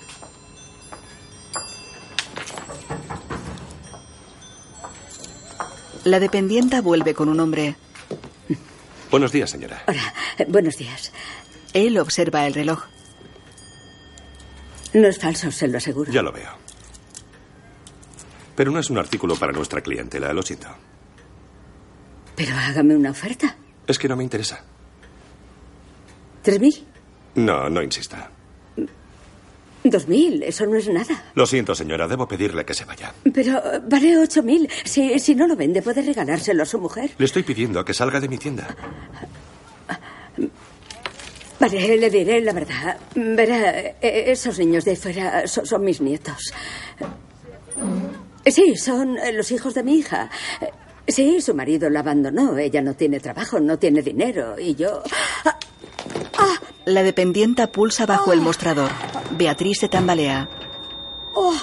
[6.04, 7.76] La dependienta vuelve con un hombre.
[9.10, 9.84] Buenos días, señora.
[9.88, 10.14] Hola,
[10.48, 11.12] buenos días.
[11.74, 12.84] Él observa el reloj.
[14.96, 16.10] No es falso, se lo aseguro.
[16.12, 16.50] Ya lo veo.
[18.56, 20.70] Pero no es un artículo para nuestra clientela, lo siento.
[22.38, 23.58] Pero hágame una oferta.
[23.86, 24.64] Es que no me interesa.
[26.42, 26.86] ¿Tres mil?
[27.36, 28.30] No, no insista.
[29.84, 30.42] ¿Dos mil?
[30.44, 31.26] Eso no es nada.
[31.36, 33.14] Lo siento, señora, debo pedirle que se vaya.
[33.34, 34.70] Pero vale ocho mil.
[34.86, 37.12] Si, si no lo vende, puede regalárselo a su mujer.
[37.18, 38.74] Le estoy pidiendo que salga de mi tienda.
[41.60, 42.98] Vale, le diré la verdad.
[43.16, 43.96] Verá, eh,
[44.28, 46.52] esos niños de ahí fuera son, son mis nietos.
[48.46, 50.30] Sí, son eh, los hijos de mi hija.
[50.62, 50.70] Eh,
[51.08, 52.58] Sí, su marido la abandonó.
[52.58, 54.60] Ella no tiene trabajo, no tiene dinero.
[54.60, 55.04] Y yo...
[56.86, 58.90] La dependienta pulsa bajo el mostrador.
[59.38, 60.50] Beatriz se tambalea.
[61.34, 61.54] Oh.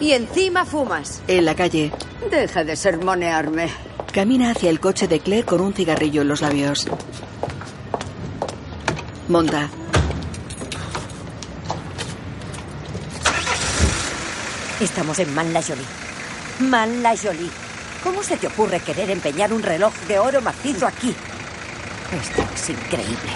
[0.00, 1.22] Y encima fumas.
[1.26, 1.92] En la calle,
[2.30, 3.68] Deja de sermonearme.
[4.12, 6.86] camina hacia el coche de Claire con un cigarrillo en los labios.
[9.28, 9.68] Monta.
[14.80, 15.84] Estamos en Man La Jolie.
[16.60, 17.50] Man La Jolie.
[18.02, 21.14] ¿Cómo se te ocurre querer empeñar un reloj de oro macizo aquí?
[22.12, 23.32] Esto es increíble.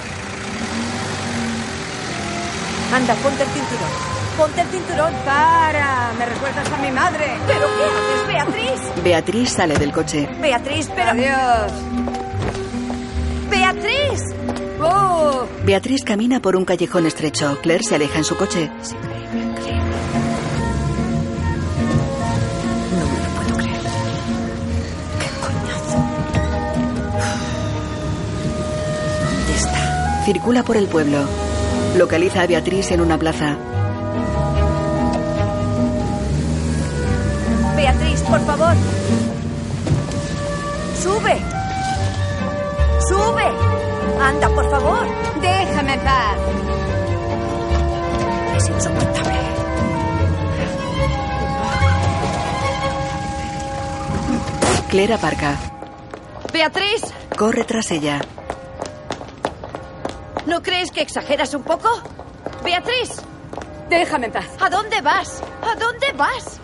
[2.95, 4.22] Anda, ponte el cinturón.
[4.37, 5.13] Ponte el cinturón.
[5.25, 7.27] Para, me recuerdas a mi madre.
[7.47, 9.05] ¿Pero qué haces, Beatriz?
[9.05, 10.29] Beatriz sale del coche.
[10.41, 11.11] Beatriz, pero...
[11.11, 11.73] Adiós.
[13.51, 14.21] ¡Beatriz!
[14.81, 15.47] ¡Oh!
[15.65, 17.59] Beatriz camina por un callejón estrecho.
[17.63, 18.71] Claire se aleja en su coche.
[29.21, 30.25] ¿Dónde está?
[30.25, 31.19] Circula por el pueblo.
[31.97, 33.57] Localiza a Beatriz en una plaza.
[37.77, 38.75] Beatriz, por favor.
[41.03, 41.37] Sube.
[43.09, 43.47] Sube.
[44.21, 45.07] Anda, por favor.
[45.41, 46.39] Déjame en paz.
[48.57, 49.39] Es insoportable.
[54.91, 55.57] Claire aparca.
[56.53, 57.03] Beatriz,
[57.37, 58.21] Corre tras ella.
[60.47, 61.89] ¿no crees que exageras un poco?
[62.63, 63.11] Beatriz,
[63.93, 64.49] Déjame en paz.
[64.59, 65.43] ¿a dónde vas?
[65.61, 66.59] ¿A dónde vas?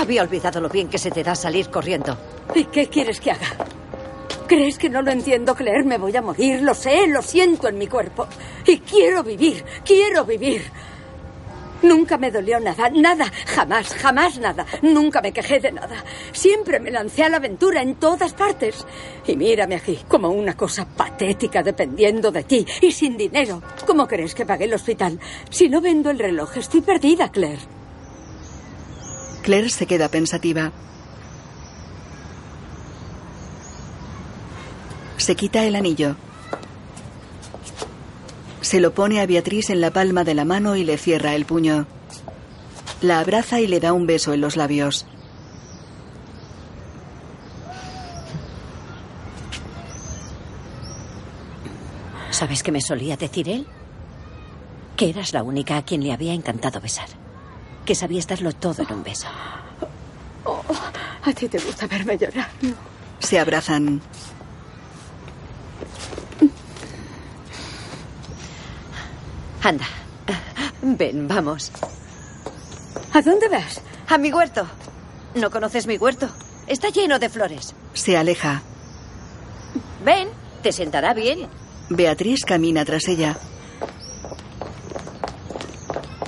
[0.00, 2.16] Había olvidado lo bien que se te da salir corriendo.
[2.54, 3.48] ¿Y qué quieres que haga?
[4.46, 5.82] ¿Crees que no lo entiendo, Claire?
[5.82, 8.28] Me voy a morir, lo sé, lo siento en mi cuerpo.
[8.64, 10.70] Y quiero vivir, quiero vivir.
[11.82, 14.66] Nunca me dolió nada, nada, jamás, jamás nada.
[14.82, 16.04] Nunca me quejé de nada.
[16.32, 18.86] Siempre me lancé a la aventura en todas partes.
[19.26, 23.62] Y mírame aquí, como una cosa patética dependiendo de ti y sin dinero.
[23.86, 25.18] ¿Cómo crees que pagué el hospital?
[25.50, 27.62] Si no vendo el reloj, estoy perdida, Claire.
[29.42, 30.72] Claire se queda pensativa.
[35.18, 36.16] Se quita el anillo.
[38.66, 41.46] Se lo pone a Beatriz en la palma de la mano y le cierra el
[41.46, 41.86] puño.
[43.00, 45.06] La abraza y le da un beso en los labios.
[52.30, 53.68] ¿Sabes qué me solía decir él?
[54.96, 57.08] Que eras la única a quien le había encantado besar.
[57.84, 59.28] Que sabías darlo todo en un beso.
[60.42, 60.60] Oh,
[61.22, 62.74] a ti te gusta verme llorar, ¿no?
[63.20, 64.02] Se abrazan.
[69.66, 69.86] Anda.
[70.80, 71.72] Ven, vamos.
[73.12, 73.80] ¿A dónde vas?
[74.06, 74.64] A mi huerto.
[75.34, 76.28] ¿No conoces mi huerto?
[76.68, 77.74] Está lleno de flores.
[77.92, 78.62] Se aleja.
[80.04, 80.28] Ven,
[80.62, 81.48] te sentará bien.
[81.88, 83.36] Beatriz camina tras ella.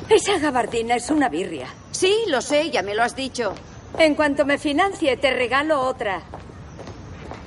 [0.09, 1.69] Esa gabardina es una birria.
[1.93, 3.55] Sí, lo sé, ya me lo has dicho.
[4.01, 6.23] En cuanto me financie, te regalo otra.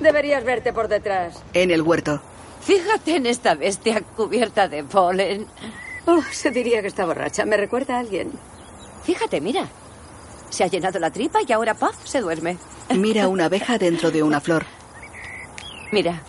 [0.00, 1.42] Deberías verte por detrás.
[1.52, 2.22] En el huerto.
[2.62, 5.46] Fíjate en esta bestia cubierta de polen.
[6.06, 7.44] Oh, se diría que está borracha.
[7.44, 8.32] Me recuerda a alguien.
[9.04, 9.68] Fíjate, mira.
[10.50, 12.58] Se ha llenado la tripa y ahora, puff, se duerme.
[12.90, 14.64] Mira una abeja dentro de una flor.
[15.92, 16.22] Mira.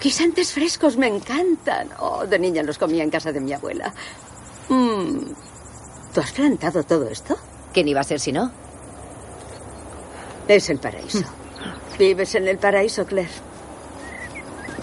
[0.00, 1.88] Guisantes frescos me encantan.
[1.98, 3.92] Oh, de niña los comía en casa de mi abuela.
[4.68, 5.18] Mm,
[6.14, 7.36] ¿Tú has plantado todo esto?
[7.72, 8.50] ¿Quién iba a ser si no?
[10.48, 11.24] Es el paraíso.
[11.98, 13.30] Vives en el paraíso, Claire.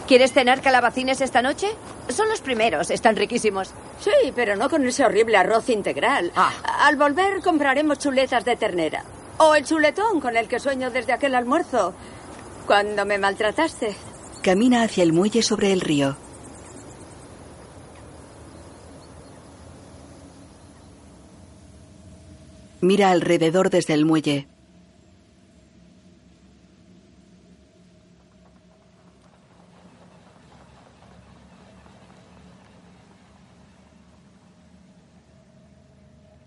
[0.07, 1.67] ¿Quieres cenar calabacines esta noche?
[2.09, 3.71] Son los primeros, están riquísimos.
[3.99, 6.31] Sí, pero no con ese horrible arroz integral.
[6.35, 9.03] Al volver compraremos chuletas de ternera.
[9.37, 11.93] O el chuletón con el que sueño desde aquel almuerzo.
[12.65, 13.95] Cuando me maltrataste.
[14.41, 16.17] Camina hacia el muelle sobre el río.
[22.81, 24.47] Mira alrededor desde el muelle.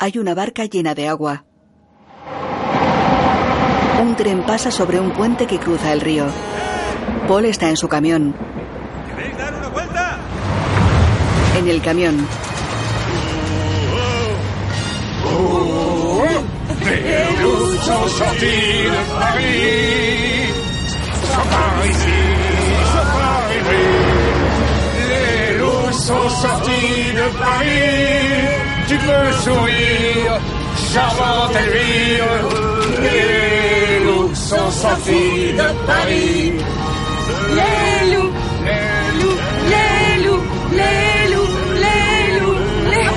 [0.02, 1.44] Hay una barca llena de agua.
[4.02, 6.26] Un tren pasa sobre un puente que cruza el río.
[7.28, 8.34] Paul está en su camión.
[9.14, 10.18] ¿Queréis dar una vuelta?
[11.56, 12.26] En el camión,
[26.40, 28.61] sortis de Paris.
[28.92, 30.38] Tu peux sourire,
[30.92, 32.30] charmante Elvire.
[33.00, 36.52] Les loups sont sortis de Paris.
[37.56, 38.32] Les loups,
[38.68, 39.40] Les loups,
[39.72, 40.44] les loups,
[40.78, 41.54] les loups,
[41.84, 42.60] les loups,
[42.90, 43.08] les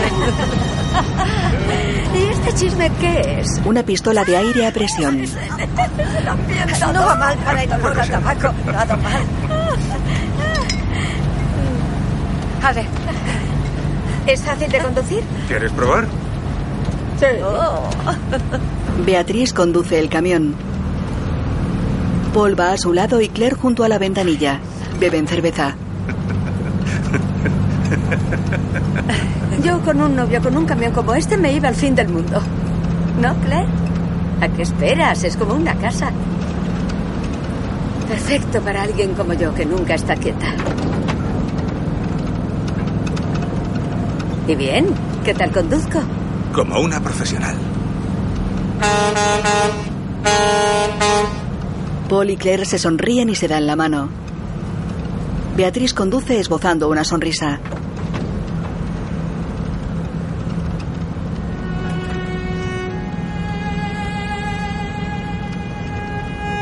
[2.21, 3.47] ¿Y este chisme qué es?
[3.65, 5.25] una pistola de aire a presión.
[6.93, 8.53] No va mal para el olor a tabaco.
[8.71, 9.23] Nada mal.
[12.63, 12.85] A ver.
[14.27, 15.23] ¿Es fácil de conducir?
[15.47, 16.05] ¿Quieres probar?
[17.19, 17.25] Sí.
[19.05, 20.55] Beatriz conduce el camión.
[22.33, 24.59] Paul va a su lado y Claire junto a la ventanilla.
[24.99, 25.75] Beben cerveza.
[29.63, 32.41] Yo con un novio con un camión como este me iba al fin del mundo.
[33.21, 33.67] ¿No, Claire?
[34.41, 35.23] ¿A qué esperas?
[35.23, 36.11] Es como una casa.
[38.07, 40.47] Perfecto para alguien como yo que nunca está quieta.
[44.47, 44.87] ¿Y bien?
[45.23, 45.99] ¿Qué tal conduzco?
[46.53, 47.55] Como una profesional.
[52.07, 54.09] Paul y Claire se sonríen y se dan la mano.
[55.57, 57.59] Beatriz conduce esbozando una sonrisa.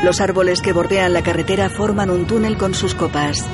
[0.02, 3.44] Los árboles que bordean la carretera forman un túnel con sus copas.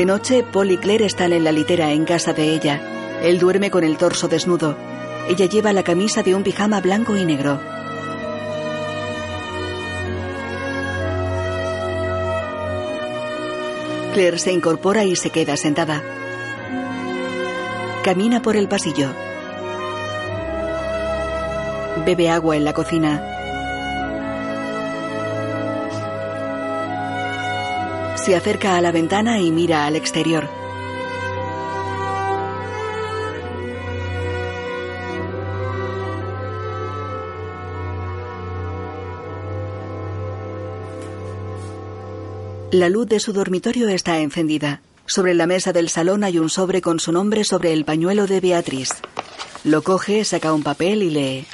[0.00, 2.80] De noche, Paul y Claire están en la litera en casa de ella.
[3.22, 4.74] Él duerme con el torso desnudo.
[5.28, 7.60] Ella lleva la camisa de un pijama blanco y negro.
[14.14, 16.02] Claire se incorpora y se queda sentada.
[18.02, 19.12] Camina por el pasillo.
[22.06, 23.39] Bebe agua en la cocina.
[28.30, 30.48] Se acerca a la ventana y mira al exterior.
[42.70, 44.80] La luz de su dormitorio está encendida.
[45.06, 48.38] Sobre la mesa del salón hay un sobre con su nombre sobre el pañuelo de
[48.38, 48.90] Beatriz.
[49.64, 51.46] Lo coge, saca un papel y lee.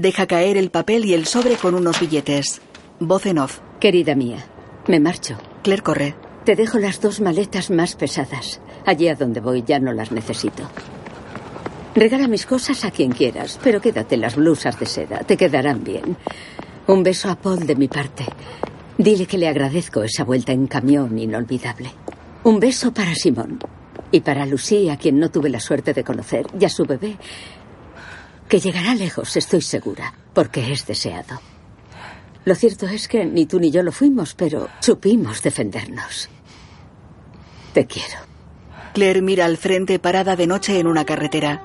[0.00, 2.62] Deja caer el papel y el sobre con unos billetes.
[3.00, 3.58] Voz en off.
[3.80, 4.46] Querida mía,
[4.88, 5.36] me marcho.
[5.62, 6.14] Claire corre.
[6.46, 8.62] Te dejo las dos maletas más pesadas.
[8.86, 10.62] Allí a donde voy ya no las necesito.
[11.94, 15.18] Regala mis cosas a quien quieras, pero quédate las blusas de seda.
[15.18, 16.16] Te quedarán bien.
[16.86, 18.24] Un beso a Paul de mi parte.
[18.96, 21.90] Dile que le agradezco esa vuelta en camión inolvidable.
[22.44, 23.58] Un beso para Simón.
[24.12, 27.16] Y para Lucía, a quien no tuve la suerte de conocer, y a su bebé,
[28.50, 31.40] que llegará lejos, estoy segura, porque es deseado.
[32.44, 36.28] Lo cierto es que ni tú ni yo lo fuimos, pero supimos defendernos.
[37.72, 38.18] Te quiero.
[38.92, 41.62] Claire mira al frente parada de noche en una carretera.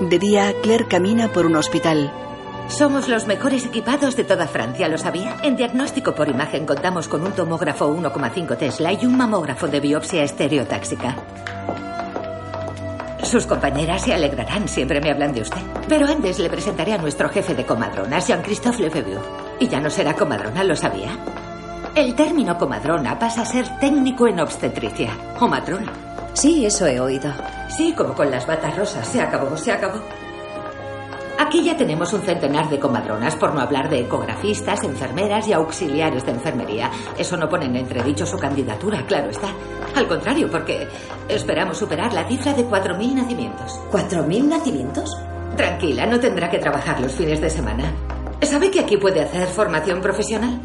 [0.00, 2.27] De día, Claire camina por un hospital.
[2.68, 5.36] Somos los mejores equipados de toda Francia, ¿lo sabía?
[5.42, 10.22] En diagnóstico por imagen contamos con un tomógrafo 1,5 Tesla y un mamógrafo de biopsia
[10.22, 11.16] estereotáxica.
[13.22, 15.60] Sus compañeras se alegrarán, siempre me hablan de usted.
[15.88, 19.18] Pero antes le presentaré a nuestro jefe de comadronas, Jean-Christophe Lefebvre.
[19.58, 21.10] Y ya no será comadrona, ¿lo sabía?
[21.94, 25.10] El término comadrona pasa a ser técnico en obstetricia.
[25.40, 25.92] O matrona.
[26.32, 27.32] Sí, eso he oído.
[27.68, 29.06] Sí, como con las batas rosas.
[29.08, 30.00] Se acabó, se acabó.
[31.38, 36.26] Aquí ya tenemos un centenar de comadronas, por no hablar de ecografistas, enfermeras y auxiliares
[36.26, 36.90] de enfermería.
[37.16, 39.48] Eso no pone en entredicho su candidatura, claro está.
[39.94, 40.88] Al contrario, porque
[41.28, 43.80] esperamos superar la cifra de 4.000 nacimientos.
[43.92, 45.16] ¿4.000 nacimientos?
[45.56, 47.92] Tranquila, no tendrá que trabajar los fines de semana.
[48.42, 50.60] ¿Sabe que aquí puede hacer formación profesional?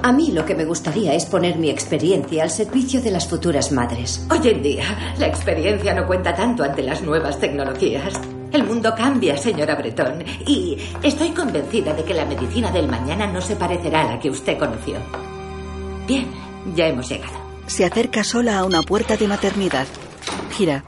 [0.00, 3.72] A mí lo que me gustaría es poner mi experiencia al servicio de las futuras
[3.72, 4.24] madres.
[4.30, 4.84] Hoy en día,
[5.18, 8.14] la experiencia no cuenta tanto ante las nuevas tecnologías.
[8.52, 13.42] El mundo cambia, señora Breton, y estoy convencida de que la medicina del mañana no
[13.42, 14.96] se parecerá a la que usted conoció.
[16.06, 16.26] Bien,
[16.74, 17.34] ya hemos llegado.
[17.66, 19.86] Se acerca sola a una puerta de maternidad.
[20.56, 20.84] Gira.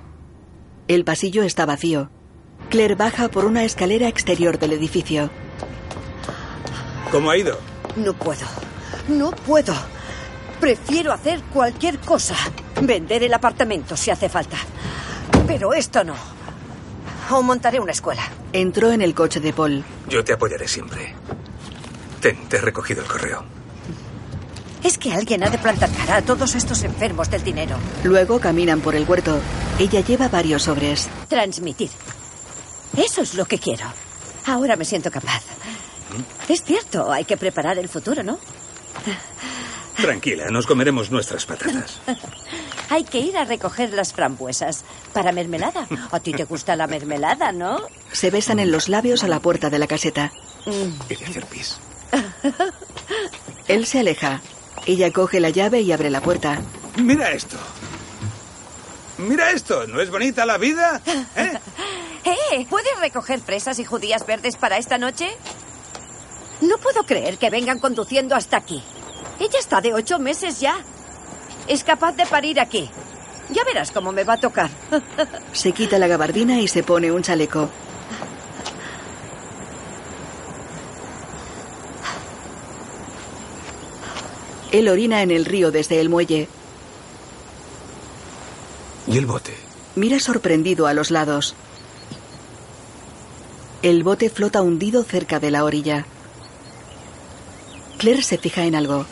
[0.88, 2.10] El pasillo está vacío.
[2.70, 5.30] Claire baja por una escalera exterior del edificio.
[7.12, 7.58] ¿Cómo ha ido?
[7.96, 8.46] No puedo.
[9.08, 9.74] No puedo.
[10.60, 12.36] Prefiero hacer cualquier cosa.
[12.80, 14.56] Vender el apartamento si hace falta.
[15.46, 16.14] Pero esto no.
[17.30, 18.22] O montaré una escuela.
[18.52, 19.84] Entró en el coche de Paul.
[20.08, 21.14] Yo te apoyaré siempre.
[22.20, 23.44] Ten, te he recogido el correo.
[24.82, 27.76] Es que alguien ha de plantar cara a todos estos enfermos del dinero.
[28.02, 29.38] Luego caminan por el huerto.
[29.78, 31.08] Ella lleva varios sobres.
[31.28, 31.90] Transmitir.
[32.96, 33.86] Eso es lo que quiero.
[34.46, 35.42] Ahora me siento capaz.
[36.48, 38.38] Es cierto, hay que preparar el futuro, ¿no?
[40.00, 42.00] Tranquila, nos comeremos nuestras patatas.
[42.90, 44.84] Hay que ir a recoger las frambuesas.
[45.12, 45.86] Para mermelada.
[46.10, 47.80] A ti te gusta la mermelada, ¿no?
[48.12, 50.32] Se besan en los labios a la puerta de la caseta.
[51.08, 51.78] He de hacer pis.
[53.68, 54.40] Él se aleja.
[54.86, 56.60] Ella coge la llave y abre la puerta.
[56.96, 57.56] Mira esto.
[59.18, 59.86] Mira esto.
[59.86, 61.00] ¿No es bonita la vida?
[61.36, 61.52] ¿Eh?
[62.24, 62.66] ¡Eh!
[62.68, 65.28] ¿Puedes recoger fresas y judías verdes para esta noche?
[66.60, 68.82] No puedo creer que vengan conduciendo hasta aquí.
[69.40, 70.78] Ella está de ocho meses ya.
[71.66, 72.90] Es capaz de parir aquí.
[73.48, 74.70] Ya verás cómo me va a tocar.
[75.52, 77.68] Se quita la gabardina y se pone un chaleco.
[84.72, 86.48] Él orina en el río desde el muelle.
[89.08, 89.56] ¿Y el bote?
[89.96, 91.56] Mira sorprendido a los lados.
[93.82, 96.06] El bote flota hundido cerca de la orilla.
[97.98, 99.06] Claire se fija en algo.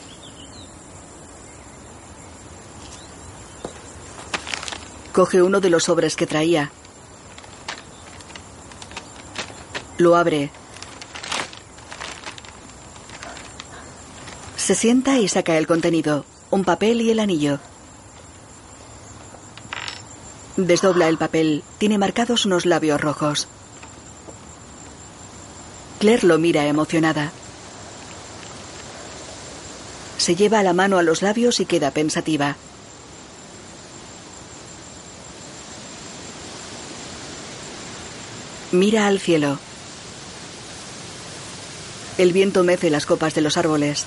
[5.19, 6.71] Coge uno de los sobres que traía.
[9.97, 10.53] Lo abre.
[14.57, 17.59] Se sienta y saca el contenido, un papel y el anillo.
[20.57, 21.65] Desdobla el papel.
[21.79, 23.49] Tiene marcados unos labios rojos.
[25.99, 27.33] Claire lo mira emocionada.
[30.17, 32.55] Se lleva la mano a los labios y queda pensativa.
[38.71, 39.59] Mira al cielo.
[42.19, 44.05] El viento mece las copas de los árboles.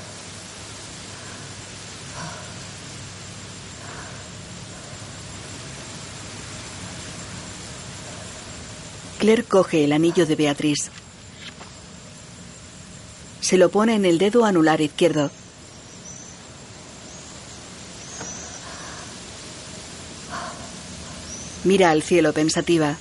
[9.18, 10.92] Claire coge el anillo de Beatriz.
[13.40, 15.32] Se lo pone en el dedo anular izquierdo.
[21.64, 22.98] Mira al cielo pensativa.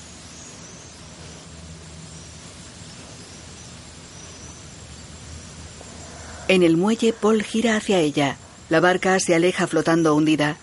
[6.51, 8.37] En el muelle, Paul gira hacia ella.
[8.71, 10.57] La barca se aleja flotando hundida.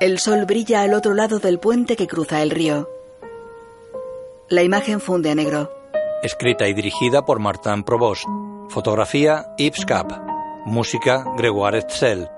[0.00, 2.88] El sol brilla al otro lado del puente que cruza el río.
[4.48, 5.70] La imagen funde a negro.
[6.22, 8.24] Escrita y dirigida por Martin Provost.
[8.70, 10.25] Fotografía Yves Cap.
[10.66, 12.28] Música Gregoire Etzel.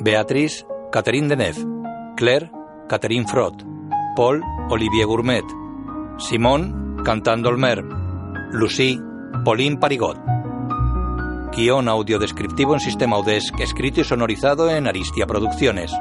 [0.00, 1.64] Beatriz Catherine Deneuve.
[2.16, 2.50] Claire
[2.88, 3.64] Catherine Frot.
[4.16, 5.44] Paul Olivier Gourmet.
[6.18, 7.84] Simón Cantando el Mer.
[8.50, 8.98] Lucie
[9.44, 10.18] Pauline Parigot.
[11.56, 15.92] Guión audiodescriptivo en sistema UDESC, escrito y sonorizado en Aristia Producciones.